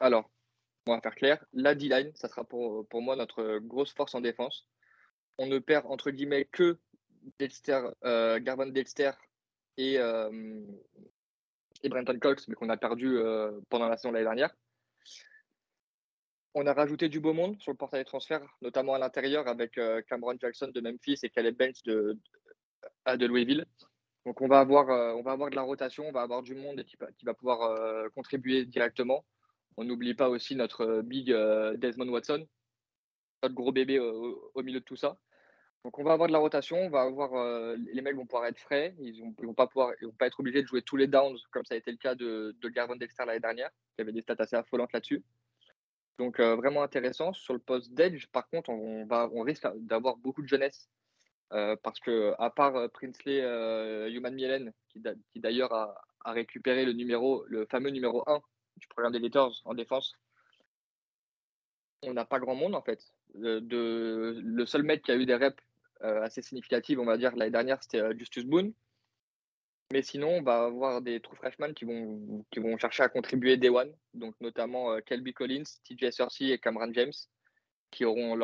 Alors, 0.00 0.30
on 0.86 0.94
va 0.94 1.00
faire 1.00 1.14
clair. 1.14 1.44
La 1.52 1.74
D-line, 1.74 2.10
ça 2.14 2.28
sera 2.28 2.44
pour, 2.44 2.86
pour 2.88 3.02
moi 3.02 3.16
notre 3.16 3.58
grosse 3.58 3.92
force 3.92 4.14
en 4.14 4.20
défense. 4.22 4.66
On 5.38 5.46
ne 5.46 5.58
perd 5.58 5.84
entre 5.86 6.10
guillemets 6.10 6.48
que 6.50 6.78
Delster, 7.38 7.80
euh, 8.04 8.38
Garvan 8.40 8.66
Delster 8.66 9.12
et, 9.76 9.98
euh, 9.98 10.60
et 11.82 11.88
Brenton 11.88 12.18
Cox, 12.18 12.48
mais 12.48 12.54
qu'on 12.54 12.68
a 12.68 12.76
perdu 12.76 13.18
euh, 13.18 13.60
pendant 13.68 13.88
la 13.88 13.96
saison 13.96 14.12
l'année 14.12 14.24
dernière. 14.24 14.54
On 16.54 16.66
a 16.66 16.72
rajouté 16.72 17.08
du 17.08 17.20
beau 17.20 17.34
monde 17.34 17.60
sur 17.60 17.72
le 17.72 17.76
portail 17.76 18.00
des 18.00 18.06
transferts, 18.06 18.46
notamment 18.62 18.94
à 18.94 18.98
l'intérieur 18.98 19.46
avec 19.46 19.78
Cameron 20.08 20.36
Jackson 20.40 20.70
de 20.74 20.80
Memphis 20.80 21.18
et 21.22 21.28
Caleb 21.28 21.54
Bench 21.54 21.82
de, 21.82 22.18
de 23.06 23.26
Louisville. 23.26 23.66
Donc 24.24 24.40
on 24.40 24.48
va, 24.48 24.60
avoir, 24.60 25.16
on 25.18 25.22
va 25.22 25.32
avoir 25.32 25.50
de 25.50 25.54
la 25.54 25.60
rotation, 25.60 26.08
on 26.08 26.12
va 26.12 26.22
avoir 26.22 26.42
du 26.42 26.54
monde 26.54 26.82
qui, 26.84 26.96
va 27.26 27.34
pouvoir 27.34 28.10
contribuer 28.12 28.64
directement. 28.64 29.26
On 29.76 29.84
n'oublie 29.84 30.14
pas 30.14 30.30
aussi 30.30 30.56
notre 30.56 31.02
big 31.02 31.26
Desmond 31.76 32.08
Watson, 32.08 32.46
notre 33.42 33.54
gros 33.54 33.72
bébé 33.72 33.98
au, 33.98 34.62
milieu 34.62 34.80
de 34.80 34.84
tout 34.84 34.96
ça. 34.96 35.18
Donc 35.84 35.98
on 35.98 36.04
va 36.04 36.12
avoir 36.12 36.26
de 36.26 36.32
la 36.32 36.38
rotation, 36.38 36.78
on 36.78 36.90
va 36.90 37.02
avoir 37.02 37.76
les 37.76 38.02
mecs 38.02 38.16
vont 38.16 38.26
pouvoir 38.26 38.46
être 38.46 38.58
frais, 38.58 38.94
ils 38.98 39.22
ne 39.22 39.46
vont 39.46 39.54
pas 39.54 39.68
pouvoir, 39.68 39.92
être 40.20 40.40
obligés 40.40 40.62
de 40.62 40.66
jouer 40.66 40.82
tous 40.82 40.96
les 40.96 41.06
downs 41.06 41.38
comme 41.52 41.64
ça 41.64 41.74
a 41.74 41.78
été 41.78 41.92
le 41.92 41.96
cas 41.96 42.14
de, 42.16 42.56
de 42.60 42.98
Dexter 42.98 43.24
l'année 43.24 43.40
dernière, 43.40 43.70
qui 43.94 44.02
avait 44.02 44.12
des 44.12 44.22
stats 44.22 44.34
assez 44.38 44.56
affolantes 44.56 44.92
là-dessus. 44.92 45.22
Donc 46.18 46.40
vraiment 46.40 46.82
intéressant. 46.82 47.32
Sur 47.32 47.52
le 47.52 47.60
poste 47.60 47.92
d'edge, 47.92 48.26
par 48.32 48.48
contre, 48.48 48.70
on, 48.70 49.04
va, 49.06 49.28
on 49.32 49.42
risque 49.42 49.66
d'avoir 49.76 50.16
beaucoup 50.16 50.42
de 50.42 50.48
jeunesse 50.48 50.88
parce 51.50 52.00
que 52.00 52.34
à 52.38 52.50
part 52.50 52.90
Princely 52.90 53.38
Human 54.12 54.34
Mielen, 54.34 54.72
qui, 54.88 55.00
d'ailleurs 55.36 55.72
a, 55.72 56.04
récupéré 56.32 56.84
le 56.84 56.92
numéro, 56.92 57.44
le 57.46 57.66
fameux 57.66 57.90
numéro 57.90 58.28
1 58.28 58.40
du 58.76 58.88
programme 58.88 59.12
des 59.12 59.20
Letters 59.20 59.62
en 59.64 59.74
défense, 59.74 60.16
on 62.02 62.12
n'a 62.12 62.24
pas 62.24 62.38
grand 62.38 62.54
monde 62.54 62.74
en 62.74 62.82
fait. 62.82 63.00
Le 63.34 64.64
seul 64.66 64.82
mec 64.82 65.02
qui 65.02 65.12
a 65.12 65.16
eu 65.16 65.26
des 65.26 65.34
reps 65.34 65.62
euh, 66.02 66.22
assez 66.22 66.42
significative, 66.42 67.00
on 67.00 67.04
va 67.04 67.16
dire. 67.16 67.34
L'année 67.36 67.50
dernière, 67.50 67.82
c'était 67.82 68.00
euh, 68.00 68.14
Justus 68.16 68.44
Boone. 68.44 68.72
Mais 69.92 70.02
sinon, 70.02 70.28
on 70.28 70.42
va 70.42 70.64
avoir 70.64 71.00
des 71.00 71.20
true 71.20 71.36
freshmen 71.36 71.72
qui 71.72 71.84
vont, 71.84 72.44
chercher 72.78 73.04
à 73.04 73.08
contribuer 73.08 73.56
Day 73.56 73.68
One, 73.68 73.94
donc 74.14 74.34
notamment 74.40 74.92
euh, 74.92 75.00
Kelby 75.00 75.32
Collins, 75.32 75.62
TJ 75.84 76.10
Searcy 76.10 76.50
et 76.50 76.58
Cameron 76.58 76.92
James, 76.92 77.12
qui 77.92 78.04
auront, 78.04 78.36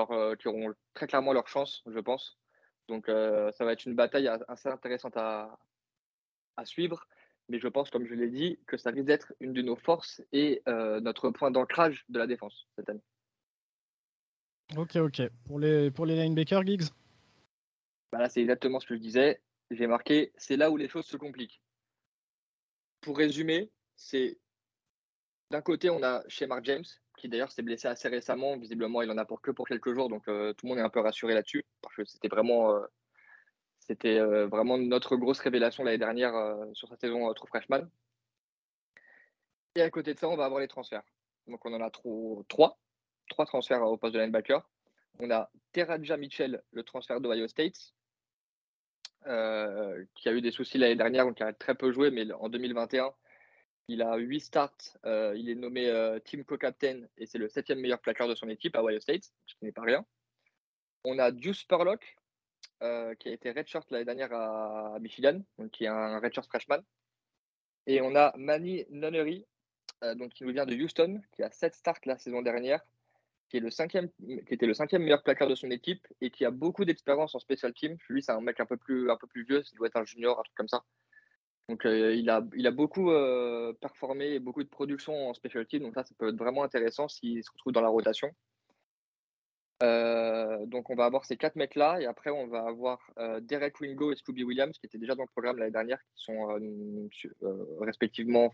très 0.95 1.07
clairement 1.09 1.33
leur 1.33 1.49
chance, 1.49 1.83
je 1.87 1.99
pense. 1.99 2.39
Donc 2.89 3.07
ça 3.07 3.65
va 3.65 3.73
être 3.73 3.87
une 3.87 3.95
bataille 3.95 4.29
assez 4.49 4.69
intéressante 4.69 5.17
à 5.17 5.57
suivre. 6.65 7.07
Mais 7.49 7.59
je 7.59 7.69
pense, 7.69 7.91
comme 7.91 8.07
je 8.07 8.15
l'ai 8.15 8.29
dit, 8.29 8.59
que 8.67 8.77
ça 8.77 8.91
risque 8.91 9.07
d'être 9.07 9.33
une 9.41 9.53
de 9.53 9.63
nos 9.63 9.77
forces 9.77 10.23
et 10.33 10.63
notre 10.67 11.31
point 11.31 11.51
d'ancrage 11.51 12.05
de 12.09 12.19
la 12.19 12.27
défense 12.27 12.69
cette 12.77 12.89
année. 12.89 13.03
Ok, 14.77 14.97
ok. 14.97 15.23
Pour 15.45 15.59
les, 15.59 15.91
pour 15.91 16.07
les 16.07 16.17
linebackers, 16.17 16.65
Giggs 16.65 16.85
bah 18.13 18.29
c'est 18.29 18.43
exactement 18.43 18.79
ce 18.79 18.87
que 18.87 18.95
je 18.95 19.01
disais. 19.01 19.41
J'ai 19.71 19.87
marqué, 19.87 20.33
c'est 20.37 20.57
là 20.57 20.71
où 20.71 20.77
les 20.77 20.89
choses 20.89 21.07
se 21.07 21.17
compliquent. 21.17 21.63
Pour 23.01 23.17
résumer, 23.17 23.71
c'est 23.97 24.39
d'un 25.51 25.63
côté, 25.63 25.91
on 25.91 26.03
a 26.03 26.23
chez 26.29 26.47
Mark 26.47 26.65
James, 26.65 26.85
qui 27.17 27.29
d'ailleurs 27.29 27.51
s'est 27.51 27.63
blessé 27.63 27.89
assez 27.89 28.09
récemment. 28.09 28.57
Visiblement, 28.59 29.03
il 29.03 29.11
en 29.11 29.19
a 29.19 29.25
pour 29.25 29.41
que 29.41 29.51
pour 29.51 29.67
quelques 29.67 29.95
jours, 29.95 30.09
donc 30.09 30.29
euh, 30.29 30.53
tout 30.53 30.67
le 30.67 30.71
monde 30.71 30.79
est 30.79 30.83
un 30.83 30.91
peu 30.91 31.01
rassuré 31.01 31.35
là-dessus, 31.35 31.65
parce 31.81 31.97
que 31.97 32.05
c'était 32.05 32.29
vraiment, 32.29 32.77
euh, 32.77 32.81
c'était 33.81 34.19
euh, 34.19 34.47
vraiment 34.47 34.77
notre 34.77 35.17
grosse 35.17 35.41
révélation 35.41 35.83
l'année 35.83 35.99
dernière 35.99 36.35
sur 36.75 36.89
sa 36.89 36.97
saison 36.97 37.33
trop 37.33 37.47
freshman. 37.47 37.89
Et 39.75 39.81
à 39.81 39.91
côté 39.91 40.13
de 40.13 40.19
ça, 40.19 40.29
on 40.29 40.37
va 40.37 40.45
avoir 40.45 40.61
les 40.61 40.69
transferts. 40.69 41.03
Donc 41.47 41.65
on 41.65 41.73
en 41.73 41.81
a 41.81 41.91
trop, 41.91 42.45
trois, 42.49 42.79
trois 43.33 43.47
transferts 43.47 43.83
au 43.83 43.97
poste 43.97 44.15
de 44.15 44.21
linebacker. 44.21 44.69
On 45.19 45.31
a 45.31 45.51
Teraja 45.73 46.17
Mitchell, 46.17 46.63
le 46.71 46.83
transfert 46.83 47.21
d'Ohio 47.21 47.49
State, 47.49 47.93
euh, 49.27 50.05
qui 50.15 50.29
a 50.29 50.33
eu 50.33 50.41
des 50.41 50.51
soucis 50.51 50.79
l'année 50.79 50.97
dernière, 50.97 51.25
donc 51.25 51.41
il 51.41 51.45
a 51.45 51.53
très 51.53 51.75
peu 51.75 51.93
joué, 51.93 52.11
mais 52.11 52.31
en 52.33 52.49
2021, 52.49 53.13
il 53.89 54.03
a 54.03 54.17
8 54.17 54.41
starts, 54.41 54.99
euh, 55.05 55.35
il 55.37 55.49
est 55.49 55.55
nommé 55.55 55.89
euh, 55.89 56.19
team 56.21 56.45
co-captain 56.45 57.03
et 57.19 57.27
c'est 57.27 57.39
le 57.39 57.49
septième 57.49 57.81
meilleur 57.81 58.01
plaqueur 58.01 58.29
de 58.29 58.35
son 58.35 58.49
équipe 58.49 58.77
à 58.77 58.83
Ohio 58.83 59.01
State, 59.01 59.25
ce 59.47 59.55
qui 59.55 59.65
n'est 59.65 59.73
pas 59.73 59.83
rien. 59.83 60.05
On 61.05 61.19
a 61.19 61.31
Deuce 61.31 61.65
Perlock, 61.65 62.17
qui 63.19 63.29
a 63.29 63.33
été 63.33 63.53
redshirt 63.53 63.89
l'année 63.91 64.05
dernière 64.05 64.33
à 64.33 64.99
Michigan, 65.01 65.41
donc 65.57 65.71
qui 65.71 65.85
est 65.85 65.89
un 65.89 66.19
redshirt 66.19 66.47
freshman. 66.47 66.83
Et 67.87 68.01
on 68.01 68.17
a 68.17 68.33
Manny 68.37 68.85
Nunnery, 68.91 69.47
donc 70.17 70.33
qui 70.33 70.45
nous 70.45 70.53
vient 70.53 70.67
de 70.67 70.75
Houston, 70.75 71.21
qui 71.33 71.45
a 71.45 71.51
7 71.51 71.75
starts 71.75 72.01
la 72.07 72.19
saison 72.19 72.43
dernière 72.43 72.81
qui, 73.53 73.59
est 73.59 73.61
le 73.61 73.71
cinquième, 73.71 74.09
qui 74.19 74.55
était 74.55 74.65
le 74.65 74.73
cinquième 74.73 75.03
meilleur 75.03 75.23
placard 75.23 75.47
de 75.47 75.55
son 75.55 75.71
équipe 75.71 76.09
et 76.23 76.31
qui 76.31 76.47
a 76.47 76.51
beaucoup 76.51 76.87
d'expérience 76.87 77.35
en 77.35 77.39
special 77.39 77.75
team. 77.75 77.99
Lui, 78.09 78.23
c'est 78.23 78.33
un 78.33 78.41
mec 78.41 78.59
un 78.61 78.65
peu 78.65 78.79
plus, 78.79 79.11
un 79.11 79.17
peu 79.19 79.27
plus 79.27 79.45
vieux, 79.45 79.63
il 79.71 79.77
doit 79.77 79.89
être 79.89 79.97
un 79.97 80.07
junior, 80.07 80.39
un 80.39 80.43
truc 80.43 80.55
comme 80.55 80.69
ça. 80.69 80.83
Donc, 81.69 81.85
euh, 81.85 82.15
il, 82.15 82.31
a, 82.31 82.43
il 82.57 82.67
a 82.67 82.71
beaucoup 82.71 83.11
euh, 83.11 83.75
performé 83.75 84.31
et 84.31 84.39
beaucoup 84.39 84.65
de 84.65 84.71
production 84.71 85.29
en 85.29 85.35
special 85.35 85.67
team. 85.67 85.83
Donc, 85.83 85.95
ça, 85.95 86.03
ça 86.03 86.15
peut 86.17 86.31
être 86.31 86.39
vraiment 86.39 86.65
intéressant 86.65 87.09
s'il 87.09 87.45
se 87.45 87.51
retrouve 87.51 87.75
dans 87.75 87.83
la 87.83 87.91
rotation. 87.91 88.31
donc 89.83 90.89
on 90.89 90.95
va 90.95 91.05
avoir 91.05 91.27
ces 91.27 91.37
quatre 91.37 91.57
mecs-là 91.57 92.01
et 92.01 92.07
après 92.07 92.31
on 92.31 92.47
va 92.47 92.61
avoir 92.67 92.99
Derek 93.43 93.81
Wingo 93.81 94.13
et 94.13 94.17
Scooby 94.17 94.45
Williams 94.45 94.79
qui 94.79 94.87
étaient 94.87 95.03
déjà 95.05 95.15
dans 95.15 95.25
le 95.25 95.35
programme 95.37 95.59
l'année 95.59 95.73
dernière, 95.73 96.01
qui 96.15 96.25
sont 96.25 96.41
respectivement 97.81 98.51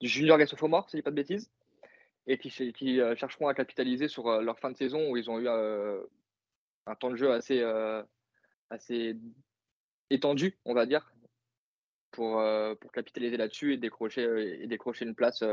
junior 0.00 0.40
et 0.40 0.46
sophomore, 0.46 0.88
si 0.88 0.96
je 0.96 0.98
dis 0.98 1.02
pas 1.02 1.10
de 1.10 1.16
bêtises, 1.16 1.50
et 2.26 2.38
qui, 2.38 2.50
qui 2.72 3.00
chercheront 3.16 3.48
à 3.48 3.54
capitaliser 3.54 4.08
sur 4.08 4.40
leur 4.40 4.58
fin 4.58 4.70
de 4.70 4.76
saison 4.76 5.10
où 5.10 5.16
ils 5.16 5.30
ont 5.30 5.38
eu 5.38 5.48
un 5.48 6.94
temps 6.94 7.10
de 7.10 7.16
jeu 7.16 7.32
assez, 7.32 7.62
assez 8.70 9.16
étendu, 10.10 10.58
on 10.64 10.74
va 10.74 10.86
dire, 10.86 11.12
pour, 12.10 12.42
pour 12.80 12.92
capitaliser 12.92 13.36
là-dessus 13.36 13.74
et 13.74 13.76
décrocher, 13.76 14.62
et 14.62 14.66
décrocher 14.66 15.04
une 15.04 15.14
place 15.14 15.44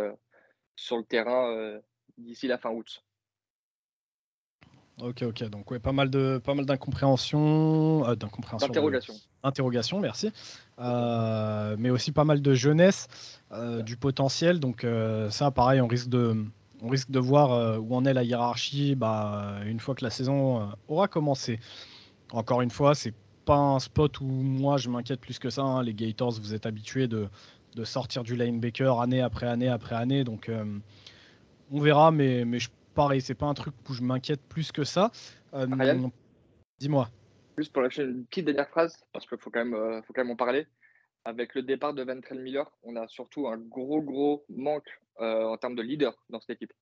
sur 0.75 0.97
le 0.97 1.03
terrain 1.03 1.79
d'ici 2.17 2.47
la 2.47 2.57
fin 2.57 2.71
août. 2.71 3.03
Ok, 5.01 5.23
ok. 5.23 5.49
Donc, 5.49 5.71
ouais, 5.71 5.79
pas 5.79 5.93
mal 5.93 6.09
de, 6.09 6.39
pas 6.43 6.53
mal 6.53 6.65
d'incompréhension, 6.65 8.07
euh, 8.07 8.15
d'incompréhension. 8.15 8.67
Interrogation. 8.69 9.13
Interrogation, 9.41 9.99
merci. 9.99 10.31
Euh, 10.79 11.75
mais 11.79 11.89
aussi 11.89 12.11
pas 12.11 12.23
mal 12.23 12.41
de 12.41 12.53
jeunesse, 12.53 13.07
euh, 13.51 13.81
du 13.81 13.97
potentiel. 13.97 14.59
Donc, 14.59 14.85
ça, 15.29 15.49
pareil, 15.51 15.81
on 15.81 15.87
risque 15.87 16.09
de, 16.09 16.45
on 16.81 16.89
risque 16.89 17.11
de 17.11 17.19
voir 17.19 17.79
où 17.81 17.95
en 17.95 18.05
est 18.05 18.13
la 18.13 18.23
hiérarchie 18.23 18.95
bah, 18.95 19.57
une 19.65 19.79
fois 19.79 19.95
que 19.95 20.03
la 20.03 20.09
saison 20.09 20.71
aura 20.87 21.07
commencé. 21.07 21.59
Encore 22.31 22.61
une 22.61 22.71
fois, 22.71 22.95
c'est 22.95 23.13
pas 23.45 23.57
un 23.57 23.79
spot 23.79 24.19
où 24.21 24.25
moi 24.25 24.77
je 24.77 24.89
m'inquiète 24.89 25.21
plus 25.21 25.37
que 25.37 25.49
ça. 25.49 25.61
Hein. 25.61 25.83
Les 25.83 25.93
Gators, 25.93 26.39
vous 26.39 26.53
êtes 26.53 26.65
habitués 26.65 27.07
de, 27.07 27.27
de 27.75 27.83
sortir 27.83 28.23
du 28.23 28.35
linebacker 28.35 28.99
année 28.99 29.21
après 29.21 29.47
année 29.47 29.69
après 29.69 29.95
année. 29.95 30.23
Donc, 30.23 30.49
on 31.71 31.79
verra, 31.79 32.11
mais, 32.11 32.45
mais 32.45 32.59
je 32.59 32.69
pareil, 32.93 33.21
c'est 33.21 33.35
pas 33.35 33.47
un 33.47 33.53
truc 33.53 33.73
où 33.89 33.93
je 33.93 34.01
m'inquiète 34.01 34.41
plus 34.41 34.71
que 34.71 34.83
ça. 34.83 35.11
Euh, 35.53 35.67
dis-moi. 36.79 37.09
Juste 37.57 37.73
pour 37.73 37.81
lâcher 37.81 38.03
une 38.03 38.25
petite 38.25 38.45
dernière 38.45 38.69
phrase, 38.69 38.97
parce 39.13 39.25
qu'il 39.25 39.37
faut, 39.37 39.49
quand 39.49 39.63
même, 39.63 39.73
euh, 39.73 40.01
faut 40.01 40.13
quand 40.13 40.23
même 40.23 40.31
en 40.31 40.35
parler. 40.35 40.67
Avec 41.23 41.53
le 41.53 41.61
départ 41.61 41.93
de 41.93 42.03
Ventrell 42.03 42.39
Miller, 42.39 42.71
on 42.83 42.95
a 42.95 43.07
surtout 43.07 43.47
un 43.47 43.57
gros, 43.57 44.01
gros 44.01 44.43
manque 44.49 44.87
euh, 44.87 45.10
en 45.21 45.57
termes 45.57 45.75
de 45.75 45.81
leader 45.81 46.15
dans 46.29 46.39
cette 46.39 46.51
équipe. 46.51 46.73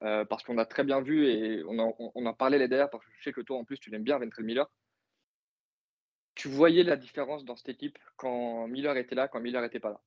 parce 0.00 0.42
qu'on 0.44 0.58
a 0.58 0.66
très 0.66 0.84
bien 0.84 1.00
vu, 1.00 1.26
et 1.28 1.64
on 1.64 1.78
en, 1.78 1.94
on 1.98 2.26
en 2.26 2.34
parlait 2.34 2.58
les 2.58 2.68
dernières, 2.68 2.90
parce 2.90 3.04
que 3.04 3.10
je 3.18 3.24
sais 3.24 3.32
que 3.32 3.40
toi, 3.40 3.58
en 3.58 3.64
plus, 3.64 3.78
tu 3.78 3.90
l'aimes 3.90 4.04
bien, 4.04 4.18
Ventrell 4.18 4.44
Miller. 4.44 4.70
Tu 6.34 6.48
voyais 6.48 6.82
la 6.82 6.96
différence 6.96 7.44
dans 7.44 7.56
cette 7.56 7.70
équipe 7.70 7.98
quand 8.16 8.66
Miller 8.68 8.96
était 8.96 9.14
là, 9.14 9.26
quand 9.28 9.40
Miller 9.40 9.62
n'était 9.62 9.80
pas 9.80 9.90
là. 9.90 10.00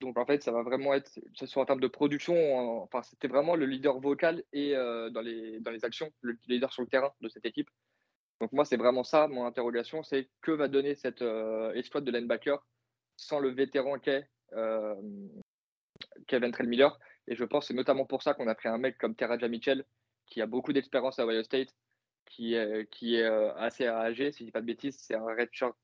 Donc 0.00 0.18
en 0.18 0.24
fait, 0.24 0.42
ça 0.42 0.50
va 0.50 0.62
vraiment 0.62 0.94
être, 0.94 1.20
ce 1.34 1.46
soit 1.46 1.62
en 1.62 1.66
termes 1.66 1.80
de 1.80 1.86
production, 1.86 2.82
enfin 2.82 3.02
c'était 3.02 3.28
vraiment 3.28 3.54
le 3.54 3.66
leader 3.66 4.00
vocal 4.00 4.42
et 4.52 4.74
euh, 4.74 5.10
dans, 5.10 5.20
les, 5.20 5.60
dans 5.60 5.70
les 5.70 5.84
actions, 5.84 6.10
le 6.22 6.38
leader 6.48 6.72
sur 6.72 6.82
le 6.82 6.88
terrain 6.88 7.12
de 7.20 7.28
cette 7.28 7.44
équipe. 7.44 7.68
Donc 8.40 8.52
moi, 8.52 8.64
c'est 8.64 8.78
vraiment 8.78 9.04
ça, 9.04 9.28
mon 9.28 9.44
interrogation, 9.44 10.02
c'est 10.02 10.30
que 10.40 10.52
va 10.52 10.68
donner 10.68 10.94
cette 10.94 11.20
euh, 11.20 11.74
exploit 11.74 12.00
de 12.00 12.10
linebacker 12.10 12.66
sans 13.16 13.38
le 13.38 13.50
vétéran 13.50 13.98
qu'est 13.98 14.26
euh, 14.54 14.94
Kevin 16.30 16.52
Trail 16.52 16.68
Miller. 16.68 16.98
Et 17.26 17.34
je 17.34 17.44
pense 17.44 17.64
que 17.64 17.68
c'est 17.68 17.74
notamment 17.74 18.06
pour 18.06 18.22
ça 18.22 18.34
qu'on 18.34 18.48
a 18.48 18.54
pris 18.54 18.68
un 18.68 18.78
mec 18.78 18.96
comme 18.98 19.14
Teraja 19.14 19.48
Mitchell, 19.48 19.84
qui 20.26 20.40
a 20.40 20.46
beaucoup 20.46 20.72
d'expérience 20.72 21.18
à 21.18 21.26
Ohio 21.26 21.42
State, 21.42 21.74
qui 22.24 22.54
est, 22.54 22.88
qui 22.90 23.16
est 23.16 23.26
assez 23.56 23.86
âgé, 23.86 24.32
si 24.32 24.40
je 24.40 24.44
dis 24.44 24.52
pas 24.52 24.60
de 24.60 24.66
bêtises, 24.66 24.96
c'est 24.98 25.16
un 25.16 25.24
redshirt 25.24 25.74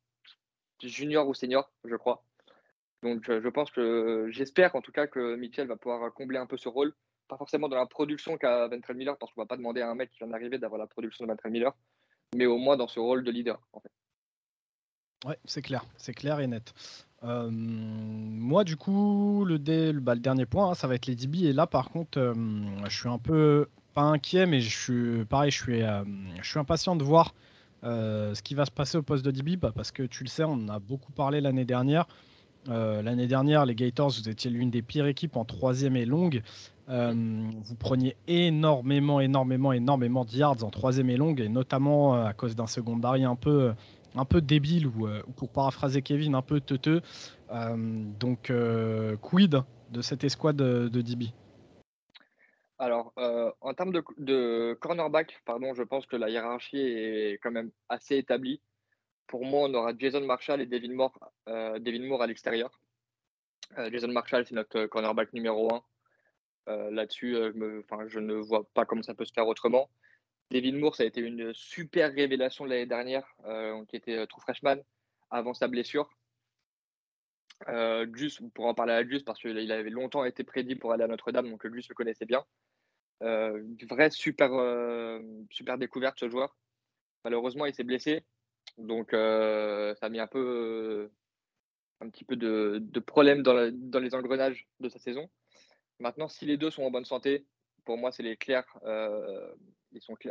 junior 0.82 1.26
ou 1.26 1.34
senior, 1.34 1.70
je 1.84 1.96
crois. 1.96 2.24
Donc 3.02 3.28
euh, 3.28 3.40
je 3.40 3.48
pense 3.48 3.70
que 3.70 4.28
j'espère 4.30 4.74
en 4.74 4.80
tout 4.80 4.92
cas 4.92 5.06
que 5.06 5.36
Mitchell 5.36 5.66
va 5.66 5.76
pouvoir 5.76 6.12
combler 6.12 6.38
un 6.38 6.46
peu 6.46 6.56
ce 6.56 6.68
rôle. 6.68 6.94
Pas 7.28 7.36
forcément 7.36 7.68
dans 7.68 7.76
la 7.76 7.86
production 7.86 8.36
qu'a 8.36 8.68
Ventrell 8.68 8.96
Miller, 8.96 9.18
parce 9.18 9.32
qu'on 9.32 9.42
va 9.42 9.46
pas 9.46 9.56
demander 9.56 9.80
à 9.80 9.90
un 9.90 9.94
mec 9.94 10.10
qui 10.10 10.18
vient 10.18 10.28
d'arriver 10.28 10.58
d'avoir 10.58 10.78
la 10.78 10.86
production 10.86 11.24
de 11.24 11.30
Ventrell 11.30 11.52
Miller, 11.52 11.72
mais 12.34 12.46
au 12.46 12.56
moins 12.56 12.76
dans 12.76 12.88
ce 12.88 13.00
rôle 13.00 13.24
de 13.24 13.30
leader 13.30 13.60
en 13.72 13.80
fait. 13.80 13.90
Ouais, 15.24 15.38
c'est 15.44 15.62
clair, 15.62 15.84
c'est 15.96 16.14
clair 16.14 16.40
et 16.40 16.46
net. 16.46 16.72
Euh, 17.26 17.50
moi, 17.50 18.64
du 18.64 18.76
coup, 18.76 19.44
le, 19.44 19.58
bah, 20.00 20.14
dernier 20.16 20.46
point, 20.46 20.70
hein, 20.70 20.74
ça 20.74 20.86
va 20.86 20.94
être 20.94 21.06
les 21.06 21.16
DB. 21.16 21.44
Et 21.44 21.52
là, 21.52 21.66
par 21.66 21.90
contre, 21.90 22.18
euh, 22.18 22.34
je 22.88 22.96
suis 22.96 23.08
un 23.08 23.18
peu 23.18 23.68
pas 23.94 24.02
inquiet, 24.02 24.46
mais 24.46 24.60
je 24.60 24.76
suis 24.76 25.24
pareil, 25.24 25.50
je 25.50 25.62
suis, 25.62 25.82
suis 26.42 26.58
impatient 26.58 26.96
de 26.96 27.04
voir 27.04 27.34
ce 27.82 28.42
qui 28.42 28.54
va 28.54 28.64
se 28.64 28.70
passer 28.70 28.98
au 28.98 29.02
poste 29.02 29.24
de 29.24 29.30
DB, 29.30 29.56
bah, 29.56 29.72
parce 29.74 29.90
que 29.90 30.02
tu 30.02 30.24
le 30.24 30.28
sais, 30.28 30.44
on 30.44 30.54
en 30.54 30.68
a 30.68 30.78
beaucoup 30.78 31.12
parlé 31.12 31.40
l'année 31.40 31.64
dernière. 31.64 32.06
Euh, 32.68 33.02
l'année 33.02 33.26
dernière, 33.26 33.64
les 33.66 33.74
Gators, 33.74 34.10
vous 34.10 34.28
étiez 34.28 34.50
l'une 34.50 34.70
des 34.70 34.82
pires 34.82 35.06
équipes 35.06 35.36
en 35.36 35.44
troisième 35.44 35.96
et 35.96 36.04
longue. 36.04 36.42
Euh, 36.88 37.12
vous 37.64 37.74
preniez 37.74 38.16
énormément, 38.28 39.20
énormément, 39.20 39.72
énormément 39.72 40.24
de 40.24 40.30
yards 40.32 40.62
en 40.62 40.70
troisième 40.70 41.10
et 41.10 41.16
longue, 41.16 41.40
et 41.40 41.48
notamment 41.48 42.14
euh, 42.14 42.24
à 42.24 42.32
cause 42.32 42.54
d'un 42.54 42.66
secondary 42.66 43.24
un 43.24 43.36
peu, 43.36 43.72
un 44.16 44.24
peu 44.24 44.40
débile, 44.40 44.86
ou, 44.86 45.08
pour 45.36 45.50
paraphraser 45.50 46.02
Kevin, 46.02 46.34
un 46.34 46.42
peu 46.42 46.60
teuteux. 46.60 47.02
donc, 47.50 48.52
quid 49.22 49.62
de 49.90 50.02
cette 50.02 50.24
escouade 50.24 50.56
de, 50.56 51.00
DB 51.00 51.26
alors, 52.78 53.14
en 53.62 53.72
termes 53.72 53.92
de, 54.18 54.74
cornerback, 54.80 55.40
je 55.46 55.82
pense 55.82 56.04
que 56.04 56.16
la 56.16 56.28
hiérarchie 56.28 56.76
est 56.76 57.38
quand 57.42 57.50
même 57.50 57.70
assez 57.88 58.16
établie 58.16 58.60
pour 59.26 59.44
moi, 59.44 59.68
on 59.68 59.74
aura 59.74 59.92
Jason 59.98 60.20
Marshall 60.20 60.60
et 60.60 60.66
Devin 60.66 60.94
Moore, 60.94 61.18
euh, 61.48 61.78
à 62.20 62.26
l'extérieur. 62.26 62.70
Euh, 63.78 63.90
Jason 63.90 64.08
Marshall, 64.08 64.46
c'est 64.46 64.54
notre 64.54 64.86
cornerback 64.86 65.32
numéro 65.32 65.74
1. 65.74 65.82
Euh, 66.68 66.90
là-dessus, 66.90 67.34
je 67.34 68.18
ne 68.18 68.34
vois 68.34 68.64
pas 68.74 68.84
comment 68.84 69.02
ça 69.02 69.14
peut 69.14 69.24
se 69.24 69.32
faire 69.32 69.46
autrement. 69.46 69.88
Devin 70.50 70.78
Moore, 70.78 70.94
ça 70.94 71.02
a 71.02 71.06
été 71.06 71.20
une 71.20 71.52
super 71.54 72.12
révélation 72.12 72.64
l'année 72.64 72.86
dernière, 72.86 73.26
qui 73.88 73.96
était 73.96 74.26
true 74.26 74.40
freshman 74.40 74.76
avant 75.30 75.54
sa 75.54 75.68
blessure. 75.68 76.08
Gus, 77.66 78.40
on 78.40 78.48
pourra 78.50 78.68
en 78.68 78.74
parler 78.74 78.92
à 78.92 79.02
Gus 79.02 79.24
parce 79.24 79.40
qu'il 79.40 79.72
avait 79.72 79.90
longtemps 79.90 80.24
été 80.24 80.44
prédit 80.44 80.76
pour 80.76 80.92
aller 80.92 81.02
à 81.02 81.08
Notre-Dame, 81.08 81.50
donc 81.50 81.66
Gus 81.66 81.88
le 81.88 81.94
connaissait 81.94 82.26
bien. 82.26 82.44
Une 83.22 83.76
vraie 83.88 84.10
super, 84.10 84.50
super 85.50 85.78
découverte 85.78 86.20
ce 86.20 86.28
joueur. 86.28 86.56
Malheureusement, 87.24 87.66
il 87.66 87.74
s'est 87.74 87.82
blessé. 87.82 88.24
Donc, 88.78 89.12
euh, 89.14 89.94
ça 89.96 90.06
a 90.06 90.08
mis 90.08 90.20
un 90.20 90.26
peu, 90.26 90.38
euh, 90.38 91.12
un 92.00 92.08
petit 92.08 92.24
peu 92.24 92.36
de, 92.36 92.78
de 92.80 93.00
problème 93.00 93.42
dans, 93.42 93.54
les 94.00 94.14
engrenages 94.14 94.68
de 94.80 94.88
sa 94.88 94.98
saison. 94.98 95.28
Maintenant, 95.98 96.28
si 96.28 96.44
les 96.44 96.56
deux 96.56 96.70
sont 96.70 96.84
en 96.84 96.90
bonne 96.90 97.04
santé, 97.04 97.46
pour 97.86 97.96
moi, 97.96 98.12
c'est 98.12 98.22
les 98.22 98.36
clairs. 98.36 98.66
Euh, 98.84 99.54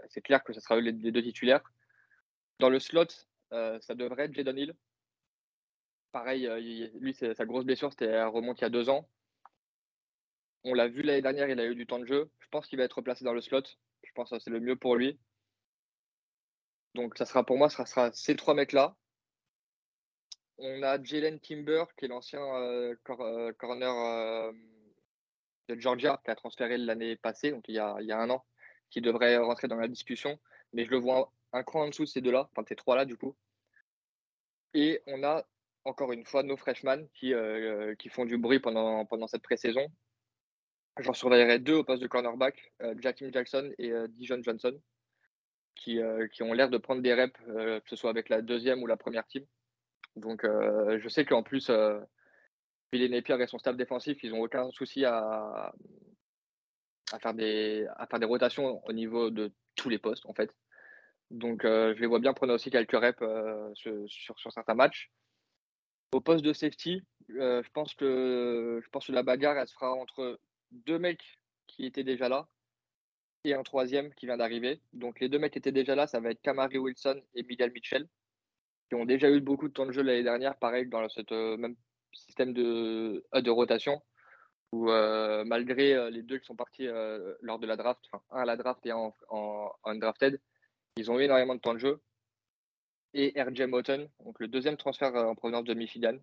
c'est 0.10 0.22
clair 0.22 0.44
que 0.44 0.54
ce 0.54 0.60
sera 0.60 0.80
les, 0.80 0.92
les, 0.92 1.12
deux 1.12 1.24
titulaires. 1.24 1.64
Dans 2.60 2.70
le 2.70 2.80
slot, 2.80 3.08
ça 3.50 3.96
devrait 3.96 4.26
être 4.26 4.34
Jadon 4.34 4.56
Hill. 4.56 4.76
Pareil, 6.12 6.48
lui, 7.00 7.14
sa 7.14 7.46
grosse 7.46 7.66
blessure, 7.66 7.92
c'était 7.92 8.24
remonte 8.24 8.60
il 8.60 8.64
y 8.64 8.66
a 8.66 8.70
deux 8.70 8.90
ans. 8.90 9.10
On 10.64 10.74
l'a 10.74 10.88
vu 10.88 11.02
l'année 11.02 11.22
dernière, 11.22 11.50
il 11.50 11.60
a 11.60 11.66
eu 11.66 11.76
du 11.76 11.88
temps 11.88 12.00
de 12.00 12.06
jeu. 12.06 12.30
Je 12.40 12.48
pense 12.50 12.68
qu'il 12.68 12.78
va 12.78 12.86
être 12.86 12.98
replacé 12.98 13.26
dans 13.26 13.34
le 13.34 13.42
slot. 13.42 13.64
Je 14.04 14.12
pense 14.14 14.30
que 14.30 14.40
c'est 14.40 14.50
le 14.50 14.60
mieux 14.60 14.76
pour 14.76 14.96
lui. 14.96 15.20
Donc, 16.96 17.18
ça 17.18 17.26
sera 17.26 17.46
pour 17.46 17.58
moi, 17.58 17.70
ça 17.70 17.86
sera 17.86 18.12
ces 18.14 18.36
trois 18.36 18.54
mecs-là. 18.54 18.96
On 20.58 20.82
a 20.84 21.02
Jalen 21.04 21.40
Timber, 21.40 21.84
qui 21.98 22.06
est 22.06 22.08
l'ancien 22.08 22.42
euh, 22.42 22.96
euh, 23.10 23.54
corner 23.54 23.94
euh, 23.94 24.52
de 25.68 25.80
Georgia, 25.80 26.22
qui 26.24 26.32
a 26.32 26.36
transféré 26.36 26.78
l'année 26.78 27.16
passée, 27.16 27.52
donc 27.52 27.66
il 27.68 27.76
y, 27.76 27.80
a, 27.80 27.96
un 27.96 28.30
an, 28.30 28.46
qui 28.90 29.02
devrait 29.02 29.38
rentrer 29.38 29.68
dans 29.68 29.78
la 29.78 29.88
discussion. 29.88 30.40
Mais 30.74 30.86
je 30.86 30.92
le 30.92 30.98
vois 30.98 31.32
un, 31.54 31.64
cran 31.64 31.84
en 31.84 31.90
dessous 31.90 32.04
de 32.04 32.10
ces 32.10 32.22
deux-là, 32.22 32.50
enfin 32.52 32.66
ces 32.68 32.76
trois-là 32.76 33.06
du 33.06 33.18
coup. 33.18 33.36
Et 34.74 35.02
on 35.08 35.24
a 35.24 35.46
encore 35.86 36.12
une 36.12 36.26
fois 36.26 36.44
nos 36.44 36.58
freshmen 36.58 37.08
qui, 37.14 37.34
qui 38.00 38.10
font 38.10 38.26
du 38.26 38.38
bruit 38.38 38.60
pendant, 38.60 39.28
cette 39.28 39.44
pré-saison. 39.44 39.88
J'en 41.00 41.14
surveillerai 41.14 41.60
deux 41.60 41.76
au 41.76 41.84
poste 41.84 42.02
de 42.02 42.08
cornerback, 42.08 42.74
Jackie 43.00 43.32
Jackson 43.32 43.72
et 43.78 43.92
Dijon 44.10 44.42
Johnson. 44.42 44.80
Euh, 45.88 46.28
qui, 46.28 46.42
ont 46.42 46.54
l'air 46.54 46.70
de 46.70 46.78
prendre 46.78 47.02
des 47.02 47.14
reps, 47.14 47.40
euh, 47.50 47.80
que 47.80 47.90
ce 47.90 47.96
soit 47.96 48.10
avec 48.10 48.30
la 48.30 48.42
deuxième 48.42 48.82
ou 48.82 48.88
la 48.88 48.98
première 48.98 49.28
team. 49.28 49.46
Donc 50.16 50.44
euh, 50.44 51.00
je 51.00 51.10
sais 51.10 51.26
qu'en 51.26 51.44
plus, 51.44 51.70
Billy 52.96 53.10
Napier 53.10 53.36
et 53.42 53.48
son 53.48 53.60
staff 53.60 53.76
défensif, 53.76 54.24
ils 54.24 54.32
n'ont 54.32 54.42
aucun 54.42 54.72
souci 54.72 55.04
à, 55.04 55.74
faire 57.22 57.34
des, 57.34 57.86
rotations 58.24 58.82
au 58.88 58.94
niveau 58.94 59.30
de 59.30 59.52
tous 59.76 59.90
les 59.90 60.00
postes, 60.00 60.26
en 60.26 60.34
fait. 60.34 60.50
Donc 61.30 61.64
je 61.64 62.00
les 62.00 62.08
vois 62.08 62.20
bien 62.20 62.34
prendre 62.34 62.54
aussi 62.54 62.72
quelques 62.72 62.98
reps 62.98 63.22
sur, 63.74 63.94
sur, 64.08 64.52
certains 64.54 64.76
matchs. 64.76 65.12
Au 66.14 66.22
poste 66.22 66.46
de 66.46 66.54
safety, 66.54 67.04
je, 67.28 67.70
pense 67.74 67.94
que, 67.96 68.80
je 68.82 68.90
pense 68.90 69.08
que 69.08 69.12
la 69.12 69.24
bagarre, 69.24 69.58
elle 69.58 69.68
se 69.68 69.74
fera 69.74 69.92
entre 69.92 70.40
deux 70.72 70.98
mecs 70.98 71.38
qui 71.68 71.86
étaient 71.86 72.06
déjà 72.06 72.30
là, 72.30 72.48
et 73.44 73.54
un 73.54 73.64
troisième 73.64 74.14
qui 74.14 74.26
vient 74.26 74.38
d'arriver. 74.38 74.80
Donc 74.94 75.20
les 75.20 75.28
deux 75.28 75.40
mecs 75.40 75.58
étaient 75.58 75.74
déjà 75.74 75.96
là, 75.96 76.08
ça 76.08 76.22
va 76.22 76.32
être 76.32 76.42
Kamari 76.42 76.78
Wilson 76.78 77.22
et 77.34 77.44
Miguel 77.44 77.74
Mitchell, 77.74 78.08
qui 78.88 78.96
ont 78.96 79.06
déjà 79.06 79.30
eu 79.30 79.42
beaucoup 79.42 79.68
de 79.68 79.74
temps 79.74 79.86
de 79.86 79.92
jeu 79.92 80.02
l'année 80.02 80.24
dernière, 80.24 80.58
pareil 80.58 80.88
dans 80.88 81.10
ce 81.10 81.22
euh, 81.32 81.58
même 81.58 81.76
système 82.16 82.54
de, 82.54 83.26
euh, 83.34 83.42
de 83.42 83.52
rotation, 83.52 84.02
où 84.72 84.88
malgré 85.46 86.12
les 86.12 86.22
deux 86.22 86.38
qui 86.38 86.46
sont 86.46 86.56
partis 86.56 86.88
lors 87.42 87.60
de 87.60 87.68
la 87.68 87.78
draft, 87.78 88.02
enfin 88.12 88.24
un 88.32 88.42
à 88.42 88.46
la 88.46 88.58
draft 88.58 88.86
et 88.86 88.92
un 88.92 89.14
en, 89.30 89.72
undrafted, 89.86 90.42
ils 90.98 91.10
ont 91.10 91.20
eu 91.20 91.24
énormément 91.24 91.56
de 91.56 91.62
temps 91.62 91.74
de 91.74 91.80
jeu. 91.80 92.02
Et 93.14 93.42
RJ 93.42 93.62
Moten, 93.62 94.10
donc 94.26 94.38
le 94.42 94.50
deuxième 94.50 94.76
transfert 94.76 95.16
en 95.16 95.34
provenance 95.36 95.64
de 95.64 95.74
Michigan. 95.74 96.18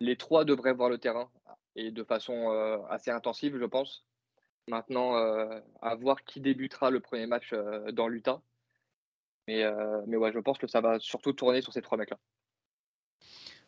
Les 0.00 0.16
trois 0.16 0.44
devraient 0.44 0.72
voir 0.72 0.88
le 0.88 0.98
terrain 0.98 1.30
et 1.76 1.92
de 1.92 2.02
façon 2.02 2.50
assez 2.90 3.12
intensive, 3.12 3.56
je 3.56 3.64
pense. 3.64 4.08
Maintenant, 4.66 5.14
à 5.80 5.94
voir 5.94 6.24
qui 6.24 6.40
débutera 6.40 6.90
le 6.90 6.98
premier 6.98 7.26
match 7.26 7.54
dans 7.92 8.08
l'Utah. 8.08 8.42
Mais, 9.46 9.64
mais 10.08 10.16
ouais, 10.16 10.32
je 10.32 10.40
pense 10.40 10.58
que 10.58 10.66
ça 10.66 10.80
va 10.80 10.98
surtout 10.98 11.32
tourner 11.32 11.62
sur 11.62 11.72
ces 11.72 11.82
trois 11.82 11.98
mecs-là. 11.98 12.18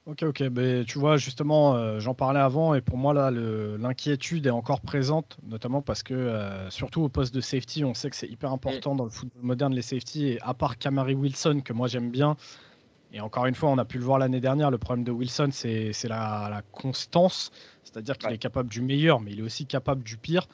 Ok, 0.07 0.23
ok. 0.23 0.41
Mais 0.53 0.85
tu 0.85 0.99
vois, 0.99 1.17
justement, 1.17 1.77
euh, 1.77 1.99
j'en 1.99 2.15
parlais 2.15 2.41
avant 2.41 2.75
et 2.75 2.83
pour 2.83 2.99
moi, 2.99 3.15
là, 3.15 3.31
l'inquiétude 3.31 4.47
est 4.47 4.51
encore 4.51 4.83
présente, 4.83 5.39
notamment 5.49 5.81
parce 5.81 6.03
que, 6.03 6.13
euh, 6.13 6.69
surtout 6.69 7.03
au 7.03 7.09
poste 7.09 7.35
de 7.35 7.41
safety, 7.41 7.85
on 7.85 7.95
sait 7.95 8.11
que 8.11 8.17
c'est 8.17 8.29
hyper 8.29 8.53
important 8.53 8.95
dans 8.95 9.05
le 9.05 9.11
football 9.11 9.43
moderne, 9.43 9.75
les 9.75 9.83
safety. 9.83 10.27
Et 10.27 10.41
à 10.43 10.53
part 10.53 10.77
Camary 10.77 11.15
Wilson, 11.15 11.63
que 11.65 11.73
moi 11.73 11.89
j'aime 11.89 12.11
bien, 12.11 12.37
et 13.15 13.21
encore 13.21 13.47
une 13.47 13.55
fois, 13.55 13.71
on 13.71 13.79
a 13.79 13.85
pu 13.87 13.97
le 13.97 14.05
voir 14.05 14.19
l'année 14.19 14.41
dernière, 14.41 14.71
le 14.71 14.77
problème 14.77 15.05
de 15.05 15.13
Wilson, 15.13 15.49
c'est 15.53 15.93
la, 16.05 16.49
la, 16.51 16.63
constance. 16.73 17.51
C'est-à-dire 17.85 18.19
qu'il 18.19 18.33
est 18.33 18.39
capable 18.39 18.69
du 18.69 18.83
meilleur, 18.83 19.21
mais 19.21 19.31
il 19.31 19.39
est 19.39 19.43
aussi 19.43 19.67
capable 19.67 20.03
du 20.03 20.17
pire. 20.17 20.49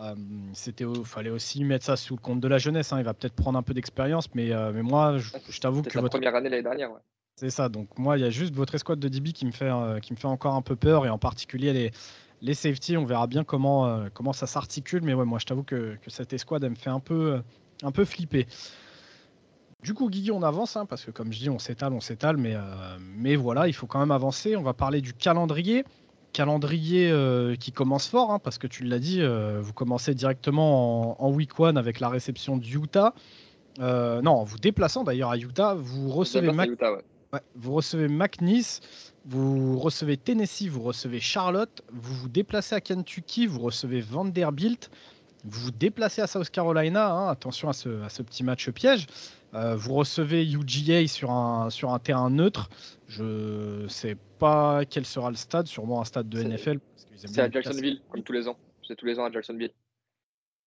Euh, 0.00 0.14
c'était 0.54 0.84
fallait 1.04 1.30
aussi 1.30 1.64
mettre 1.64 1.84
ça 1.84 1.96
sous 1.96 2.14
le 2.14 2.20
compte 2.20 2.40
de 2.40 2.48
la 2.48 2.58
jeunesse. 2.58 2.92
Hein. 2.92 2.98
Il 3.00 3.04
va 3.04 3.14
peut-être 3.14 3.34
prendre 3.34 3.58
un 3.58 3.62
peu 3.62 3.74
d'expérience, 3.74 4.32
mais, 4.34 4.50
mais 4.72 4.82
moi, 4.82 5.18
je, 5.18 5.60
t'avoue 5.60 5.82
que. 5.82 5.98
votre 5.98 6.10
première 6.10 6.36
année 6.36 6.48
l'année 6.48 6.62
dernière, 6.62 6.92
ouais. 6.92 7.00
C'est 7.36 7.50
ça. 7.50 7.68
Donc 7.68 7.98
moi, 7.98 8.16
il 8.16 8.20
y 8.20 8.24
a 8.24 8.30
juste 8.30 8.54
votre 8.54 8.74
escouade 8.74 9.00
de 9.00 9.08
DB 9.08 9.32
qui 9.32 9.44
me 9.44 9.50
fait, 9.50 9.70
euh, 9.70 9.98
qui 9.98 10.12
me 10.12 10.18
fait 10.18 10.28
encore 10.28 10.54
un 10.54 10.62
peu 10.62 10.76
peur 10.76 11.04
et 11.04 11.10
en 11.10 11.18
particulier 11.18 11.72
les, 11.72 11.90
les 12.42 12.54
safety. 12.54 12.96
On 12.96 13.04
verra 13.04 13.26
bien 13.26 13.42
comment, 13.42 13.86
euh, 13.86 14.06
comment 14.12 14.32
ça 14.32 14.46
s'articule. 14.46 15.02
Mais 15.02 15.14
ouais, 15.14 15.24
moi, 15.24 15.40
je 15.40 15.46
t'avoue 15.46 15.64
que, 15.64 15.96
que, 16.00 16.10
cette 16.10 16.32
escouade, 16.32 16.62
elle 16.62 16.70
me 16.70 16.76
fait 16.76 16.90
un 16.90 17.00
peu, 17.00 17.42
un 17.82 17.90
peu 17.90 18.04
flipper. 18.04 18.46
Du 19.82 19.94
coup, 19.94 20.08
Guigui, 20.08 20.30
on 20.30 20.42
avance, 20.42 20.76
hein, 20.76 20.86
parce 20.86 21.04
que 21.04 21.10
comme 21.10 21.32
je 21.32 21.40
dis, 21.40 21.50
on 21.50 21.58
s'étale, 21.58 21.92
on 21.92 22.00
s'étale, 22.00 22.36
mais, 22.36 22.54
euh, 22.54 22.60
mais 23.00 23.34
voilà, 23.34 23.66
il 23.66 23.74
faut 23.74 23.86
quand 23.86 23.98
même 23.98 24.12
avancer. 24.12 24.54
On 24.54 24.62
va 24.62 24.72
parler 24.72 25.00
du 25.00 25.12
calendrier. 25.12 25.84
Calendrier 26.32 27.12
qui 27.60 27.70
commence 27.70 28.08
fort, 28.08 28.32
hein, 28.32 28.40
parce 28.40 28.58
que 28.58 28.66
tu 28.66 28.82
l'as 28.82 28.98
dit, 28.98 29.22
vous 29.60 29.72
commencez 29.72 30.14
directement 30.14 31.20
en, 31.20 31.26
en, 31.28 31.30
week 31.30 31.60
one 31.60 31.78
avec 31.78 32.00
la 32.00 32.08
réception 32.08 32.56
de 32.56 32.66
Utah. 32.66 33.14
non, 33.78 34.32
en 34.32 34.42
vous 34.42 34.58
déplaçant 34.58 35.04
d'ailleurs 35.04 35.30
à 35.30 35.36
Utah, 35.36 35.74
vous 35.74 36.10
recevez 36.10 36.50
Mac... 36.50 36.70
Vous 37.54 37.72
recevez 37.72 38.08
McNeese, 38.08 38.80
vous 39.24 39.78
recevez 39.78 40.16
Tennessee, 40.16 40.68
vous 40.68 40.82
recevez 40.82 41.20
Charlotte, 41.20 41.82
vous 41.92 42.14
vous 42.14 42.28
déplacez 42.28 42.74
à 42.74 42.80
Kentucky, 42.80 43.46
vous 43.46 43.60
recevez 43.60 44.00
Vanderbilt, 44.00 44.90
vous 45.44 45.60
vous 45.60 45.70
déplacez 45.70 46.22
à 46.22 46.26
South 46.26 46.50
Carolina, 46.50 47.10
hein, 47.10 47.28
attention 47.28 47.68
à 47.68 47.72
ce, 47.72 48.22
petit 48.22 48.44
match 48.44 48.70
piège. 48.70 49.06
Euh, 49.54 49.76
vous 49.76 49.94
recevez 49.94 50.44
UGA 50.50 51.06
sur 51.06 51.30
un, 51.30 51.70
sur 51.70 51.92
un 51.92 51.98
terrain 51.98 52.30
neutre. 52.30 52.70
Je 53.06 53.82
ne 53.82 53.88
sais 53.88 54.16
pas 54.38 54.84
quel 54.84 55.06
sera 55.06 55.30
le 55.30 55.36
stade, 55.36 55.66
sûrement 55.66 56.00
un 56.00 56.04
stade 56.04 56.28
de 56.28 56.42
NFL. 56.42 56.80
C'est 57.14 57.38
à 57.38 57.50
Jacksonville, 57.50 58.00
comme 58.10 58.22
tous 58.22 58.32
les 58.32 58.48
ans. 58.48 58.56
C'est 58.86 58.96
tous 58.96 59.06
les 59.06 59.18
ans 59.18 59.24
à 59.24 59.30
Jacksonville. 59.30 59.70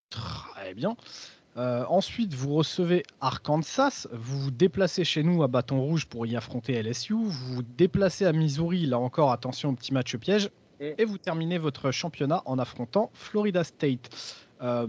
Très 0.10 0.74
bien. 0.74 0.96
Euh, 1.58 1.86
ensuite, 1.90 2.36
vous 2.36 2.54
recevez 2.54 3.04
Arkansas, 3.20 4.08
vous 4.12 4.40
vous 4.40 4.52
déplacez 4.52 5.04
chez 5.04 5.24
nous 5.24 5.42
à 5.42 5.48
Bâton 5.48 5.82
Rouge 5.82 6.06
pour 6.06 6.28
y 6.28 6.36
affronter 6.36 6.74
LSU, 6.84 7.14
vous 7.14 7.30
vous 7.30 7.64
déplacez 7.64 8.26
à 8.26 8.32
Missouri, 8.32 8.86
là 8.86 9.00
encore 9.00 9.32
attention 9.32 9.70
au 9.70 9.74
petit 9.74 9.92
match 9.92 10.16
piège, 10.18 10.52
et 10.80 11.04
vous 11.04 11.18
terminez 11.18 11.58
votre 11.58 11.90
championnat 11.90 12.44
en 12.46 12.60
affrontant 12.60 13.10
Florida 13.14 13.64
State. 13.64 14.10
Euh, 14.62 14.88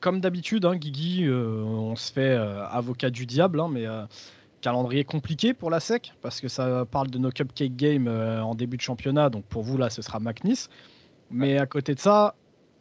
comme 0.00 0.20
d'habitude, 0.20 0.66
hein, 0.66 0.76
Guigui, 0.76 1.24
euh, 1.24 1.62
on 1.62 1.96
se 1.96 2.12
fait 2.12 2.34
avocat 2.36 3.08
du 3.08 3.24
diable, 3.24 3.58
hein, 3.58 3.70
mais 3.72 3.86
calendrier 4.60 5.04
compliqué 5.04 5.54
pour 5.54 5.70
la 5.70 5.80
SEC, 5.80 6.12
parce 6.20 6.42
que 6.42 6.48
ça 6.48 6.84
parle 6.84 7.08
de 7.08 7.16
nos 7.16 7.30
cupcake 7.30 7.74
games 7.74 8.08
en 8.08 8.54
début 8.54 8.76
de 8.76 8.82
championnat, 8.82 9.30
donc 9.30 9.46
pour 9.46 9.62
vous 9.62 9.78
là 9.78 9.88
ce 9.88 10.02
sera 10.02 10.20
McNeese. 10.20 10.68
Mais 11.30 11.56
à 11.56 11.64
côté 11.64 11.94
de 11.94 12.00
ça, 12.00 12.34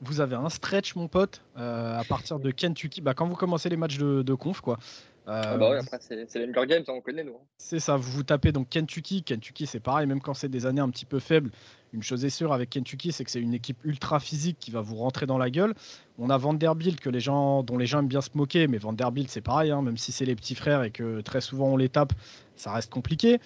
vous 0.03 0.21
avez 0.21 0.35
un 0.35 0.49
stretch, 0.49 0.95
mon 0.95 1.07
pote, 1.07 1.41
euh, 1.57 1.99
à 1.99 2.03
partir 2.03 2.39
de 2.39 2.51
Kentucky. 2.51 3.01
Bah, 3.01 3.13
quand 3.13 3.27
vous 3.27 3.35
commencez 3.35 3.69
les 3.69 3.77
matchs 3.77 3.97
de, 3.97 4.33
conf, 4.33 4.61
quoi. 4.61 4.77
ah 5.25 5.57
bah 5.57 5.79
après, 5.79 5.97
c'est 5.99 6.15
les 6.15 6.45
Hunger 6.45 6.67
Games, 6.67 6.83
on 6.87 7.01
connaît, 7.01 7.23
nous. 7.23 7.33
Hein. 7.33 7.45
C'est 7.57 7.79
ça, 7.79 7.95
vous 7.95 8.11
vous 8.11 8.23
tapez 8.23 8.51
donc 8.51 8.69
Kentucky. 8.69 9.23
Kentucky, 9.23 9.65
c'est 9.65 9.79
pareil, 9.79 10.07
même 10.07 10.21
quand 10.21 10.33
c'est 10.33 10.49
des 10.49 10.65
années 10.65 10.81
un 10.81 10.89
petit 10.89 11.05
peu 11.05 11.19
faibles. 11.19 11.51
Une 11.93 12.01
chose 12.01 12.25
est 12.25 12.31
sûre 12.31 12.51
avec 12.53 12.71
Kentucky, 12.71 13.11
c'est 13.11 13.23
que 13.23 13.29
c'est 13.29 13.39
une 13.39 13.53
équipe 13.53 13.77
ultra 13.83 14.19
physique 14.19 14.57
qui 14.59 14.71
va 14.71 14.81
vous 14.81 14.95
rentrer 14.95 15.27
dans 15.27 15.37
la 15.37 15.51
gueule. 15.51 15.75
On 16.17 16.31
a 16.31 16.37
Vanderbilt 16.37 16.99
que 16.99 17.09
les 17.09 17.19
gens, 17.19 17.61
dont 17.61 17.77
les 17.77 17.85
gens 17.85 17.99
aiment 17.99 18.07
bien 18.07 18.21
se 18.21 18.31
moquer, 18.33 18.67
mais 18.67 18.79
Vanderbilt, 18.79 19.29
c'est 19.29 19.41
pareil, 19.41 19.69
hein, 19.69 19.83
même 19.83 19.97
si 19.97 20.11
c'est 20.11 20.25
les 20.25 20.35
petits 20.35 20.55
frères 20.55 20.83
et 20.83 20.89
que 20.89 21.21
très 21.21 21.39
souvent 21.39 21.67
on 21.67 21.77
les 21.77 21.89
tape, 21.89 22.13
ça 22.55 22.73
reste 22.73 22.91
compliqué. 22.91 23.39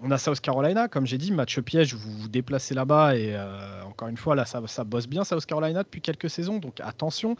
On 0.00 0.10
a 0.10 0.18
South 0.18 0.40
Carolina, 0.40 0.88
comme 0.88 1.06
j'ai 1.06 1.16
dit, 1.16 1.32
match 1.32 1.58
piège, 1.60 1.94
vous 1.94 2.10
vous 2.10 2.28
déplacez 2.28 2.74
là-bas 2.74 3.16
et 3.16 3.34
euh, 3.34 3.82
encore 3.84 4.08
une 4.08 4.18
fois, 4.18 4.34
là, 4.34 4.44
ça, 4.44 4.84
bosse 4.84 5.06
bien 5.06 5.24
South 5.24 5.46
Carolina 5.46 5.82
depuis 5.82 6.02
quelques 6.02 6.28
saisons, 6.28 6.58
donc 6.58 6.80
attention. 6.80 7.36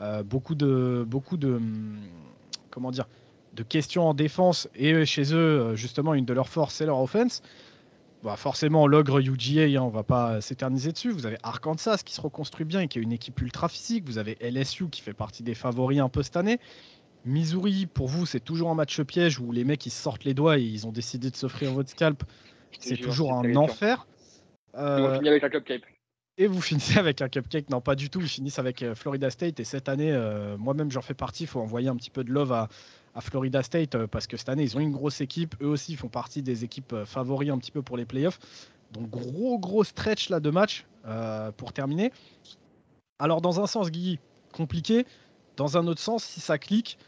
Euh, 0.00 0.22
beaucoup 0.22 0.54
de, 0.54 1.04
beaucoup 1.06 1.36
de, 1.36 1.54
hum, 1.54 2.00
comment 2.70 2.90
dire, 2.90 3.06
de 3.54 3.62
questions 3.62 4.08
en 4.08 4.14
défense 4.14 4.68
et 4.74 5.04
chez 5.04 5.34
eux, 5.34 5.36
euh, 5.36 5.76
justement, 5.76 6.14
une 6.14 6.24
de 6.24 6.32
leurs 6.32 6.48
forces, 6.48 6.74
c'est 6.74 6.86
leur 6.86 6.98
offense. 6.98 7.42
Bah, 8.24 8.36
forcément, 8.36 8.86
l'ogre 8.86 9.18
UGA, 9.20 9.78
hein, 9.78 9.82
on 9.82 9.88
va 9.88 10.02
pas 10.02 10.40
s'éterniser 10.40 10.92
dessus. 10.92 11.10
Vous 11.10 11.26
avez 11.26 11.38
Arkansas 11.42 11.98
qui 12.04 12.14
se 12.14 12.20
reconstruit 12.20 12.66
bien 12.66 12.80
et 12.80 12.88
qui 12.88 12.98
a 12.98 13.02
une 13.02 13.12
équipe 13.12 13.40
ultra 13.40 13.68
physique. 13.68 14.04
Vous 14.04 14.18
avez 14.18 14.36
LSU 14.42 14.88
qui 14.88 15.00
fait 15.00 15.14
partie 15.14 15.42
des 15.42 15.54
favoris 15.54 16.00
un 16.00 16.08
peu 16.08 16.22
cette 16.22 16.36
année. 16.36 16.60
Missouri, 17.24 17.86
pour 17.86 18.08
vous, 18.08 18.26
c'est 18.26 18.40
toujours 18.40 18.70
un 18.70 18.74
match 18.74 19.00
piège 19.02 19.38
où 19.38 19.52
les 19.52 19.64
mecs 19.64 19.84
ils 19.86 19.90
sortent 19.90 20.24
les 20.24 20.34
doigts 20.34 20.58
et 20.58 20.62
ils 20.62 20.86
ont 20.86 20.92
décidé 20.92 21.30
de 21.30 21.36
s'offrir 21.36 21.72
votre 21.72 21.90
scalp. 21.90 22.24
C'est 22.78 22.96
toujours 22.96 23.32
un 23.32 23.54
enfer. 23.56 24.06
Euh, 24.76 25.18
avec 25.18 25.44
un 25.44 25.48
cupcake. 25.48 25.82
Et 26.38 26.46
vous 26.46 26.60
finissez 26.62 26.98
avec 26.98 27.20
un 27.20 27.28
cupcake. 27.28 27.68
Non, 27.70 27.80
pas 27.80 27.94
du 27.94 28.08
tout. 28.08 28.20
Ils 28.20 28.28
finissent 28.28 28.58
avec 28.58 28.82
euh, 28.82 28.94
Florida 28.94 29.30
State. 29.30 29.60
Et 29.60 29.64
cette 29.64 29.88
année, 29.88 30.12
euh, 30.12 30.56
moi-même, 30.56 30.90
j'en 30.90 31.02
fais 31.02 31.14
partie. 31.14 31.44
Il 31.44 31.46
faut 31.46 31.60
envoyer 31.60 31.88
un 31.88 31.96
petit 31.96 32.10
peu 32.10 32.24
de 32.24 32.32
love 32.32 32.52
à, 32.52 32.68
Florida 33.20 33.62
State 33.62 34.06
parce 34.06 34.26
que 34.26 34.36
cette 34.36 34.48
année, 34.48 34.62
ils 34.62 34.76
ont 34.76 34.80
une 34.80 34.92
grosse 34.92 35.20
équipe. 35.20 35.54
Eux 35.60 35.66
aussi 35.66 35.96
font 35.96 36.08
partie 36.08 36.42
des 36.42 36.64
équipes 36.64 36.94
favoris 37.04 37.50
un 37.50 37.58
petit 37.58 37.72
peu 37.72 37.82
pour 37.82 37.96
les 37.96 38.06
playoffs. 38.06 38.38
Donc, 38.92 39.10
gros, 39.10 39.58
gros 39.58 39.84
stretch 39.84 40.30
là 40.30 40.40
de 40.40 40.48
match 40.48 40.86
pour 41.56 41.72
terminer. 41.72 42.12
Alors, 43.18 43.40
dans 43.40 43.60
un 43.60 43.66
sens, 43.66 43.90
Guy, 43.90 44.20
compliqué. 44.52 45.06
Dans 45.56 45.76
un 45.76 45.86
autre 45.88 46.00
sens, 46.00 46.24
si 46.24 46.40
ça 46.40 46.56
clique, 46.56 46.98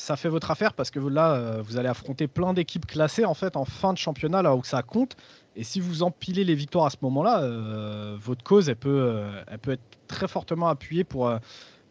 ça 0.00 0.16
fait 0.16 0.30
votre 0.30 0.50
affaire 0.50 0.72
parce 0.72 0.90
que 0.90 0.98
là, 0.98 1.34
euh, 1.34 1.62
vous 1.62 1.76
allez 1.76 1.88
affronter 1.88 2.26
plein 2.26 2.54
d'équipes 2.54 2.86
classées 2.86 3.26
en 3.26 3.34
fait 3.34 3.54
en 3.54 3.66
fin 3.66 3.92
de 3.92 3.98
championnat 3.98 4.40
là 4.40 4.56
où 4.56 4.64
ça 4.64 4.82
compte. 4.82 5.14
Et 5.56 5.62
si 5.62 5.78
vous 5.78 6.02
empilez 6.02 6.42
les 6.42 6.54
victoires 6.54 6.86
à 6.86 6.90
ce 6.90 6.96
moment-là, 7.02 7.42
euh, 7.42 8.16
votre 8.18 8.42
cause 8.42 8.70
elle 8.70 8.76
peut, 8.76 8.88
euh, 8.88 9.42
elle 9.46 9.58
peut 9.58 9.72
être 9.72 9.98
très 10.06 10.26
fortement 10.26 10.68
appuyée 10.68 11.04
pour, 11.04 11.30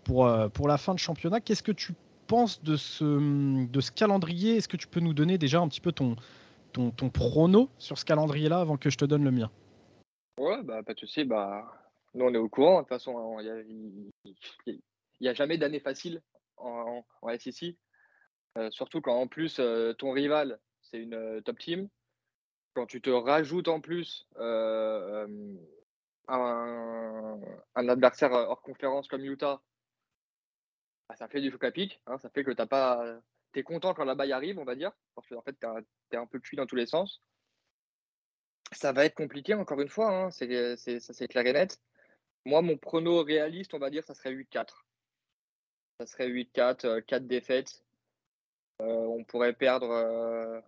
pour, 0.04 0.28
pour 0.54 0.68
la 0.68 0.78
fin 0.78 0.96
de 0.96 1.00
championnat. 1.00 1.40
Qu'est-ce 1.40 1.62
que 1.62 1.72
tu 1.72 1.94
penses 2.26 2.64
de 2.64 2.78
ce, 2.78 3.68
de 3.68 3.80
ce 3.80 3.92
calendrier? 3.92 4.58
Est-ce 4.58 4.68
que 4.68 4.78
tu 4.78 4.88
peux 4.88 5.02
nous 5.02 5.14
donner 5.14 5.38
déjà 5.38 5.60
un 5.60 5.68
petit 5.68 5.82
peu 5.82 5.92
ton, 5.92 6.16
ton, 6.74 7.10
prono 7.10 7.70
sur 7.78 7.98
ce 8.00 8.06
calendrier-là 8.06 8.60
avant 8.60 8.78
que 8.78 8.90
je 8.90 8.98
te 8.98 9.06
donne 9.06 9.24
le 9.24 9.32
mien? 9.32 9.52
Ouais, 10.40 10.64
bah, 10.64 10.82
pas 10.82 10.96
de 10.96 11.00
souci. 11.00 11.26
Bah, 11.26 11.64
nous, 12.16 12.26
on 12.26 12.34
est 12.34 12.38
au 12.38 12.50
courant. 12.50 12.78
De 12.78 12.80
toute 12.80 12.90
façon, 12.90 13.38
il 13.40 14.10
n'y 15.22 15.28
a, 15.28 15.34
jamais 15.36 15.60
d'année 15.60 15.80
facile 15.80 16.22
en, 16.58 17.04
en 17.22 17.38
SEC. 17.38 17.76
Euh, 18.60 18.70
surtout 18.72 19.00
quand 19.02 19.16
en 19.16 19.28
plus 19.28 19.60
euh, 19.60 19.94
ton 19.94 20.12
rival, 20.12 20.60
c'est 20.82 20.98
une 20.98 21.14
euh, 21.14 21.42
top 21.42 21.60
team. 21.60 21.88
Quand 22.74 22.86
tu 22.86 23.02
te 23.02 23.10
rajoutes 23.10 23.68
en 23.68 23.80
plus 23.80 24.28
un, 24.38 25.28
adversaire 27.76 28.32
hors 28.32 28.62
conférence 28.62 29.08
comme 29.08 29.24
Utah, 29.26 29.62
bah, 31.08 31.16
ça 31.16 31.28
fait 31.28 31.42
du 31.42 31.52
choc 31.52 31.64
à 31.64 31.72
pic. 31.72 32.02
Hein, 32.06 32.18
ça 32.20 32.30
fait 32.30 32.44
que 32.44 32.52
tu 32.52 32.68
pas. 32.68 33.20
es 33.56 33.64
content 33.64 33.94
quand 33.94 34.06
la 34.06 34.16
baille 34.16 34.34
arrive, 34.34 34.60
on 34.60 34.66
va 34.66 34.76
dire, 34.76 34.92
parce 35.16 35.28
que 35.28 35.36
en 35.36 35.42
fait, 35.42 35.58
tu 35.60 36.16
es 36.16 36.18
un 36.18 36.28
peu 36.28 36.40
cuit 36.40 36.58
dans 36.58 36.68
tous 36.68 36.76
les 36.76 36.86
sens. 36.86 37.22
Ça 38.72 38.92
va 38.92 39.06
être 39.06 39.16
compliqué, 39.16 39.56
encore 39.56 39.82
une 39.82 39.90
fois, 39.90 40.12
hein, 40.12 40.32
c'est, 40.32 40.78
ça 40.78 41.14
c'est 41.14 41.28
clair 41.28 41.46
et 41.48 41.54
net. 41.54 41.82
Moi, 42.46 42.62
mon 42.62 42.78
prono 42.78 43.24
réaliste, 43.24 43.74
on 43.74 43.80
va 43.80 43.90
dire, 43.90 44.04
ça 44.04 44.14
serait 44.14 44.34
8-4. 44.34 44.86
Ça 46.00 46.06
serait 46.06 46.30
8-4, 46.30 47.04
4 47.04 47.26
défaites. 47.26 47.84
Euh, 48.82 48.86
on 48.86 49.24
pourrait 49.24 49.54
perdre. 49.54 49.90
Euh, 49.92 50.62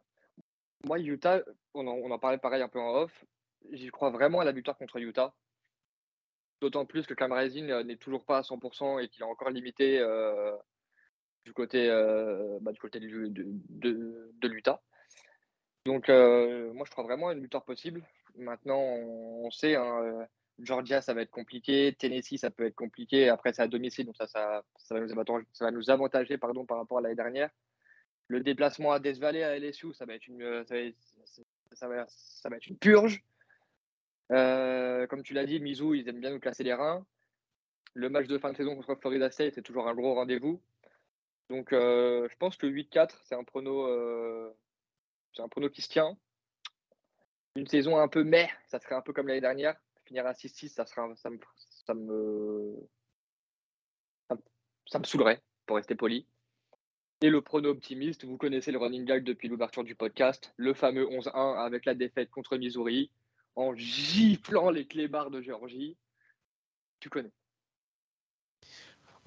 moi, 0.86 1.00
Utah, 1.00 1.42
on 1.74 1.88
en, 1.88 2.20
parlait 2.20 2.38
pareil 2.38 2.62
un 2.62 2.68
peu 2.68 2.80
en 2.80 3.04
off. 3.04 3.26
J'y 3.72 3.90
crois 3.90 4.10
vraiment 4.10 4.40
à 4.40 4.46
la 4.46 4.52
victoire 4.52 4.78
contre 4.78 4.98
Utah. 4.98 5.34
D'autant 6.60 6.86
plus 6.86 7.08
que 7.08 7.14
Cam 7.14 7.32
euh, 7.32 7.84
n'est 7.84 7.96
toujours 7.96 8.26
pas 8.26 8.40
à 8.40 8.42
100% 8.42 9.04
et 9.04 9.08
qu'il 9.10 9.22
est 9.22 9.26
encore 9.26 9.50
limité 9.50 10.00
du 11.46 11.54
côté, 11.54 11.88
bah, 12.62 12.72
de, 12.72 14.48
l'Utah. 14.48 14.82
Donc, 15.86 16.10
moi, 16.10 16.86
je 16.86 16.92
crois 16.92 17.04
vraiment 17.04 17.30
à 17.30 17.34
une 17.34 17.42
victoire 17.42 17.64
possible. 17.64 18.06
Maintenant, 18.36 18.80
on, 18.80 19.50
sait, 19.52 19.76
hein, 19.76 20.28
Georgia, 20.60 21.02
ça 21.02 21.14
va 21.14 21.22
être 21.22 21.32
compliqué. 21.32 21.96
Tennessee, 21.98 22.38
ça 22.38 22.52
peut 22.52 22.66
être 22.66 22.76
compliqué. 22.76 23.30
Après, 23.30 23.54
c'est 23.54 23.64
à 23.64 23.68
domicile, 23.68 24.06
donc 24.06 24.18
ça, 24.18 24.28
ça, 24.28 24.64
va, 24.92 25.00
nous 25.00 25.90
avantager, 25.90 26.28
ça 26.34 26.36
va 26.36 26.38
pardon, 26.38 26.66
par 26.66 26.78
rapport 26.78 27.00
à 27.00 27.02
l'année 27.02 27.16
dernière. 27.16 27.50
Le 28.32 28.40
déplacement 28.40 28.94
à 28.94 29.00
Death 29.00 29.18
Valley, 29.18 29.44
à 29.44 29.60
LSU, 29.60 29.94
ça 29.94 30.06
va 30.06 30.14
être 30.14 30.26
une, 30.26 30.42
être, 30.42 30.96
ça 31.74 31.90
va, 31.90 32.06
être 32.56 32.68
une 32.68 32.78
purge. 32.78 33.22
Euh, 34.32 35.06
comme 35.08 35.22
tu 35.22 35.34
l'as 35.34 35.46
dit, 35.46 35.60
Mizou, 35.60 35.94
ils 35.96 36.08
aiment 36.08 36.22
bien 36.22 36.30
nous 36.30 36.40
casser 36.40 36.64
les 36.64 36.74
reins. 36.74 37.06
Le 37.94 38.08
match 38.08 38.28
de 38.28 38.38
fin 38.38 38.54
de 38.54 38.56
saison 38.56 38.74
contre 38.74 38.96
Florida 38.96 39.30
State, 39.30 39.56
c'est 39.56 39.62
toujours 39.62 39.90
un 39.90 39.94
gros 39.94 40.14
rendez-vous. 40.14 40.62
Donc, 41.50 41.74
euh, 41.74 42.30
je 42.32 42.36
pense 42.38 42.56
que 42.56 42.68
8-4, 42.68 43.20
c'est 43.26 43.36
un 43.36 43.44
prono, 43.44 43.86
euh, 43.86 44.54
qui 45.74 45.82
se 45.82 45.90
tient. 45.90 46.18
Une 47.58 47.68
saison 47.68 47.98
un 47.98 48.08
peu 48.08 48.24
mais, 48.24 48.50
ça 48.68 48.80
serait 48.80 48.96
un 48.96 49.02
peu 49.02 49.12
comme 49.12 49.28
l'année 49.28 49.42
dernière. 49.42 49.76
Finir 50.06 50.26
à 50.26 50.32
6-6, 50.32 50.70
ça, 50.70 50.86
me, 51.06 51.16
ça, 51.16 51.30
ça, 51.86 51.94
me, 51.94 52.88
saoulerait, 55.04 55.42
pour 55.66 55.76
rester 55.76 55.96
poli. 55.96 56.26
Et 57.24 57.30
le 57.30 57.42
prono 57.42 57.70
optimiste, 57.70 58.26
vous 58.26 58.38
connaissez 58.38 58.72
le 58.72 58.80
running 58.80 59.06
gag 59.06 59.24
depuis 59.24 59.48
l'ouverture 59.48 59.84
du 59.84 59.94
podcast, 59.94 60.54
le 60.58 60.74
fameux 60.74 61.06
11-1 61.06 61.64
avec 61.64 61.86
la 61.86 61.94
défaite 61.94 62.32
contre 62.32 62.58
Missouri, 62.58 63.12
en 63.56 63.76
giflant 63.76 64.72
les 64.72 64.86
clébards 64.86 65.30
de 65.30 65.40
Géorgie. 65.40 65.96
Tu 67.00 67.10
connais. 67.10 67.32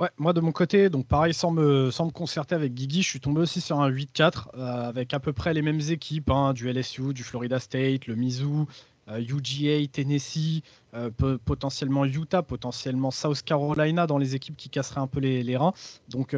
Ouais, 0.01 0.11
moi 0.17 0.33
de 0.33 0.41
mon 0.41 0.51
côté, 0.51 0.91
donc 0.91 1.07
pareil, 1.07 1.33
sans 1.33 1.53
me, 1.53 1.93
sans 1.93 2.07
me 2.07 2.11
concerter 2.11 2.57
avec 2.57 2.75
Guigui, 2.75 3.03
je 3.03 3.09
suis 3.09 3.21
tombé 3.21 3.41
aussi 3.41 3.61
sur 3.61 3.79
un 3.79 3.89
8-4 3.89 4.49
euh, 4.55 4.89
avec 4.89 5.15
à 5.15 5.21
peu 5.21 5.33
près 5.33 5.55
les 5.55 5.63
mêmes 5.63 5.81
équipes, 5.81 6.31
hein, 6.31 6.53
du 6.53 6.69
LSU, 6.69 7.15
du 7.15 7.23
Florida 7.23 7.61
State, 7.61 8.09
le 8.09 8.17
Mizzou, 8.17 8.67
UGA, 9.09 9.83
euh, 9.83 9.87
Tennessee, 9.87 10.63
euh, 10.95 11.11
potentiellement 11.45 12.05
Utah, 12.05 12.43
potentiellement 12.43 13.11
South 13.11 13.43
Carolina 13.43 14.07
dans 14.07 14.19
les 14.19 14.35
équipes 14.35 14.57
qui 14.57 14.69
casseraient 14.69 15.01
un 15.01 15.07
peu 15.07 15.21
les, 15.21 15.57
reins. 15.57 15.73
Donc 16.09 16.37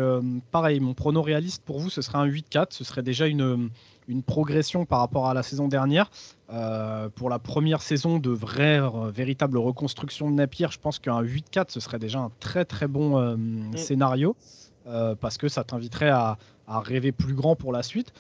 pareil, 0.51 0.81
mon 0.81 0.95
prono 0.95 1.23
réaliste 1.23 1.62
pour 1.64 1.79
vous, 1.79 1.91
ce 1.91 2.03
serait 2.03 2.19
un 2.19 2.27
8-4, 2.27 2.67
ce 2.71 2.85
serait 2.85 3.03
déjà 3.03 3.27
une, 3.27 3.71
une 4.09 4.23
progression 4.23 4.85
par 4.85 5.01
rapport 5.01 5.27
à 5.27 5.35
la 5.35 5.43
saison 5.43 5.69
dernière. 5.69 6.11
Euh, 6.51 7.09
pour 7.09 7.29
la 7.29 7.39
première 7.39 7.83
saison 7.83 8.19
de 8.19 8.31
vraie, 8.31 8.81
euh, 8.81 9.11
véritable 9.11 9.59
reconstruction 9.59 10.31
de 10.31 10.37
Napier, 10.37 10.69
je 10.71 10.79
pense 10.79 10.99
qu'un 10.99 11.23
8-4, 11.23 11.67
ce 11.69 11.81
serait 11.81 11.99
déjà 11.99 12.21
un 12.21 12.31
très 12.41 12.64
très 12.64 12.87
bon 12.87 13.19
euh, 13.19 13.37
mm. 13.37 13.77
scénario, 13.77 14.37
parce 15.21 15.37
que 15.37 15.49
ça 15.49 15.64
t'inviterait 15.64 16.11
à, 16.11 16.39
rêver 16.69 17.11
plus 17.11 17.35
grand 17.35 17.57
pour 17.57 17.73
la 17.73 17.83
suite. 17.83 18.12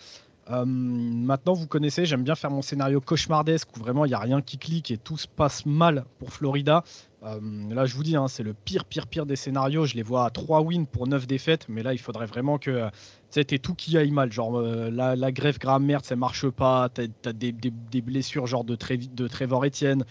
Maintenant, 0.48 1.54
vous 1.54 1.66
connaissez, 1.66 2.06
j'aime 2.06 2.22
bien 2.22 2.34
faire 2.34 2.50
mon 2.50 2.62
scénario 2.62 3.00
cauchemardesque 3.00 3.68
où 3.76 3.80
vraiment 3.80 4.04
il 4.04 4.08
n'y 4.08 4.14
a 4.14 4.20
rien 4.20 4.40
qui 4.42 4.58
clique 4.58 4.90
et 4.90 4.96
tout 4.96 5.16
se 5.16 5.26
passe 5.26 5.66
mal 5.66 6.04
pour 6.18 6.32
Florida. 6.32 6.84
là, 7.22 7.84
je 7.86 7.94
vous 7.94 8.02
dis, 8.02 8.16
hein, 8.16 8.28
c'est 8.28 8.44
le 8.44 8.54
pire, 8.54 8.84
pire, 8.84 9.06
pire 9.06 9.26
des 9.26 9.36
scénarios. 9.36 9.86
Je 9.86 9.94
les 9.94 10.02
vois 10.02 10.24
à 10.24 10.30
3 10.30 10.60
wins 10.60 10.86
pour 10.86 11.08
9 11.08 11.26
défaites, 11.26 11.66
mais 11.68 11.82
là, 11.82 11.92
il 11.92 11.98
faudrait 11.98 12.26
vraiment 12.26 12.58
que 12.58 12.88
c'était 13.30 13.58
tout 13.58 13.74
qui 13.74 13.98
aille 13.98 14.12
mal. 14.12 14.32
Genre, 14.32 14.56
euh, 14.56 14.90
la, 14.90 15.32
grève 15.32 15.58
grave 15.58 15.82
merde, 15.82 16.04
ça 16.04 16.16
marche 16.16 16.48
pas. 16.48 16.88
T'as 16.88 17.04
as 17.24 17.32
des, 17.32 17.52
blessures, 18.00 18.46
genre 18.46 18.64
de, 18.64 18.76
Trevor 18.76 19.64
Etienne. 19.64 20.04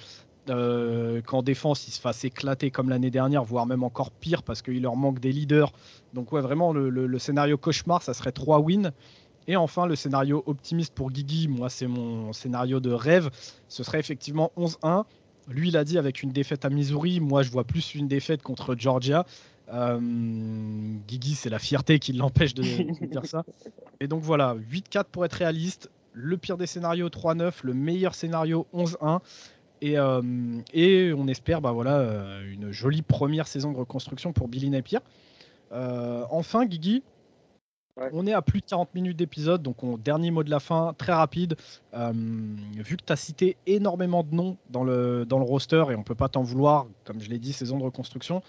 Euh, 0.51 1.21
qu'en 1.21 1.41
défense, 1.41 1.87
ils 1.87 1.91
se 1.91 1.99
fassent 1.99 2.23
éclater 2.23 2.69
comme 2.69 2.89
l'année 2.89 3.09
dernière, 3.09 3.43
voire 3.43 3.65
même 3.65 3.81
encore 3.81 4.11
pire 4.11 4.43
parce 4.43 4.61
qu'il 4.61 4.79
leur 4.83 4.95
manque 4.95 5.19
des 5.19 5.31
leaders. 5.31 5.71
Donc, 6.13 6.31
ouais, 6.33 6.41
vraiment, 6.41 6.71
le, 6.71 7.19
scénario 7.19 7.57
cauchemar, 7.57 8.03
ça 8.03 8.13
serait 8.13 8.31
3 8.31 8.59
wins. 8.59 8.91
Et 9.47 9.55
enfin, 9.55 9.85
le 9.85 9.95
scénario 9.95 10.43
optimiste 10.47 10.93
pour 10.93 11.11
Guigui, 11.11 11.47
moi, 11.47 11.69
c'est 11.69 11.87
mon 11.87 12.33
scénario 12.33 12.79
de 12.79 12.91
rêve. 12.91 13.29
Ce 13.67 13.83
serait 13.83 13.99
effectivement 13.99 14.51
11-1. 14.57 15.03
Lui, 15.47 15.67
il 15.69 15.77
a 15.77 15.83
dit 15.83 15.97
avec 15.97 16.23
une 16.23 16.31
défaite 16.31 16.65
à 16.65 16.69
Missouri. 16.69 17.19
Moi, 17.19 17.43
je 17.43 17.51
vois 17.51 17.63
plus 17.63 17.93
une 17.93 18.07
défaite 18.07 18.41
contre 18.41 18.75
Georgia. 18.77 19.25
Euh, 19.71 19.99
Guigui, 21.07 21.35
c'est 21.35 21.49
la 21.49 21.59
fierté 21.59 21.99
qui 21.99 22.13
l'empêche 22.13 22.55
de, 22.55 22.63
dire 23.05 23.25
ça. 23.25 23.43
Et 23.99 24.07
donc 24.07 24.21
voilà, 24.23 24.55
8-4 24.71 25.05
pour 25.11 25.25
être 25.25 25.33
réaliste. 25.33 25.89
Le 26.13 26.37
pire 26.37 26.57
des 26.57 26.65
scénarios, 26.65 27.09
3-9. 27.09 27.53
Le 27.63 27.73
meilleur 27.73 28.15
scénario, 28.15 28.65
11-1. 28.73 29.19
Et, 29.81 29.99
euh, 29.99 30.21
et, 30.73 31.13
on 31.15 31.27
espère 31.27 31.61
bah 31.61 31.71
voilà, 31.73 31.97
euh, 31.97 32.53
une 32.53 32.71
jolie 32.71 33.01
première 33.01 33.45
saison 33.45 33.73
de 33.73 33.77
reconstruction 33.77 34.31
pour 34.33 34.47
Billy 34.47 34.69
Napier. 34.69 34.99
enfin, 35.71 36.65
Guigui, 36.65 37.03
On 38.11 38.27
est 38.27 38.33
à 38.33 38.41
plus 38.41 38.59
de 38.59 38.65
40 38.65 38.93
minutes 38.93 39.17
d'épisode, 39.17 39.63
donc 39.63 39.81
on, 39.83 39.97
dernier 39.97 40.29
mot 40.29 40.43
de 40.43 40.49
la 40.49 40.59
fin, 40.59 40.93
très 40.97 41.13
rapide. 41.13 41.55
vu 41.93 42.97
que 42.97 43.03
tu 43.05 43.13
as 43.13 43.15
cité 43.15 43.55
énormément 43.67 44.23
de 44.23 44.35
noms 44.35 44.57
dans 44.69 44.83
le, 44.83 45.25
dans 45.25 45.39
le 45.39 45.45
roster 45.45 45.85
et 45.91 45.95
on 45.95 46.03
peut 46.03 46.15
pas 46.15 46.27
t'en 46.27 46.43
vouloir, 46.43 46.87
comme 47.05 47.21
je 47.21 47.29
l'ai 47.29 47.39
dit, 47.39 47.53
saison 47.53 47.77
de 47.77 47.83
reconstruction, 47.83 48.43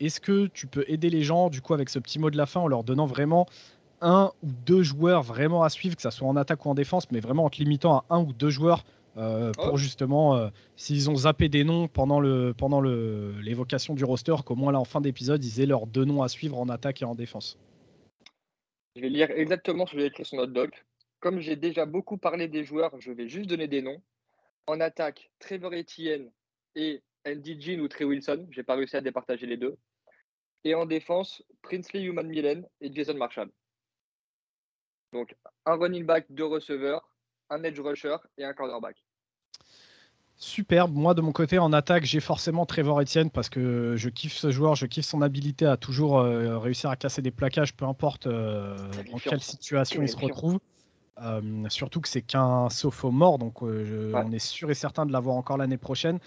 est-ce 0.00 0.20
que 0.20 0.46
tu 0.48 0.66
peux 0.66 0.84
aider 0.88 1.08
les 1.08 1.22
gens, 1.22 1.50
du 1.50 1.60
coup, 1.60 1.72
avec 1.72 1.88
ce 1.88 2.00
petit 2.00 2.18
mot 2.18 2.30
de 2.30 2.36
la 2.36 2.46
fin, 2.46 2.60
en 2.60 2.66
leur 2.66 2.82
donnant 2.82 3.06
vraiment 3.06 3.46
un 4.00 4.32
ou 4.42 4.48
deux 4.66 4.82
joueurs 4.82 5.22
vraiment 5.22 5.62
à 5.62 5.68
suivre, 5.68 5.96
que 5.96 6.02
ce 6.02 6.10
soit 6.10 6.28
en 6.28 6.36
attaque 6.36 6.66
ou 6.66 6.68
en 6.68 6.74
défense, 6.74 7.10
mais 7.10 7.20
vraiment 7.20 7.44
en 7.44 7.50
te 7.50 7.58
limitant 7.58 7.98
à 7.98 8.04
un 8.10 8.20
ou 8.20 8.32
deux 8.32 8.50
joueurs 8.50 8.84
euh, 9.16 9.52
pour 9.52 9.76
justement, 9.76 10.34
euh, 10.34 10.48
s'ils 10.76 11.08
ont 11.08 11.16
zappé 11.16 11.48
des 11.48 11.62
noms 11.62 11.86
pendant 11.86 12.18
le 12.18 12.52
pendant 12.56 12.80
l'évocation 12.80 13.94
du 13.94 14.04
roster, 14.04 14.34
qu'au 14.44 14.56
moins 14.56 14.72
là 14.72 14.80
en 14.80 14.84
fin 14.84 15.00
d'épisode, 15.00 15.44
ils 15.44 15.60
aient 15.60 15.66
leurs 15.66 15.86
deux 15.86 16.04
noms 16.04 16.22
à 16.22 16.28
suivre 16.28 16.58
en 16.58 16.68
attaque 16.68 17.02
et 17.02 17.04
en 17.04 17.14
défense. 17.14 17.56
Je 18.96 19.00
vais 19.00 19.08
lire 19.08 19.30
exactement 19.30 19.86
ce 19.86 19.92
que 19.92 20.00
j'ai 20.00 20.06
écrit 20.06 20.24
sur 20.24 20.36
notre 20.36 20.52
doc. 20.52 20.84
Comme 21.20 21.40
j'ai 21.40 21.56
déjà 21.56 21.84
beaucoup 21.84 22.16
parlé 22.16 22.48
des 22.48 22.64
joueurs, 22.64 23.00
je 23.00 23.10
vais 23.10 23.28
juste 23.28 23.48
donner 23.48 23.66
des 23.66 23.82
noms. 23.82 24.00
En 24.66 24.80
attaque, 24.80 25.30
Trevor 25.40 25.72
Etienne 25.72 26.30
et 26.76 27.02
Andy 27.26 27.60
Jean 27.60 27.80
ou 27.80 27.88
Trey 27.88 28.04
Wilson. 28.04 28.46
J'ai 28.50 28.62
pas 28.62 28.76
réussi 28.76 28.96
à 28.96 29.00
départager 29.00 29.46
les 29.46 29.56
deux. 29.56 29.76
Et 30.62 30.74
en 30.74 30.86
défense, 30.86 31.42
Princely 31.62 32.04
Human 32.04 32.26
Millen 32.26 32.66
et 32.80 32.92
Jason 32.92 33.14
Marshall. 33.14 33.50
Donc 35.12 35.34
un 35.66 35.74
running 35.74 36.04
back, 36.04 36.26
deux 36.30 36.46
receveurs, 36.46 37.16
un 37.50 37.62
edge 37.64 37.80
rusher 37.80 38.16
et 38.38 38.44
un 38.44 38.54
cornerback. 38.54 39.04
Superbe. 40.44 40.92
Moi, 40.94 41.14
de 41.14 41.22
mon 41.22 41.32
côté, 41.32 41.58
en 41.58 41.72
attaque, 41.72 42.04
j'ai 42.04 42.20
forcément 42.20 42.66
Trevor 42.66 43.00
Etienne 43.00 43.30
parce 43.30 43.48
que 43.48 43.94
je 43.96 44.08
kiffe 44.10 44.34
ce 44.34 44.50
joueur, 44.50 44.74
je 44.74 44.84
kiffe 44.84 45.06
son 45.06 45.22
habilité 45.22 45.64
à 45.64 45.78
toujours 45.78 46.18
euh, 46.18 46.58
réussir 46.58 46.90
à 46.90 46.96
casser 46.96 47.22
des 47.22 47.30
plaquages, 47.30 47.74
peu 47.74 47.86
importe 47.86 48.26
euh, 48.26 48.76
dans 49.10 49.18
quelle 49.18 49.40
situation 49.40 50.02
il 50.02 50.08
se 50.08 50.16
retrouve. 50.16 50.58
Euh, 51.22 51.40
surtout 51.70 52.02
que 52.02 52.08
c'est 52.08 52.20
qu'un 52.20 52.68
sophomore, 52.68 53.38
donc 53.38 53.62
on 53.62 54.32
est 54.32 54.38
sûr 54.38 54.70
et 54.70 54.74
certain 54.74 55.06
de 55.06 55.12
l'avoir 55.12 55.36
encore 55.36 55.56
l'année 55.56 55.78
prochaine. 55.78 56.18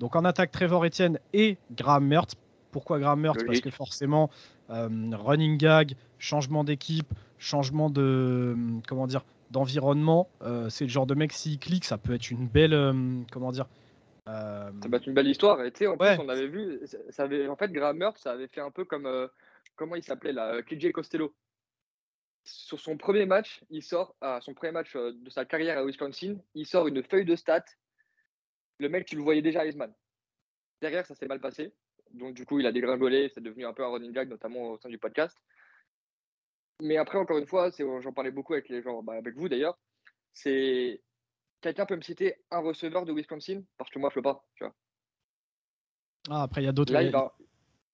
Donc 0.00 0.16
en 0.16 0.24
attaque, 0.24 0.50
Trevor 0.50 0.84
Etienne 0.84 1.20
et 1.32 1.56
Graham 1.70 2.06
Mertz. 2.06 2.34
Pourquoi 2.72 2.98
Graham 2.98 3.20
Mertz? 3.20 3.44
Parce 3.46 3.60
que 3.60 3.70
forcément, 3.70 4.30
euh, 4.70 4.88
running 5.12 5.58
gag, 5.58 5.94
changement 6.18 6.64
d'équipe, 6.64 7.12
changement 7.38 7.88
de 7.88 8.56
comment 8.88 9.06
dire 9.06 9.24
d'environnement. 9.50 10.28
Euh, 10.42 10.68
c'est 10.68 10.84
le 10.84 10.90
genre 10.90 11.06
de 11.06 11.14
mec 11.14 11.32
s'il 11.32 11.58
clique, 11.58 11.84
ça 11.84 11.98
peut 11.98 12.14
être 12.14 12.30
une 12.30 12.48
belle 12.48 12.74
euh, 12.74 12.92
comment 13.30 13.52
dire. 13.52 13.66
Ça 14.26 14.70
peut 14.82 14.96
être 14.96 15.06
une 15.06 15.14
belle 15.14 15.26
histoire. 15.26 15.64
Et 15.64 15.72
tu 15.72 15.78
sais, 15.78 15.86
en 15.88 15.96
plus, 15.96 16.06
on 16.20 16.28
avait 16.28 16.46
vu, 16.46 16.80
ça 17.08 17.24
avait, 17.24 17.48
en 17.48 17.56
fait, 17.56 17.72
Graham 17.72 17.96
Mertz, 17.96 18.20
ça 18.20 18.30
avait 18.30 18.46
fait 18.46 18.60
un 18.60 18.70
peu 18.70 18.84
comme 18.84 19.28
comment 19.74 19.96
il 19.96 20.04
s'appelait 20.04 20.32
là, 20.32 20.62
KJ 20.62 20.92
Costello. 20.92 21.34
Sur 22.44 22.78
son 22.78 22.96
premier 22.96 23.26
match, 23.26 23.60
il 23.70 23.82
sort, 23.82 24.14
à 24.20 24.40
son 24.40 24.54
premier 24.54 24.72
match 24.72 24.94
de 24.94 25.30
sa 25.30 25.44
carrière 25.44 25.78
à 25.78 25.84
Wisconsin, 25.84 26.36
il 26.54 26.64
sort 26.64 26.86
une 26.86 27.02
feuille 27.02 27.24
de 27.24 27.34
stats 27.34 27.64
le 28.80 28.88
mec, 28.88 29.06
tu 29.06 29.14
le 29.14 29.22
voyais 29.22 29.42
déjà 29.42 29.60
à 29.60 29.66
Heisman. 29.66 29.92
Derrière, 30.80 31.06
ça 31.06 31.14
s'est 31.14 31.26
mal 31.26 31.40
passé. 31.40 31.72
Donc, 32.12 32.34
du 32.34 32.46
coup, 32.46 32.58
il 32.58 32.66
a 32.66 32.72
dégringolé. 32.72 33.30
C'est 33.32 33.42
devenu 33.42 33.66
un 33.66 33.74
peu 33.74 33.84
un 33.84 33.88
running 33.88 34.12
gag, 34.12 34.28
notamment 34.28 34.70
au 34.70 34.78
sein 34.78 34.88
du 34.88 34.98
podcast. 34.98 35.38
Mais 36.82 36.96
après, 36.96 37.18
encore 37.18 37.38
une 37.38 37.46
fois, 37.46 37.70
j'en 37.78 38.12
parlais 38.12 38.30
beaucoup 38.30 38.54
avec 38.54 38.68
les 38.68 38.82
gens, 38.82 39.02
bah, 39.02 39.14
avec 39.14 39.36
vous 39.36 39.48
d'ailleurs. 39.48 39.78
C'est 40.32 41.02
quelqu'un 41.60 41.86
peut 41.86 41.96
me 41.96 42.02
citer 42.02 42.36
un 42.50 42.60
receveur 42.60 43.04
de 43.04 43.12
Wisconsin? 43.12 43.62
Parce 43.76 43.90
que 43.90 43.98
moi, 43.98 44.10
je 44.10 44.18
ne 44.18 44.22
peux 44.22 44.30
pas. 44.30 44.44
Tu 44.54 44.64
vois. 44.64 44.74
Ah, 46.28 46.42
après, 46.42 46.62
il 46.62 46.66
y 46.66 46.68
a 46.68 46.72
d'autres. 46.72 46.92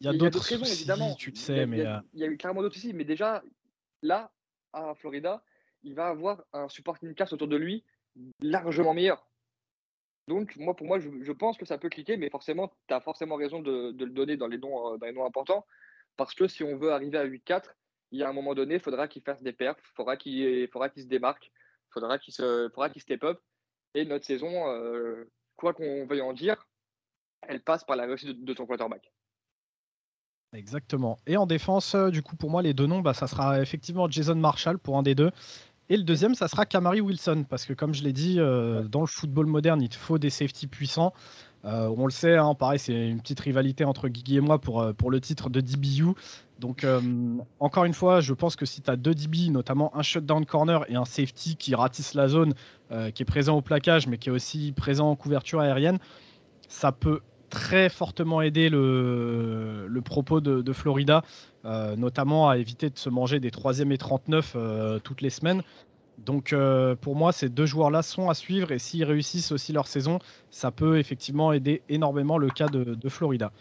Il 0.01 0.07
y 0.07 0.09
a 0.09 0.13
d'autres 0.13 0.43
raisons, 0.43 0.65
évidemment. 0.65 1.15
Tu 1.15 1.31
le 1.31 1.37
sais, 1.37 1.67
mais. 1.67 1.81
Euh, 1.81 1.99
il 2.13 2.21
y, 2.21 2.25
a, 2.25 2.27
eu 2.27 2.37
clairement 2.37 2.63
d'autres 2.63 2.77
ici. 2.77 2.93
Mais 2.93 3.05
déjà, 3.05 3.43
là, 4.03 4.31
à 4.73 4.95
Florida, 4.95 5.43
il 5.83 5.95
va 5.95 6.09
avoir 6.09 6.45
un 6.53 6.69
supporting 6.69 7.15
cast 7.15 7.33
autour 7.33 7.49
de 7.49 7.57
lui 7.57 7.85
largement 8.41 8.95
meilleur. 8.95 9.27
Donc, 10.29 10.57
moi, 10.57 10.75
pour 10.75 10.87
moi, 10.87 10.99
je, 10.99 11.33
pense 11.33 11.57
que 11.57 11.65
ça 11.65 11.79
peut 11.79 11.89
cliquer, 11.89 12.17
mais 12.17 12.31
forcément, 12.31 12.73
tu 12.89 12.95
as 12.95 13.01
forcément 13.01 13.37
raison 13.37 13.61
de, 13.61 13.95
le 13.97 14.11
donner 14.11 14.37
dans 14.37 14.49
les, 14.49 14.59
noms, 14.59 14.95
euh, 14.95 14.99
dans 14.99 15.07
les 15.07 15.13
noms 15.13 15.25
importants. 15.25 15.65
Parce 16.17 16.35
que 16.35 16.49
si 16.49 16.65
on 16.65 16.77
veut 16.77 16.93
arriver 16.93 17.19
à 17.19 17.27
8-4, 17.27 17.75
il 18.17 18.21
y 18.21 18.23
a 18.23 18.29
un 18.31 18.33
moment 18.33 18.55
donné, 18.55 18.75
il 18.75 18.81
faudra 18.81 19.09
qu'il 19.09 19.23
fasse 19.23 19.43
des 19.43 19.53
perfs, 19.53 19.79
il 19.79 19.95
faudra 19.95 20.17
qu'il 20.17 20.69
se 20.69 21.07
démarque, 21.07 21.47
il 21.47 21.93
faudra 21.93 22.19
qu'il 22.19 22.33
se, 22.33 22.71
step 22.97 23.25
up. 23.25 23.41
Et 23.95 24.05
notre 24.07 24.25
saison, 24.25 24.69
euh, 24.69 25.31
quoi 25.57 25.75
qu'on 25.75 26.07
veuille 26.07 26.23
en 26.23 26.33
dire, 26.33 26.67
elle 27.43 27.63
passe 27.63 27.85
par 27.85 27.97
la 27.97 28.07
réussite 28.07 28.43
de, 28.43 28.55
ton 28.55 28.67
quarterback. 28.67 29.13
Exactement. 30.55 31.19
Et 31.27 31.37
en 31.37 31.47
défense, 31.47 31.95
euh, 31.95 32.11
du 32.11 32.23
coup, 32.23 32.37
pour 32.37 32.51
moi, 32.51 32.63
les 32.63 32.73
deux 32.73 32.87
noms, 32.87 33.01
bah, 33.01 33.13
ça 33.13 33.27
sera 33.27 33.61
effectivement 33.61 34.09
Jason 34.09 34.35
Marshall 34.35 34.79
pour 34.79 34.97
un 34.97 35.03
des 35.03 35.15
deux 35.15 35.31
Et 35.89 35.97
le 35.97 36.03
deuxième, 36.03 36.35
ça 36.35 36.49
sera 36.49 36.67
Kamari 36.67 37.01
Wilson, 37.01 37.45
parce 37.49 37.65
que 37.65 37.73
comme 37.73 37.95
je 37.95 38.03
l'ai 38.03 38.13
dit, 38.13 38.37
euh, 38.39 38.83
dans 38.89 39.01
le 39.01 39.07
football 39.07 39.47
moderne, 39.47 39.81
il 39.81 39.89
te 39.89 39.95
faut 39.95 40.19
des 40.19 40.31
safety 40.31 40.67
puissants. 40.67 41.13
Euh, 41.65 41.93
on 41.97 42.07
le 42.07 42.13
sait, 42.13 42.37
hein, 42.37 42.55
pareil, 42.55 42.79
c'est 42.81 43.09
une 43.09 43.21
petite 43.21 43.39
rivalité 43.39 43.85
entre 43.85 44.09
Guigui 44.09 44.37
et 44.37 44.41
moi 44.41 44.61
pour, 44.61 44.83
euh, 44.83 44.93
pour 44.93 45.11
le 45.13 45.21
titre 45.21 45.49
de 45.49 45.61
DBU. 45.61 46.15
Donc, 46.59 46.87
encore 47.61 47.85
une 47.85 47.93
fois, 47.93 48.21
je 48.21 48.33
pense 48.33 48.57
que 48.57 48.65
si 48.65 48.81
tu 48.81 48.91
as 48.91 48.97
deux 48.97 49.15
DB, 49.15 49.51
notamment 49.51 49.95
un 49.95 50.01
shutdown 50.01 50.47
corner 50.47 50.91
et 50.91 50.97
un 50.97 51.05
safety 51.05 51.55
qui 51.55 51.75
ratisse 51.75 52.15
la 52.15 52.29
zone, 52.29 52.55
qui 53.15 53.23
est 53.23 53.27
présent 53.27 53.59
au 53.59 53.61
plaquage, 53.61 54.07
mais 54.07 54.17
qui 54.17 54.31
est 54.31 54.33
aussi 54.33 54.73
présent 54.73 55.11
en 55.11 55.17
couverture 55.17 55.61
aérienne, 55.61 55.99
ça 56.67 56.93
peut 56.93 57.21
très 57.51 57.89
fortement 57.89 58.43
aider 58.43 58.69
le, 58.69 59.87
le 59.89 60.01
propos 60.03 60.41
de, 60.41 60.63
de 60.63 60.73
Florida, 60.73 61.23
notamment 61.65 62.49
à 62.49 62.59
éviter 62.59 62.91
de 62.91 62.99
se 62.99 63.09
manger 63.09 63.41
des 63.41 63.51
3e 63.51 63.93
et 63.93 63.99
39 63.99 64.57
toutes 65.03 65.21
les 65.21 65.31
semaines. 65.31 65.63
Donc 66.19 66.53
euh, 66.53 66.95
pour 66.97 67.15
moi, 67.15 67.33
ces 67.33 67.49
deux 67.49 67.67
joueurs-là 67.67 68.03
sont 68.03 68.31
à 68.31 68.35
suivre 68.35 68.73
et 68.73 68.79
s'ils 68.79 69.05
réussissent 69.05 69.53
aussi 69.53 69.73
leur 69.73 69.87
saison, 69.87 70.19
ça 70.51 70.71
peut 70.71 70.99
effectivement 70.99 71.53
aider 71.53 71.83
énormément 71.89 72.39
le 72.39 72.49
cas 72.49 72.69
de, 72.69 73.09
Florida. 73.09 73.53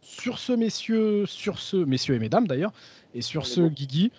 Sur 0.00 0.38
ce, 0.38 0.52
messieurs, 0.52 1.26
sur 1.26 1.58
ce, 1.58 1.76
messieurs 1.76 2.14
et 2.14 2.18
mesdames 2.18 2.46
d'ailleurs, 2.46 2.72
et 3.14 3.22
sur 3.22 3.46
ce, 3.46 3.60
Guigui, 3.60 4.10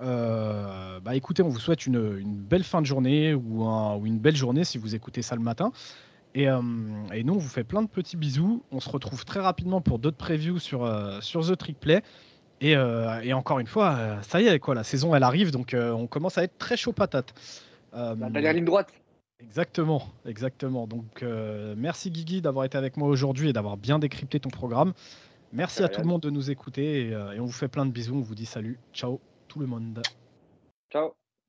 euh, 0.00 1.00
bah 1.00 1.16
écoutez, 1.16 1.42
on 1.42 1.48
vous 1.48 1.58
souhaite 1.58 1.86
une, 1.86 2.22
belle 2.22 2.62
fin 2.62 2.80
de 2.80 2.86
journée 2.86 3.34
ou, 3.34 3.64
une 4.04 4.18
belle 4.18 4.36
journée 4.36 4.64
si 4.64 4.78
vous 4.78 4.94
écoutez 4.94 5.22
ça 5.22 5.34
le 5.34 5.42
matin. 5.42 5.72
Et, 6.34 6.48
euh, 6.48 6.60
et, 7.12 7.24
nous, 7.24 7.34
on 7.34 7.38
vous 7.38 7.48
fait 7.48 7.64
plein 7.64 7.82
de 7.82 7.88
petits 7.88 8.16
bisous. 8.16 8.62
On 8.70 8.80
se 8.80 8.88
retrouve 8.88 9.24
très 9.24 9.40
rapidement 9.40 9.80
pour 9.80 9.98
d'autres 9.98 10.16
previews 10.16 10.58
sur, 10.58 10.88
sur 11.22 11.46
The 11.46 11.56
Trick 11.56 11.80
Play. 11.80 12.02
Euh, 12.62 13.20
et, 13.20 13.32
encore 13.32 13.58
une 13.58 13.66
fois, 13.66 13.96
euh, 13.98 14.22
ça 14.22 14.40
y 14.40 14.46
est, 14.46 14.58
quoi, 14.58 14.74
la 14.74 14.84
saison 14.84 15.14
elle 15.14 15.22
arrive, 15.22 15.50
donc 15.50 15.74
euh, 15.74 15.92
on 15.92 16.06
commence 16.06 16.38
à 16.38 16.44
être 16.44 16.58
très 16.58 16.76
chaud 16.76 16.92
patate. 16.92 17.34
la 17.92 18.14
dernière 18.14 18.52
ligne 18.52 18.64
droite. 18.64 18.92
Exactement, 19.40 20.02
exactement. 20.26 20.88
Donc 20.88 21.24
merci 21.76 22.10
Guigui 22.10 22.42
d'avoir 22.42 22.64
été 22.64 22.76
avec 22.76 22.96
moi 22.96 23.08
aujourd'hui 23.08 23.50
et 23.50 23.52
d'avoir 23.52 23.76
bien 23.76 24.00
décrypté 24.00 24.40
ton 24.40 24.50
programme. 24.50 24.94
Merci 25.52 25.84
à 25.84 25.88
tout 25.88 26.00
le 26.00 26.08
monde 26.08 26.22
de 26.22 26.30
nous 26.30 26.50
écouter 26.50 27.02
et, 27.02 27.10
et 27.10 27.40
on 27.40 27.44
vous 27.44 27.52
fait 27.52 27.68
plein 27.68 27.86
de 27.86 27.92
bisous. 27.92 28.16
On 28.16 28.20
vous 28.20 28.34
dit 28.34 28.46
salut, 28.46 28.80
ciao 28.92 29.20
tout 29.46 29.60
le 29.60 29.66
monde. 29.66 30.02
Ciao. 30.90 31.12